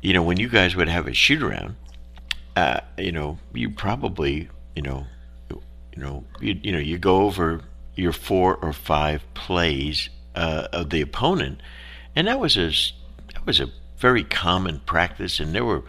you 0.01 0.13
know 0.13 0.23
when 0.23 0.39
you 0.39 0.49
guys 0.49 0.75
would 0.75 0.89
have 0.89 1.07
a 1.07 1.13
shoot 1.13 1.41
around, 1.41 1.75
uh, 2.55 2.81
you 2.97 3.11
know 3.11 3.37
you 3.53 3.69
probably 3.69 4.49
you 4.75 4.81
know 4.81 5.05
you 5.49 5.61
know 5.97 6.23
you 6.41 6.59
you 6.61 6.71
know 6.71 6.79
you 6.79 6.97
go 6.97 7.21
over 7.21 7.61
your 7.95 8.13
four 8.13 8.55
or 8.57 8.73
five 8.73 9.21
plays 9.33 10.09
uh, 10.35 10.67
of 10.73 10.89
the 10.89 11.01
opponent, 11.01 11.61
and 12.15 12.27
that 12.27 12.39
was 12.39 12.57
a 12.57 12.69
that 13.33 13.45
was 13.45 13.59
a 13.59 13.71
very 13.97 14.23
common 14.25 14.81
practice, 14.81 15.39
and 15.39 15.55
there 15.55 15.63
were 15.63 15.83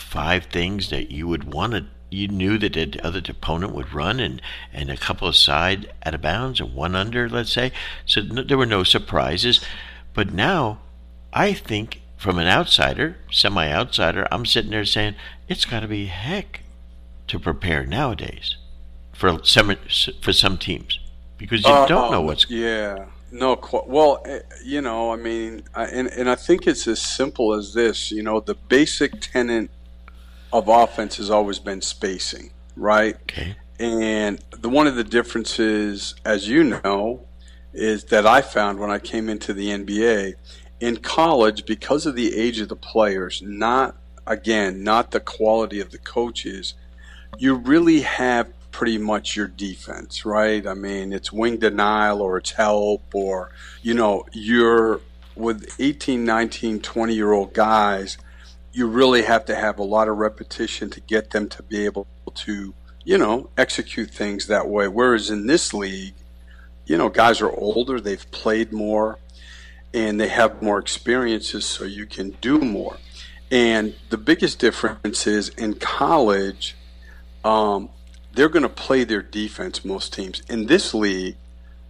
five 0.00 0.44
things 0.46 0.90
that 0.90 1.10
you 1.10 1.28
would 1.28 1.52
want 1.52 1.72
to 1.72 1.86
you 2.10 2.28
knew 2.28 2.58
that 2.58 2.72
the 2.74 3.00
other 3.04 3.22
opponent 3.28 3.72
would 3.72 3.92
run 3.94 4.20
and, 4.20 4.42
and 4.72 4.90
a 4.90 4.96
couple 4.96 5.28
of 5.28 5.36
side 5.36 5.92
out 6.04 6.14
of 6.14 6.20
bounds 6.20 6.60
and 6.60 6.74
one 6.74 6.96
under, 6.96 7.28
let's 7.28 7.52
say. 7.52 7.72
So 8.04 8.20
no, 8.22 8.42
there 8.42 8.58
were 8.58 8.66
no 8.66 8.82
surprises. 8.82 9.64
But 10.12 10.32
now, 10.32 10.80
I 11.32 11.52
think 11.52 12.02
from 12.16 12.38
an 12.38 12.48
outsider, 12.48 13.16
semi 13.30 13.70
outsider, 13.70 14.26
I'm 14.30 14.44
sitting 14.44 14.72
there 14.72 14.84
saying 14.84 15.14
it's 15.48 15.64
got 15.64 15.80
to 15.80 15.88
be 15.88 16.06
heck 16.06 16.62
to 17.28 17.38
prepare 17.38 17.86
nowadays 17.86 18.56
for 19.12 19.38
some 19.44 19.76
for 20.20 20.32
some 20.32 20.58
teams 20.58 20.98
because 21.38 21.62
you 21.64 21.70
uh, 21.70 21.86
don't 21.86 22.10
know 22.10 22.22
what's 22.22 22.50
yeah 22.50 23.04
no 23.30 23.56
well 23.86 24.22
eh, 24.24 24.40
you 24.64 24.80
know 24.80 25.12
I 25.12 25.16
mean 25.16 25.62
I, 25.74 25.84
and 25.84 26.08
and 26.08 26.28
I 26.28 26.34
think 26.34 26.66
it's 26.66 26.88
as 26.88 27.00
simple 27.00 27.52
as 27.52 27.74
this 27.74 28.10
you 28.10 28.22
know 28.22 28.40
the 28.40 28.54
basic 28.54 29.20
tenet 29.20 29.70
of 30.52 30.68
offense 30.68 31.16
has 31.16 31.30
always 31.30 31.58
been 31.58 31.80
spacing, 31.80 32.50
right? 32.76 33.16
Okay. 33.22 33.56
And 33.78 34.42
the 34.50 34.68
one 34.68 34.86
of 34.86 34.96
the 34.96 35.04
differences, 35.04 36.14
as 36.24 36.48
you 36.48 36.64
know, 36.64 37.26
is 37.72 38.04
that 38.04 38.26
I 38.26 38.42
found 38.42 38.78
when 38.78 38.90
I 38.90 38.98
came 38.98 39.28
into 39.28 39.52
the 39.52 39.68
NBA 39.68 40.34
in 40.80 40.96
college 40.98 41.64
because 41.64 42.06
of 42.06 42.14
the 42.14 42.36
age 42.36 42.60
of 42.60 42.68
the 42.68 42.76
players, 42.76 43.40
not 43.42 43.96
again, 44.26 44.82
not 44.84 45.12
the 45.12 45.20
quality 45.20 45.80
of 45.80 45.90
the 45.90 45.98
coaches, 45.98 46.74
you 47.38 47.54
really 47.54 48.00
have 48.02 48.52
pretty 48.70 48.98
much 48.98 49.34
your 49.34 49.48
defense, 49.48 50.24
right? 50.24 50.66
I 50.66 50.74
mean, 50.74 51.12
it's 51.12 51.32
wing 51.32 51.56
denial 51.58 52.20
or 52.20 52.36
it's 52.36 52.52
help 52.52 53.14
or 53.14 53.50
you 53.82 53.94
know, 53.94 54.26
you're 54.32 55.00
with 55.36 55.74
18, 55.78 56.24
19, 56.24 56.80
20 56.80 57.14
year 57.14 57.32
old 57.32 57.54
guys– 57.54 58.18
you 58.72 58.86
really 58.86 59.22
have 59.22 59.44
to 59.46 59.54
have 59.54 59.78
a 59.78 59.82
lot 59.82 60.08
of 60.08 60.16
repetition 60.18 60.90
to 60.90 61.00
get 61.00 61.30
them 61.30 61.48
to 61.48 61.62
be 61.62 61.84
able 61.84 62.06
to, 62.34 62.74
you 63.04 63.18
know, 63.18 63.50
execute 63.56 64.10
things 64.10 64.46
that 64.46 64.68
way. 64.68 64.86
Whereas 64.88 65.30
in 65.30 65.46
this 65.46 65.74
league, 65.74 66.14
you 66.86 66.96
know, 66.96 67.08
guys 67.08 67.40
are 67.40 67.50
older, 67.50 68.00
they've 68.00 68.30
played 68.30 68.72
more, 68.72 69.18
and 69.92 70.20
they 70.20 70.28
have 70.28 70.62
more 70.62 70.78
experiences, 70.78 71.64
so 71.64 71.84
you 71.84 72.06
can 72.06 72.30
do 72.40 72.58
more. 72.58 72.96
And 73.50 73.94
the 74.10 74.18
biggest 74.18 74.58
difference 74.60 75.26
is 75.26 75.48
in 75.50 75.74
college, 75.74 76.76
um, 77.44 77.90
they're 78.32 78.48
going 78.48 78.62
to 78.62 78.68
play 78.68 79.04
their 79.04 79.22
defense, 79.22 79.84
most 79.84 80.12
teams. 80.12 80.42
In 80.48 80.66
this 80.66 80.94
league, 80.94 81.36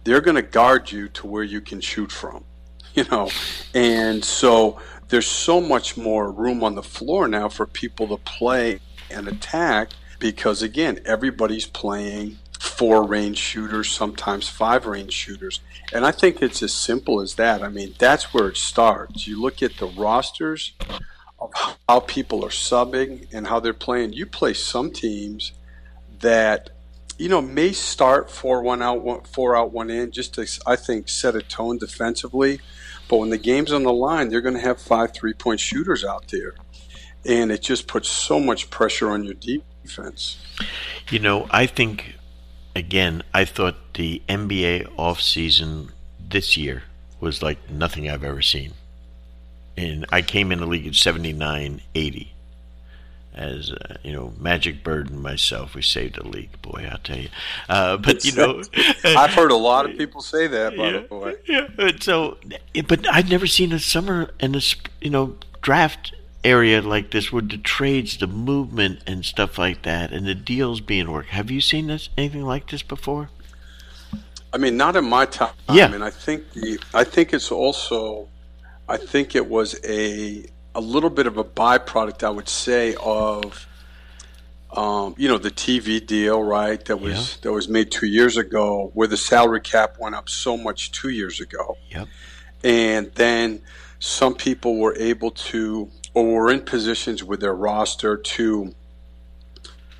they're 0.03 0.21
going 0.21 0.35
to 0.35 0.41
guard 0.41 0.91
you 0.91 1.07
to 1.09 1.27
where 1.27 1.43
you 1.43 1.61
can 1.61 1.79
shoot 1.81 2.11
from, 2.11 2.43
you 2.95 3.03
know. 3.11 3.29
And 3.75 4.25
so 4.25 4.79
there's 5.11 5.27
so 5.27 5.59
much 5.59 5.97
more 5.97 6.31
room 6.31 6.63
on 6.63 6.73
the 6.73 6.81
floor 6.81 7.27
now 7.27 7.49
for 7.49 7.65
people 7.65 8.07
to 8.07 8.17
play 8.23 8.79
and 9.11 9.27
attack 9.27 9.89
because 10.19 10.63
again 10.63 10.99
everybody's 11.05 11.65
playing 11.65 12.37
four 12.59 13.05
range 13.05 13.37
shooters 13.37 13.91
sometimes 13.91 14.47
five 14.47 14.85
range 14.85 15.11
shooters. 15.11 15.59
And 15.93 16.05
i 16.05 16.11
think 16.11 16.41
it's 16.41 16.63
as 16.63 16.73
simple 16.73 17.19
as 17.19 17.35
that. 17.35 17.61
I 17.61 17.67
mean 17.67 17.93
that's 17.99 18.33
where 18.33 18.47
it 18.47 18.57
starts. 18.57 19.27
You 19.27 19.39
look 19.39 19.61
at 19.61 19.77
the 19.77 19.87
rosters 19.87 20.73
of 21.39 21.51
how 21.89 21.99
people 21.99 22.45
are 22.45 22.49
subbing 22.49 23.27
and 23.33 23.47
how 23.47 23.59
they're 23.59 23.73
playing. 23.73 24.13
You 24.13 24.25
play 24.25 24.53
some 24.53 24.91
teams 24.91 25.51
that 26.21 26.69
you 27.17 27.27
know 27.27 27.41
may 27.41 27.73
start 27.73 28.31
four 28.31 28.61
one 28.61 28.81
out 28.81 29.01
one, 29.01 29.23
four 29.23 29.57
out 29.57 29.73
one 29.73 29.89
in 29.89 30.11
just 30.11 30.35
to 30.35 30.47
i 30.65 30.75
think 30.75 31.09
set 31.09 31.35
a 31.35 31.41
tone 31.41 31.77
defensively 31.77 32.61
but 33.11 33.17
when 33.17 33.29
the 33.29 33.37
game's 33.37 33.73
on 33.73 33.83
the 33.83 33.91
line, 33.91 34.29
they're 34.29 34.39
going 34.39 34.55
to 34.55 34.61
have 34.61 34.81
five 34.81 35.13
three 35.13 35.33
point 35.33 35.59
shooters 35.59 36.05
out 36.05 36.29
there. 36.29 36.53
And 37.25 37.51
it 37.51 37.61
just 37.61 37.85
puts 37.85 38.07
so 38.07 38.39
much 38.39 38.69
pressure 38.69 39.09
on 39.09 39.25
your 39.25 39.33
defense. 39.33 40.37
You 41.09 41.19
know, 41.19 41.45
I 41.51 41.65
think, 41.65 42.15
again, 42.73 43.21
I 43.33 43.43
thought 43.43 43.95
the 43.95 44.21
NBA 44.29 44.95
offseason 44.95 45.89
this 46.17 46.55
year 46.55 46.83
was 47.19 47.43
like 47.43 47.69
nothing 47.69 48.09
I've 48.09 48.23
ever 48.23 48.41
seen. 48.41 48.75
And 49.75 50.05
I 50.09 50.21
came 50.21 50.49
in 50.53 50.59
the 50.59 50.65
league 50.65 50.87
in 50.87 50.93
79 50.93 51.81
80 51.93 52.30
as 53.33 53.71
uh, 53.71 53.95
you 54.03 54.11
know, 54.11 54.33
Magic 54.37 54.83
Bird 54.83 55.09
and 55.09 55.21
myself, 55.21 55.75
we 55.75 55.81
saved 55.81 56.17
a 56.17 56.27
league. 56.27 56.61
Boy, 56.61 56.87
I'll 56.91 56.97
tell 56.97 57.17
you. 57.17 57.29
Uh, 57.69 57.97
but 57.97 58.25
you 58.25 58.33
know, 58.33 58.61
I've 59.05 59.33
heard 59.33 59.51
a 59.51 59.55
lot 59.55 59.89
of 59.89 59.97
people 59.97 60.21
say 60.21 60.47
that. 60.47 60.75
By 60.75 60.89
yeah, 60.89 61.03
the 61.07 61.15
way, 61.15 61.35
yeah. 61.47 61.91
so, 61.99 62.37
but 62.87 63.07
I've 63.09 63.29
never 63.29 63.47
seen 63.47 63.71
a 63.71 63.79
summer 63.79 64.31
and 64.39 64.55
a 64.55 64.61
you 64.99 65.09
know 65.09 65.35
draft 65.61 66.13
area 66.43 66.81
like 66.81 67.11
this 67.11 67.31
with 67.31 67.49
the 67.49 67.57
trades, 67.57 68.17
the 68.17 68.27
movement, 68.27 68.99
and 69.07 69.23
stuff 69.23 69.57
like 69.57 69.83
that, 69.83 70.11
and 70.11 70.25
the 70.25 70.35
deals 70.35 70.81
being 70.81 71.09
worked. 71.11 71.29
Have 71.29 71.51
you 71.51 71.61
seen 71.61 71.87
this 71.87 72.09
anything 72.17 72.43
like 72.43 72.69
this 72.69 72.81
before? 72.81 73.29
I 74.53 74.57
mean, 74.57 74.75
not 74.75 74.95
in 74.95 75.05
my 75.05 75.25
time. 75.25 75.53
Yeah. 75.71 75.93
and 75.93 76.03
I 76.03 76.09
think 76.09 76.51
the 76.51 76.79
I 76.93 77.03
think 77.03 77.33
it's 77.33 77.51
also, 77.51 78.27
I 78.89 78.97
think 78.97 79.35
it 79.35 79.47
was 79.47 79.79
a 79.85 80.45
a 80.73 80.81
little 80.81 81.09
bit 81.09 81.27
of 81.27 81.37
a 81.37 81.43
byproduct, 81.43 82.23
I 82.23 82.29
would 82.29 82.49
say, 82.49 82.95
of 83.01 83.67
um, 84.75 85.15
you 85.17 85.27
know 85.27 85.37
the 85.37 85.51
TV 85.51 86.05
deal, 86.05 86.41
right? 86.41 86.83
That 86.85 86.97
was 86.97 87.13
yeah. 87.13 87.37
that 87.41 87.51
was 87.51 87.67
made 87.67 87.91
two 87.91 88.05
years 88.05 88.37
ago, 88.37 88.91
where 88.93 89.07
the 89.07 89.17
salary 89.17 89.61
cap 89.61 89.97
went 89.99 90.15
up 90.15 90.29
so 90.29 90.55
much 90.57 90.91
two 90.91 91.09
years 91.09 91.41
ago. 91.41 91.77
Yep. 91.89 92.07
And 92.63 93.11
then 93.15 93.61
some 93.99 94.33
people 94.33 94.77
were 94.77 94.95
able 94.97 95.31
to, 95.31 95.89
or 96.13 96.25
were 96.25 96.51
in 96.51 96.61
positions 96.61 97.23
with 97.23 97.39
their 97.39 97.53
roster 97.53 98.17
to, 98.17 98.73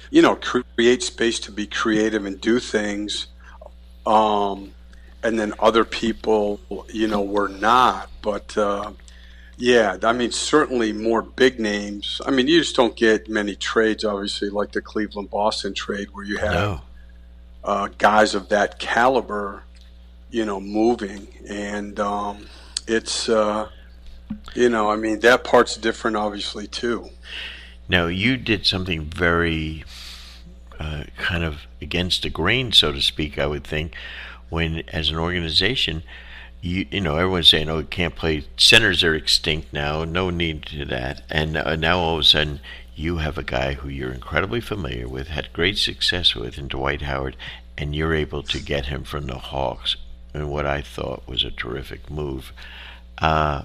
you 0.09 0.21
know, 0.21 0.35
create 0.35 1.03
space 1.03 1.39
to 1.39 1.51
be 1.51 1.67
creative 1.67 2.25
and 2.25 2.39
do 2.39 2.59
things. 2.59 3.27
Um, 4.05 4.73
and 5.23 5.39
then 5.39 5.53
other 5.59 5.85
people, 5.85 6.59
you 6.89 7.07
know, 7.07 7.21
were 7.21 7.47
not. 7.47 8.09
But 8.21 8.57
uh, 8.57 8.93
yeah, 9.61 9.97
I 10.01 10.11
mean, 10.11 10.31
certainly 10.31 10.91
more 10.91 11.21
big 11.21 11.59
names. 11.59 12.19
I 12.25 12.31
mean, 12.31 12.47
you 12.47 12.59
just 12.61 12.75
don't 12.75 12.95
get 12.95 13.29
many 13.29 13.55
trades, 13.55 14.03
obviously, 14.03 14.49
like 14.49 14.71
the 14.71 14.81
Cleveland 14.81 15.29
Boston 15.29 15.75
trade, 15.75 16.07
where 16.13 16.25
you 16.25 16.37
have 16.37 16.53
no. 16.53 16.81
uh, 17.63 17.89
guys 17.99 18.33
of 18.33 18.49
that 18.49 18.79
caliber, 18.79 19.61
you 20.31 20.45
know, 20.45 20.59
moving. 20.59 21.27
And 21.47 21.99
um, 21.99 22.47
it's, 22.87 23.29
uh, 23.29 23.69
you 24.55 24.69
know, 24.69 24.89
I 24.89 24.95
mean, 24.95 25.19
that 25.19 25.43
part's 25.43 25.77
different, 25.77 26.17
obviously, 26.17 26.65
too. 26.65 27.11
Now, 27.87 28.07
you 28.07 28.37
did 28.37 28.65
something 28.65 29.05
very 29.05 29.83
uh, 30.79 31.03
kind 31.17 31.43
of 31.43 31.67
against 31.79 32.23
the 32.23 32.31
grain, 32.31 32.71
so 32.71 32.91
to 32.91 33.01
speak, 33.01 33.37
I 33.37 33.45
would 33.45 33.63
think, 33.63 33.93
when, 34.49 34.81
as 34.87 35.11
an 35.11 35.17
organization, 35.17 36.01
you, 36.61 36.85
you 36.91 37.01
know, 37.01 37.15
everyone's 37.15 37.49
saying, 37.49 37.69
"Oh, 37.69 37.79
you 37.79 37.85
can't 37.85 38.15
play." 38.15 38.45
Centers 38.57 39.03
are 39.03 39.15
extinct 39.15 39.73
now. 39.73 40.03
No 40.03 40.29
need 40.29 40.63
to 40.67 40.85
that. 40.85 41.23
And 41.29 41.57
uh, 41.57 41.75
now 41.75 41.99
all 41.99 42.15
of 42.15 42.21
a 42.21 42.23
sudden, 42.23 42.59
you 42.95 43.17
have 43.17 43.37
a 43.37 43.43
guy 43.43 43.73
who 43.73 43.89
you're 43.89 44.13
incredibly 44.13 44.61
familiar 44.61 45.07
with, 45.07 45.29
had 45.29 45.53
great 45.53 45.77
success 45.77 46.35
with, 46.35 46.57
in 46.57 46.67
Dwight 46.67 47.01
Howard, 47.01 47.35
and 47.77 47.95
you're 47.95 48.13
able 48.13 48.43
to 48.43 48.59
get 48.59 48.85
him 48.87 49.03
from 49.03 49.25
the 49.25 49.39
Hawks 49.39 49.95
in 50.33 50.49
what 50.49 50.65
I 50.65 50.81
thought 50.81 51.27
was 51.27 51.43
a 51.43 51.51
terrific 51.51 52.09
move. 52.09 52.53
Uh, 53.17 53.63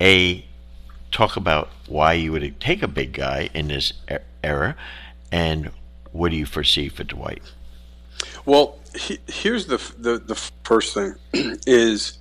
a 0.00 0.44
talk 1.10 1.36
about 1.36 1.70
why 1.86 2.12
you 2.12 2.32
would 2.32 2.60
take 2.60 2.82
a 2.82 2.88
big 2.88 3.12
guy 3.12 3.48
in 3.54 3.68
this 3.68 3.94
era, 4.42 4.76
and 5.32 5.70
what 6.12 6.30
do 6.30 6.36
you 6.36 6.46
foresee 6.46 6.88
for 6.88 7.04
Dwight? 7.04 7.42
Well, 8.44 8.78
he, 8.94 9.18
here's 9.26 9.66
the, 9.66 9.78
the 9.98 10.18
the 10.18 10.34
first 10.62 10.94
thing 10.94 11.14
is 11.66 12.18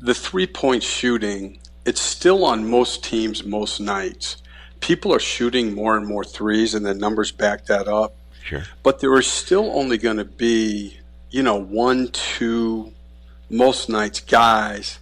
the 0.00 0.14
three 0.14 0.46
point 0.46 0.82
shooting, 0.82 1.58
it's 1.84 2.00
still 2.00 2.44
on 2.44 2.68
most 2.68 3.04
teams 3.04 3.44
most 3.44 3.80
nights. 3.80 4.42
People 4.80 5.12
are 5.12 5.20
shooting 5.20 5.74
more 5.74 5.96
and 5.96 6.06
more 6.06 6.24
threes, 6.24 6.74
and 6.74 6.84
the 6.84 6.94
numbers 6.94 7.32
back 7.32 7.66
that 7.66 7.88
up. 7.88 8.16
Sure. 8.44 8.62
But 8.82 9.00
there 9.00 9.12
are 9.12 9.22
still 9.22 9.70
only 9.76 9.98
going 9.98 10.18
to 10.18 10.24
be, 10.24 10.98
you 11.30 11.42
know, 11.42 11.56
one, 11.56 12.08
two, 12.08 12.92
most 13.50 13.88
nights 13.88 14.20
guys 14.20 14.98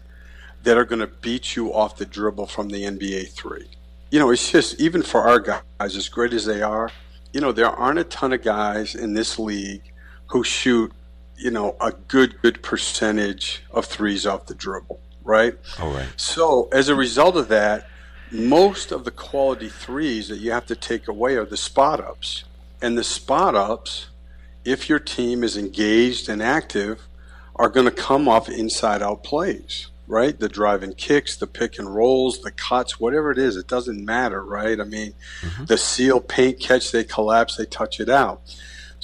that 0.62 0.78
are 0.78 0.84
going 0.84 1.00
to 1.00 1.06
beat 1.06 1.56
you 1.56 1.72
off 1.74 1.96
the 1.96 2.06
dribble 2.06 2.46
from 2.46 2.70
the 2.70 2.84
NBA 2.84 3.32
three. 3.32 3.68
You 4.10 4.18
know, 4.18 4.30
it's 4.30 4.50
just, 4.50 4.80
even 4.80 5.02
for 5.02 5.22
our 5.22 5.40
guys, 5.40 5.60
as 5.80 6.08
great 6.08 6.32
as 6.32 6.46
they 6.46 6.62
are, 6.62 6.90
you 7.32 7.40
know, 7.40 7.52
there 7.52 7.68
aren't 7.68 7.98
a 7.98 8.04
ton 8.04 8.32
of 8.32 8.42
guys 8.42 8.94
in 8.94 9.12
this 9.12 9.38
league 9.38 9.82
who 10.28 10.44
shoot 10.44 10.92
you 11.36 11.50
know, 11.50 11.76
a 11.80 11.92
good, 11.92 12.40
good 12.42 12.62
percentage 12.62 13.62
of 13.70 13.84
threes 13.86 14.26
off 14.26 14.46
the 14.46 14.54
dribble, 14.54 15.00
right? 15.22 15.54
All 15.80 15.90
right. 15.92 16.08
So 16.16 16.68
as 16.72 16.88
a 16.88 16.94
result 16.94 17.36
of 17.36 17.48
that, 17.48 17.88
most 18.30 18.90
of 18.92 19.04
the 19.04 19.10
quality 19.10 19.68
threes 19.68 20.28
that 20.28 20.38
you 20.38 20.50
have 20.50 20.66
to 20.66 20.74
take 20.76 21.08
away 21.08 21.36
are 21.36 21.44
the 21.44 21.56
spot 21.56 22.00
ups. 22.00 22.44
And 22.82 22.98
the 22.98 23.04
spot 23.04 23.54
ups, 23.54 24.08
if 24.64 24.88
your 24.88 24.98
team 24.98 25.44
is 25.44 25.56
engaged 25.56 26.28
and 26.28 26.42
active, 26.42 27.06
are 27.56 27.68
going 27.68 27.86
to 27.86 27.92
come 27.92 28.28
off 28.28 28.48
inside 28.48 29.02
out 29.02 29.22
plays. 29.22 29.88
right? 30.06 30.38
The 30.38 30.48
driving 30.48 30.92
kicks, 30.94 31.36
the 31.36 31.46
pick 31.46 31.78
and 31.78 31.94
rolls, 31.94 32.40
the 32.40 32.50
cuts, 32.50 33.00
whatever 33.00 33.30
it 33.30 33.38
is, 33.38 33.56
it 33.56 33.68
doesn't 33.68 34.04
matter, 34.04 34.44
right? 34.44 34.78
I 34.80 34.84
mean, 34.84 35.14
mm-hmm. 35.40 35.64
the 35.64 35.78
seal, 35.78 36.20
paint, 36.20 36.60
catch, 36.60 36.92
they 36.92 37.04
collapse, 37.04 37.56
they 37.56 37.64
touch 37.66 38.00
it 38.00 38.08
out. 38.08 38.42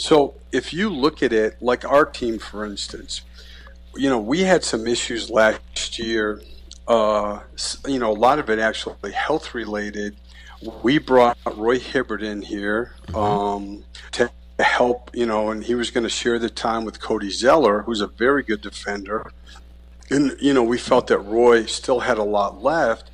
So 0.01 0.33
if 0.51 0.73
you 0.73 0.89
look 0.89 1.23
at 1.23 1.31
it, 1.31 1.61
like 1.61 1.85
our 1.85 2.07
team, 2.07 2.39
for 2.39 2.65
instance, 2.65 3.21
you 3.95 4.09
know, 4.09 4.19
we 4.19 4.41
had 4.41 4.65
some 4.65 4.87
issues 4.87 5.29
last 5.29 5.99
year. 5.99 6.41
Uh, 6.89 7.41
you 7.87 7.99
know, 7.99 8.11
a 8.11 8.17
lot 8.17 8.39
of 8.39 8.49
it 8.49 8.59
actually 8.59 9.13
health 9.13 9.55
related. 9.55 10.17
We 10.83 10.97
brought 10.97 11.37
Roy 11.55 11.79
Hibbert 11.79 12.23
in 12.23 12.41
here 12.41 12.95
mm-hmm. 13.09 13.15
um, 13.15 13.85
to 14.13 14.31
help, 14.59 15.11
you 15.13 15.27
know, 15.27 15.51
and 15.51 15.63
he 15.63 15.75
was 15.75 15.91
going 15.91 16.05
to 16.05 16.11
share 16.11 16.39
the 16.39 16.49
time 16.49 16.87
with 16.87 16.99
Cody 16.99 17.31
Zeller, 17.31 17.83
who's 17.83 18.01
a 18.01 18.07
very 18.07 18.43
good 18.43 18.63
defender. 18.63 19.31
And, 20.09 20.35
you 20.41 20.55
know, 20.55 20.63
we 20.63 20.79
felt 20.79 21.09
that 21.09 21.19
Roy 21.19 21.67
still 21.67 22.01
had 22.01 22.17
a 22.17 22.25
lot 22.25 22.63
left, 22.63 23.11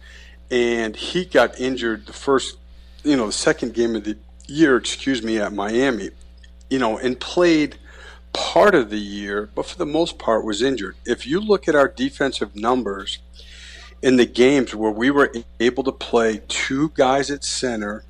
and 0.52 0.94
he 0.94 1.24
got 1.24 1.58
injured 1.58 2.06
the 2.06 2.12
first, 2.12 2.58
you 3.02 3.16
know, 3.16 3.26
the 3.26 3.32
second 3.32 3.74
game 3.74 3.96
of 3.96 4.04
the 4.04 4.16
year, 4.46 4.76
excuse 4.76 5.20
me, 5.20 5.38
at 5.38 5.52
Miami, 5.52 6.10
you 6.70 6.78
know, 6.78 6.98
and 6.98 7.18
played 7.18 7.78
part 8.32 8.74
of 8.74 8.90
the 8.90 8.98
year, 8.98 9.48
but 9.54 9.66
for 9.66 9.78
the 9.78 9.86
most 9.86 10.18
part 10.18 10.44
was 10.44 10.62
injured. 10.62 10.96
If 11.04 11.26
you 11.26 11.40
look 11.40 11.68
at 11.68 11.74
our 11.74 11.88
defensive 11.88 12.54
numbers 12.54 13.18
in 14.02 14.16
the 14.16 14.26
games 14.26 14.74
where 14.74 14.90
we 14.90 15.10
were 15.10 15.32
able 15.58 15.82
to 15.84 15.92
play 15.92 16.42
two 16.48 16.92
guys 16.94 17.30
at 17.30 17.44
center 17.44 18.04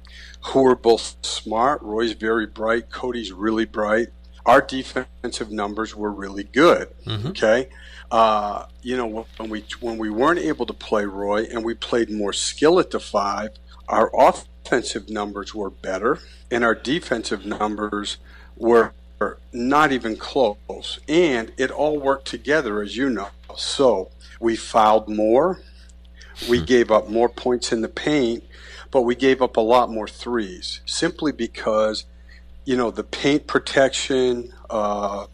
who 0.47 0.65
are 0.67 0.77
both 0.77 1.17
smart. 1.23 1.83
Roy's 1.83 2.13
very 2.13 2.47
bright. 2.47 2.91
Cody's 2.91 3.33
really 3.33 3.65
bright. 3.65 4.09
Our 4.45 4.61
defensive 4.61 5.51
numbers 5.51 5.97
were 5.97 6.11
really 6.11 6.45
good. 6.45 6.89
Mm-hmm. 7.05 7.29
Okay. 7.29 7.69
Uh, 8.11 8.67
you 8.83 8.97
know, 8.97 9.27
when 9.37 9.51
we 9.51 9.65
when 9.81 9.99
we 9.99 10.09
weren't 10.09 10.39
able 10.39 10.67
to 10.67 10.73
play 10.73 11.05
Roy 11.05 11.45
and 11.45 11.65
we 11.65 11.75
played 11.75 12.11
more 12.11 12.33
skill 12.33 12.79
at 12.79 12.93
the 12.93 13.01
five, 13.01 13.51
our 13.89 14.11
offensive 14.17 15.09
numbers 15.09 15.53
were 15.53 15.71
better, 15.71 16.21
and 16.49 16.63
our 16.63 16.77
defensive 16.77 17.45
numbers 17.45 18.19
were 18.57 18.93
not 19.53 19.93
even 19.93 20.17
close. 20.17 21.01
And 21.09 21.53
it 21.57 21.71
all 21.71 21.99
worked 21.99 22.27
together, 22.27 22.83
as 22.83 22.97
you 22.97 23.09
know. 23.09 23.29
So 23.57 24.11
we 24.41 24.57
fouled 24.57 25.09
more, 25.09 25.61
we 26.49 26.59
hmm. 26.59 26.65
gave 26.65 26.91
up 26.91 27.09
more 27.09 27.29
points 27.29 27.73
in 27.73 27.81
the 27.81 27.89
paint, 27.89 28.45
but 28.91 29.03
we 29.03 29.15
gave 29.15 29.41
up 29.41 29.57
a 29.57 29.61
lot 29.61 29.91
more 29.91 30.09
threes 30.09 30.81
simply 30.87 31.33
because, 31.33 32.05
you 32.65 32.77
know, 32.77 32.91
the 32.91 33.05
paint 33.05 33.47
protection, 33.47 34.53
uh, 34.69 35.27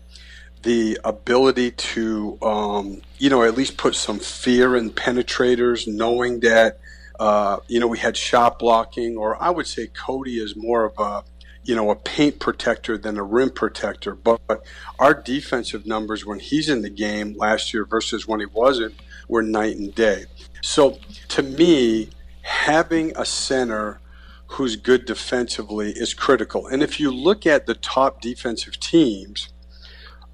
the 0.63 0.99
ability 1.05 1.73
to, 1.73 2.39
um, 2.41 3.03
you 3.19 3.29
know, 3.29 3.43
at 3.43 3.57
least 3.57 3.77
put 3.77 3.97
some 3.97 4.21
fear 4.21 4.77
in 4.77 4.91
penetrators, 4.91 5.89
knowing 5.89 6.41
that, 6.41 6.79
uh, 7.19 7.57
you 7.67 7.81
know, 7.81 7.89
we 7.89 7.99
had 7.99 8.17
shot 8.17 8.61
blocking, 8.61 9.17
or 9.17 9.41
I 9.43 9.51
would 9.51 9.67
say 9.67 9.89
Cody 9.89 10.39
is 10.39 10.55
more 10.55 10.85
of 10.85 10.99
a, 10.99 11.25
you 11.65 11.75
know, 11.77 11.91
a 11.91 11.97
paint 11.97 12.41
protector 12.41 12.99
than 12.99 13.19
a 13.19 13.23
rim 13.23 13.51
protector. 13.51 14.15
But, 14.15 14.41
but 14.47 14.65
our 14.99 15.15
defensive 15.15 15.87
numbers 15.87 16.27
when 16.27 16.41
he's 16.41 16.69
in 16.69 16.83
the 16.83 16.91
game 16.91 17.35
last 17.37 17.73
year 17.73 17.85
versus 17.85 18.27
when 18.27 18.41
he 18.41 18.47
wasn't 18.47 18.95
were 19.29 19.43
night 19.43 19.77
and 19.77 19.95
day. 19.95 20.25
So 20.61 20.99
to 21.29 21.43
me, 21.43 22.11
having 22.43 23.13
a 23.17 23.25
center 23.25 24.01
who's 24.49 24.77
good 24.77 25.07
defensively 25.07 25.93
is 25.93 26.13
critical. 26.15 26.67
And 26.67 26.83
if 26.83 27.01
you 27.01 27.11
look 27.11 27.47
at 27.47 27.67
the 27.67 27.75
top 27.75 28.21
defensive 28.21 28.79
teams, 28.81 29.49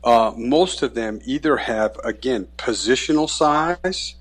uh, 0.02 0.32
most 0.36 0.82
of 0.82 0.94
them 0.94 1.20
either 1.24 1.58
have, 1.58 1.96
again, 2.02 2.48
positional 2.56 3.28
size, 3.28 4.16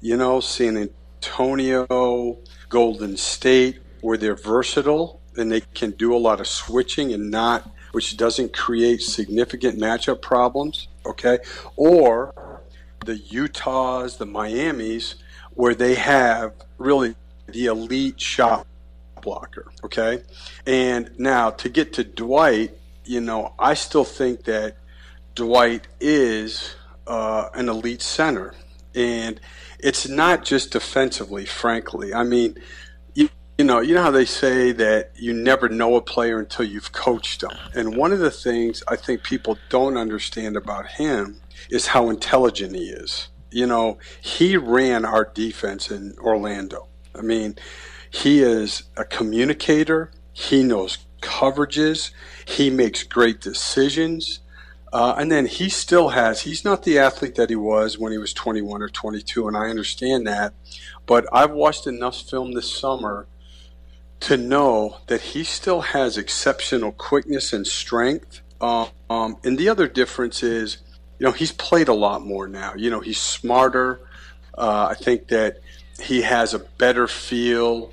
you 0.00 0.16
know, 0.16 0.40
San 0.40 0.76
Antonio, 0.76 2.38
Golden 2.68 3.16
State, 3.16 3.78
where 4.00 4.18
they're 4.18 4.36
versatile 4.36 5.21
and 5.36 5.50
they 5.50 5.60
can 5.60 5.92
do 5.92 6.14
a 6.14 6.18
lot 6.18 6.40
of 6.40 6.46
switching 6.46 7.12
and 7.12 7.30
not, 7.30 7.70
which 7.92 8.16
doesn't 8.16 8.52
create 8.52 9.02
significant 9.02 9.78
matchup 9.78 10.20
problems, 10.20 10.88
okay? 11.06 11.38
Or 11.76 12.60
the 13.04 13.16
Utahs, 13.16 14.16
the 14.16 14.26
Miamis, 14.26 15.16
where 15.54 15.74
they 15.74 15.94
have 15.94 16.54
really 16.78 17.14
the 17.46 17.66
elite 17.66 18.20
shot 18.20 18.66
blocker. 19.20 19.70
Okay. 19.84 20.22
And 20.66 21.10
now 21.18 21.50
to 21.50 21.68
get 21.68 21.92
to 21.94 22.04
Dwight, 22.04 22.76
you 23.04 23.20
know, 23.20 23.54
I 23.58 23.74
still 23.74 24.04
think 24.04 24.44
that 24.44 24.76
Dwight 25.34 25.88
is 26.00 26.74
uh, 27.06 27.48
an 27.54 27.68
elite 27.68 28.02
center. 28.02 28.54
And 28.94 29.40
it's 29.78 30.08
not 30.08 30.44
just 30.44 30.72
defensively, 30.72 31.46
frankly. 31.46 32.12
I 32.12 32.24
mean, 32.24 32.56
you, 33.58 33.64
know, 33.64 33.80
you 33.80 33.94
know 33.94 34.02
how 34.02 34.10
they 34.10 34.24
say 34.24 34.72
that 34.72 35.12
you 35.14 35.32
never 35.32 35.68
know 35.68 35.96
a 35.96 36.02
player 36.02 36.38
until 36.38 36.64
you've 36.64 36.92
coached 36.92 37.42
them. 37.42 37.52
And 37.74 37.96
one 37.96 38.12
of 38.12 38.18
the 38.18 38.30
things 38.30 38.82
I 38.88 38.96
think 38.96 39.22
people 39.22 39.58
don't 39.68 39.96
understand 39.96 40.56
about 40.56 40.86
him 40.86 41.40
is 41.70 41.88
how 41.88 42.10
intelligent 42.10 42.74
he 42.74 42.84
is. 42.84 43.28
You 43.50 43.66
know, 43.66 43.98
he 44.20 44.56
ran 44.56 45.04
our 45.04 45.24
defense 45.24 45.90
in 45.90 46.16
Orlando. 46.18 46.88
I 47.14 47.20
mean, 47.20 47.56
he 48.10 48.42
is 48.42 48.84
a 48.96 49.04
communicator. 49.04 50.10
He 50.32 50.62
knows 50.62 50.98
coverages. 51.20 52.10
He 52.46 52.70
makes 52.70 53.02
great 53.02 53.40
decisions. 53.40 54.40
Uh, 54.92 55.14
and 55.16 55.32
then 55.32 55.46
he 55.46 55.70
still 55.70 56.10
has, 56.10 56.42
he's 56.42 56.66
not 56.66 56.82
the 56.82 56.98
athlete 56.98 57.34
that 57.36 57.48
he 57.48 57.56
was 57.56 57.98
when 57.98 58.12
he 58.12 58.18
was 58.18 58.34
21 58.34 58.82
or 58.82 58.90
22, 58.90 59.48
and 59.48 59.56
I 59.56 59.70
understand 59.70 60.26
that. 60.26 60.52
But 61.06 61.26
I've 61.32 61.52
watched 61.52 61.86
enough 61.86 62.20
film 62.28 62.52
this 62.52 62.70
summer 62.70 63.26
to 64.22 64.36
know 64.36 64.98
that 65.08 65.20
he 65.20 65.44
still 65.44 65.80
has 65.80 66.16
exceptional 66.16 66.92
quickness 66.92 67.52
and 67.52 67.66
strength. 67.66 68.40
Um, 68.60 68.88
um, 69.10 69.36
and 69.44 69.58
the 69.58 69.68
other 69.68 69.88
difference 69.88 70.42
is, 70.42 70.78
you 71.18 71.26
know, 71.26 71.32
he's 71.32 71.52
played 71.52 71.88
a 71.88 71.94
lot 71.94 72.24
more 72.24 72.46
now. 72.46 72.74
You 72.76 72.90
know, 72.90 73.00
he's 73.00 73.20
smarter. 73.20 74.00
Uh, 74.56 74.88
I 74.90 74.94
think 74.94 75.28
that 75.28 75.58
he 76.00 76.22
has 76.22 76.54
a 76.54 76.60
better 76.60 77.08
feel 77.08 77.92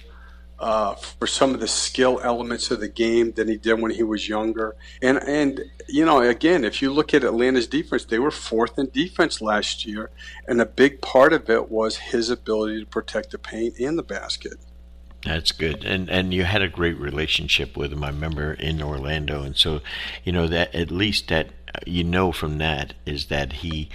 uh, 0.59 0.93
for 0.95 1.25
some 1.25 1.53
of 1.53 1.61
the 1.61 1.67
skill 1.67 2.19
elements 2.21 2.69
of 2.69 2.79
the 2.79 2.87
game 2.87 3.31
than 3.31 3.47
he 3.47 3.57
did 3.57 3.81
when 3.81 3.91
he 3.91 4.03
was 4.03 4.27
younger. 4.27 4.75
And 5.01 5.17
and 5.17 5.61
you 5.87 6.05
know, 6.05 6.19
again, 6.19 6.63
if 6.63 6.81
you 6.81 6.91
look 6.91 7.13
at 7.13 7.23
Atlanta's 7.23 7.65
defense, 7.65 8.05
they 8.05 8.19
were 8.19 8.31
fourth 8.31 8.77
in 8.77 8.89
defense 8.89 9.41
last 9.41 9.85
year, 9.85 10.11
and 10.47 10.61
a 10.61 10.65
big 10.65 11.01
part 11.01 11.33
of 11.33 11.49
it 11.49 11.71
was 11.71 11.97
his 11.97 12.29
ability 12.29 12.81
to 12.81 12.85
protect 12.85 13.31
the 13.31 13.39
paint 13.39 13.79
and 13.79 13.97
the 13.97 14.03
basket. 14.03 14.59
That's 15.25 15.51
good, 15.51 15.83
and 15.83 16.09
and 16.09 16.33
you 16.33 16.45
had 16.45 16.61
a 16.61 16.69
great 16.69 16.97
relationship 16.97 17.75
with 17.75 17.91
him. 17.91 18.03
I 18.03 18.09
remember 18.09 18.53
in 18.53 18.81
Orlando, 18.81 19.43
and 19.43 19.55
so 19.55 19.81
you 20.23 20.31
know 20.31 20.47
that 20.47 20.73
at 20.73 20.91
least 20.91 21.27
that 21.27 21.49
you 21.85 22.03
know 22.03 22.31
from 22.31 22.57
that 22.59 22.93
is 23.05 23.25
that 23.25 23.53
he 23.53 23.89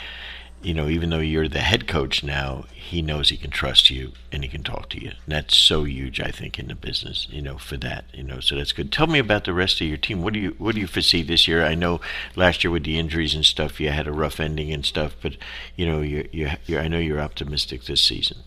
you 0.65 0.73
know, 0.73 0.89
even 0.89 1.11
though 1.11 1.19
you're 1.19 1.47
the 1.47 1.59
head 1.59 1.87
coach 1.87 2.25
now, 2.25 2.65
he 2.73 3.03
knows 3.03 3.29
he 3.29 3.37
can 3.37 3.51
trust 3.51 3.91
you 3.91 4.13
and 4.33 4.43
he 4.43 4.49
can 4.49 4.63
talk 4.63 4.89
to 4.89 5.01
you. 5.01 5.09
And 5.09 5.35
that's 5.35 5.57
so 5.57 5.85
huge, 5.85 6.21
I 6.21 6.31
think, 6.31 6.59
in 6.59 6.69
the 6.69 6.75
business, 6.75 7.29
you 7.31 7.43
know, 7.43 7.59
for 7.59 7.77
that, 7.77 8.07
you 8.15 8.23
know, 8.23 8.41
so 8.41 8.57
that's 8.57 8.73
good. 8.73 8.91
Tell 8.91 9.07
me 9.07 9.19
about 9.19 9.45
the 9.45 9.53
rest 9.53 9.83
of 9.83 9.87
your 9.87 9.99
team. 9.99 10.23
What 10.23 10.33
do 10.33 10.41
you 10.41 10.55
what 10.57 10.75
do 10.75 10.81
you 10.81 10.87
foresee 10.87 11.23
this 11.23 11.47
year? 11.47 11.65
I 11.65 11.75
know 11.75 12.01
last 12.35 12.65
year 12.65 12.71
with 12.71 12.85
the 12.85 12.99
injuries 12.99 13.35
and 13.35 13.45
stuff, 13.45 13.79
you 13.79 13.91
had 13.91 14.07
a 14.07 14.13
rough 14.13 14.41
ending 14.41 14.73
and 14.73 14.87
stuff, 14.87 15.15
but 15.21 15.37
you 15.77 15.87
know, 15.87 16.01
you 16.01 16.27
you 16.33 16.79
I 16.79 16.89
know 16.89 16.99
you're 16.99 17.21
optimistic 17.21 17.85
this 17.85 18.01
season. 18.01 18.39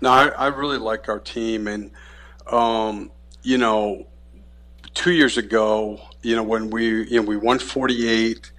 No, 0.00 0.10
I, 0.10 0.28
I 0.28 0.46
really 0.48 0.78
like 0.78 1.08
our 1.08 1.18
team, 1.18 1.68
and 1.68 1.90
um, 2.46 3.10
you 3.42 3.58
know, 3.58 4.06
two 4.94 5.12
years 5.12 5.38
ago, 5.38 6.00
you 6.22 6.36
know, 6.36 6.42
when 6.42 6.70
we 6.70 7.08
you 7.08 7.20
know 7.20 7.26
we 7.26 7.36
won 7.36 7.58
48 7.58 8.52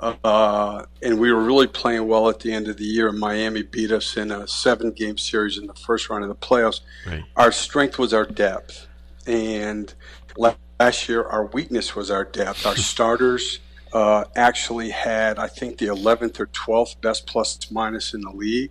uh, 0.00 0.84
and 1.02 1.18
we 1.18 1.32
were 1.32 1.42
really 1.42 1.66
playing 1.66 2.08
well 2.08 2.28
at 2.28 2.40
the 2.40 2.52
end 2.52 2.68
of 2.68 2.78
the 2.78 2.84
year. 2.84 3.08
And 3.08 3.18
Miami 3.18 3.62
beat 3.62 3.92
us 3.92 4.16
in 4.16 4.30
a 4.30 4.46
seven 4.46 4.92
game 4.92 5.18
series 5.18 5.58
in 5.58 5.66
the 5.66 5.74
first 5.74 6.08
round 6.08 6.22
of 6.22 6.28
the 6.28 6.34
playoffs. 6.34 6.80
Right. 7.06 7.24
Our 7.36 7.52
strength 7.52 7.98
was 7.98 8.14
our 8.14 8.24
depth. 8.24 8.86
And 9.26 9.92
last 10.36 11.08
year, 11.08 11.24
our 11.24 11.46
weakness 11.46 11.94
was 11.94 12.10
our 12.10 12.24
depth. 12.24 12.64
Our 12.64 12.76
starters 12.76 13.58
uh, 13.92 14.24
actually 14.36 14.90
had, 14.90 15.38
I 15.38 15.48
think, 15.48 15.78
the 15.78 15.86
11th 15.86 16.40
or 16.40 16.46
12th 16.46 17.00
best 17.00 17.26
plus 17.26 17.58
minus 17.70 18.14
in 18.14 18.22
the 18.22 18.30
league. 18.30 18.70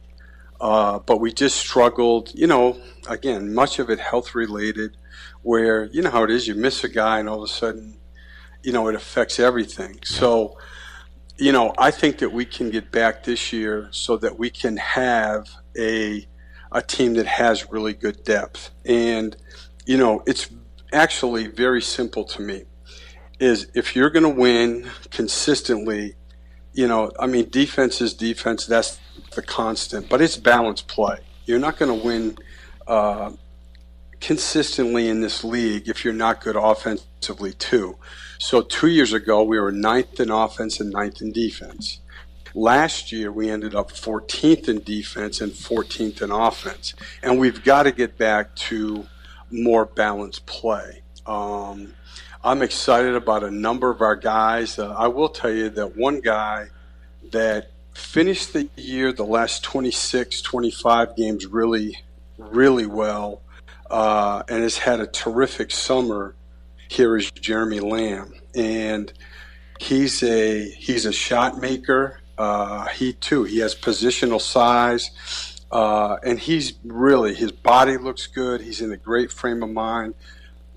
Uh, 0.60 0.99
but 0.99 1.22
we 1.22 1.32
just 1.32 1.55
struggled, 1.55 2.32
you 2.36 2.47
know, 2.47 2.78
again, 3.07 3.53
much 3.53 3.80
of 3.80 3.89
it 3.89 3.99
health 3.99 4.36
related, 4.36 4.97
where, 5.41 5.86
you 5.86 6.01
know 6.01 6.10
how 6.10 6.24
it 6.24 6.32
is, 6.32 6.47
you 6.47 6.55
miss 6.55 6.84
a 6.84 6.89
guy 6.89 7.20
and 7.20 7.30
all 7.30 7.38
of 7.38 7.43
a 7.43 7.53
sudden, 7.53 7.97
you 8.64 8.72
know, 8.74 8.88
it 8.89 8.95
affects 8.95 9.39
everything. 9.39 9.99
So, 10.03 10.57
you 11.38 11.53
know, 11.53 11.74
I 11.78 11.91
think 11.91 12.18
that 12.18 12.34
we 12.34 12.43
can 12.43 12.70
get 12.70 12.91
back 12.91 13.24
this 13.24 13.53
year 13.53 13.88
so 13.91 14.18
that 14.18 14.38
we 14.38 14.49
can 14.49 14.78
have 14.78 15.47
a 15.78 16.28
a 16.72 16.82
team 16.84 17.16
that 17.16 17.26
has 17.26 17.72
really 17.72 17.93
good 17.93 18.24
depth. 18.24 18.70
And 18.86 19.36
you 19.86 19.97
know, 19.97 20.22
it's 20.28 20.49
actually 20.93 21.47
very 21.47 21.82
simple 21.82 22.24
to 22.26 22.41
me. 22.41 22.66
Is 23.39 23.72
if 23.74 23.95
you're 23.95 24.10
going 24.10 24.24
to 24.24 24.39
win 24.41 24.91
consistently, 25.12 26.16
you 26.74 26.88
know, 26.88 27.12
I 27.18 27.26
mean, 27.26 27.49
defense 27.49 28.01
is 28.01 28.14
defense. 28.14 28.66
That's 28.66 28.99
the 29.32 29.42
constant, 29.42 30.10
but 30.10 30.22
it's 30.22 30.38
balanced 30.38 30.88
play. 30.88 31.20
You're 31.46 31.60
not 31.60 31.78
going 31.78 32.00
to 32.00 32.06
win 32.06 32.38
uh, 32.88 33.32
consistently 34.20 35.08
in 35.08 35.22
this 35.22 35.44
league 35.44 35.88
if 35.88 36.04
you're 36.04 36.14
not 36.14 36.42
good 36.42 36.56
offensively 36.56 37.54
too. 37.54 37.98
So 38.40 38.62
two 38.62 38.88
years 38.88 39.14
ago, 39.14 39.44
we 39.44 39.60
were 39.60 39.72
ninth 39.72 40.20
in 40.20 40.32
offense 40.32 40.80
and 40.80 40.92
ninth 40.92 41.22
in 41.22 41.32
defense. 41.32 42.00
Last 42.56 43.12
year, 43.12 43.32
we 43.32 43.50
ended 43.50 43.76
up 43.76 43.92
14th 43.92 44.68
in 44.68 44.82
defense 44.82 45.40
and 45.42 45.52
14th 45.52 46.22
in 46.22 46.32
offense. 46.32 46.96
And 47.22 47.40
we've 47.40 47.64
got 47.64 47.84
to 47.84 47.92
get 47.92 48.18
back 48.18 48.56
to 48.56 49.06
more 49.52 49.86
balanced 49.86 50.46
play. 50.46 51.02
Um, 51.26 51.94
I'm 52.44 52.62
excited 52.62 53.16
about 53.16 53.44
a 53.44 53.52
number 53.52 53.92
of 53.92 54.02
our 54.02 54.16
guys. 54.16 54.80
Uh, 54.80 54.94
I 54.98 55.08
will 55.08 55.30
tell 55.30 55.52
you 55.52 55.70
that 55.72 55.96
one 55.96 56.22
guy 56.22 56.68
that 57.32 57.72
finished 58.00 58.54
the 58.54 58.70
year, 58.76 59.12
the 59.12 59.26
last 59.26 59.64
26, 59.64 60.41
25 60.41 61.16
games, 61.16 61.45
really, 61.45 61.97
really 62.38 62.86
well, 62.86 63.41
uh, 63.91 64.41
and 64.50 64.64
has 64.64 64.78
had 64.78 65.00
a 65.00 65.08
terrific 65.08 65.72
summer. 65.72 66.36
Here 66.88 67.16
is 67.18 67.30
Jeremy 67.32 67.82
Lamb, 67.82 68.34
and 68.56 69.14
he's 69.80 70.24
a 70.24 70.68
he's 70.72 71.06
a 71.06 71.12
shot 71.12 71.60
maker. 71.60 72.22
Uh, 72.38 72.88
he 72.88 73.14
too 73.14 73.43
he 73.43 73.60
has 73.60 73.76
positional 73.76 74.41
size, 74.41 75.12
uh, 75.72 76.18
and 76.24 76.39
he's 76.39 76.74
really 76.84 77.36
his 77.36 77.52
body 77.52 77.97
looks 77.97 78.26
good. 78.26 78.62
He's 78.62 78.82
in 78.82 78.91
a 78.91 78.97
great 78.97 79.32
frame 79.32 79.62
of 79.62 79.70
mind, 79.70 80.16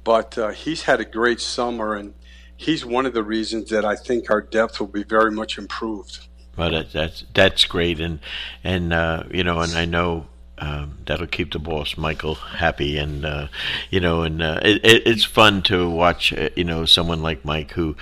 but 0.04 0.36
uh, 0.36 0.50
he's 0.50 0.82
had 0.82 1.00
a 1.00 1.06
great 1.06 1.40
summer, 1.40 1.94
and 1.94 2.12
he's 2.58 2.84
one 2.84 3.06
of 3.06 3.14
the 3.14 3.22
reasons 3.22 3.70
that 3.70 3.86
I 3.86 3.96
think 3.96 4.30
our 4.30 4.42
depth 4.42 4.80
will 4.80 4.88
be 4.88 5.04
very 5.04 5.30
much 5.30 5.56
improved. 5.56 6.28
Well, 6.56 6.70
that, 6.70 6.92
that's 6.92 7.24
that's 7.32 7.64
great, 7.64 7.98
and 7.98 8.18
and 8.62 8.92
uh, 8.92 9.24
you 9.30 9.42
know, 9.42 9.60
and 9.60 9.72
I 9.72 9.86
know 9.86 10.26
um, 10.58 10.98
that'll 11.06 11.26
keep 11.26 11.52
the 11.52 11.58
boss 11.58 11.96
Michael 11.96 12.34
happy, 12.34 12.98
and 12.98 13.24
uh, 13.24 13.48
you 13.90 14.00
know, 14.00 14.22
and 14.22 14.42
uh, 14.42 14.60
it, 14.62 14.80
it's 14.84 15.24
fun 15.24 15.62
to 15.62 15.88
watch. 15.88 16.32
Uh, 16.32 16.50
you 16.54 16.64
know, 16.64 16.84
someone 16.84 17.22
like 17.22 17.44
Mike 17.44 17.72
who, 17.72 17.96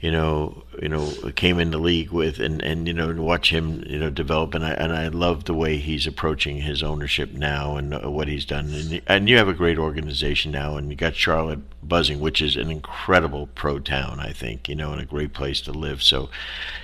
you 0.00 0.10
know, 0.10 0.62
you 0.80 0.88
know, 0.88 1.10
came 1.36 1.58
in 1.58 1.70
the 1.70 1.78
league 1.78 2.10
with, 2.10 2.38
and 2.38 2.62
and 2.62 2.86
you 2.86 2.92
know, 2.92 3.12
watch 3.14 3.50
him, 3.50 3.82
you 3.86 3.98
know, 3.98 4.10
develop, 4.10 4.54
and 4.54 4.64
I 4.64 4.70
and 4.72 4.92
I 4.92 5.08
love 5.08 5.44
the 5.44 5.54
way 5.54 5.78
he's 5.78 6.06
approaching 6.06 6.58
his 6.58 6.82
ownership 6.82 7.32
now 7.32 7.76
and 7.76 7.94
uh, 7.94 8.10
what 8.10 8.28
he's 8.28 8.44
done, 8.44 8.72
and 8.72 9.02
and 9.06 9.28
you 9.28 9.38
have 9.38 9.48
a 9.48 9.54
great 9.54 9.78
organization 9.78 10.52
now, 10.52 10.76
and 10.76 10.90
you 10.90 10.96
got 10.96 11.16
Charlotte 11.16 11.60
buzzing, 11.88 12.20
which 12.20 12.42
is 12.42 12.56
an 12.56 12.70
incredible 12.70 13.48
pro 13.54 13.78
town, 13.78 14.20
I 14.20 14.32
think, 14.32 14.68
you 14.68 14.74
know, 14.74 14.92
and 14.92 15.00
a 15.00 15.04
great 15.06 15.32
place 15.32 15.60
to 15.62 15.72
live. 15.72 16.02
So, 16.02 16.30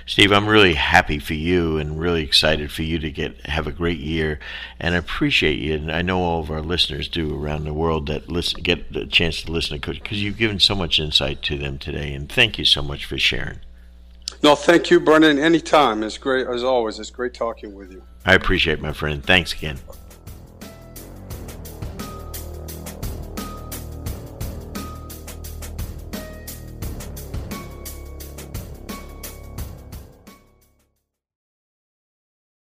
Steve, 0.05 0.31
I'm 0.31 0.47
really 0.47 0.75
happy 0.75 1.19
for 1.19 1.33
you 1.33 1.77
and 1.77 1.99
really 1.99 2.23
excited 2.23 2.71
for 2.71 2.83
you 2.83 2.99
to 2.99 3.11
get 3.11 3.45
have 3.47 3.67
a 3.67 3.71
great 3.71 3.99
year, 3.99 4.39
and 4.79 4.95
I 4.95 4.97
appreciate 4.97 5.59
you, 5.59 5.75
and 5.75 5.91
I 5.91 6.01
know 6.01 6.21
all 6.21 6.39
of 6.39 6.51
our 6.51 6.61
listeners 6.61 7.07
do 7.07 7.35
around 7.35 7.65
the 7.65 7.73
world 7.73 8.07
that 8.07 8.29
listen 8.29 8.61
get 8.63 8.91
the 8.93 9.05
chance 9.05 9.41
to 9.43 9.51
listen 9.51 9.79
to 9.79 9.85
Coach 9.85 10.01
because 10.01 10.23
you've 10.23 10.37
given 10.37 10.59
so 10.59 10.75
much 10.75 10.99
insight 10.99 11.41
to 11.43 11.57
them 11.57 11.77
today, 11.77 12.13
and 12.13 12.31
thank 12.31 12.57
you 12.57 12.65
so 12.65 12.81
much 12.81 13.05
for 13.05 13.12
sharing. 13.21 13.59
No, 14.41 14.55
thank 14.55 14.89
you, 14.91 14.99
Brendan. 14.99 15.39
Anytime. 15.39 16.03
It's 16.03 16.17
great, 16.17 16.47
as 16.47 16.63
always. 16.63 16.99
It's 16.99 17.09
great 17.09 17.33
talking 17.33 17.73
with 17.73 17.91
you. 17.91 18.03
I 18.25 18.33
appreciate 18.33 18.79
it, 18.79 18.81
my 18.81 18.93
friend. 18.93 19.23
Thanks 19.23 19.53
again. 19.53 19.79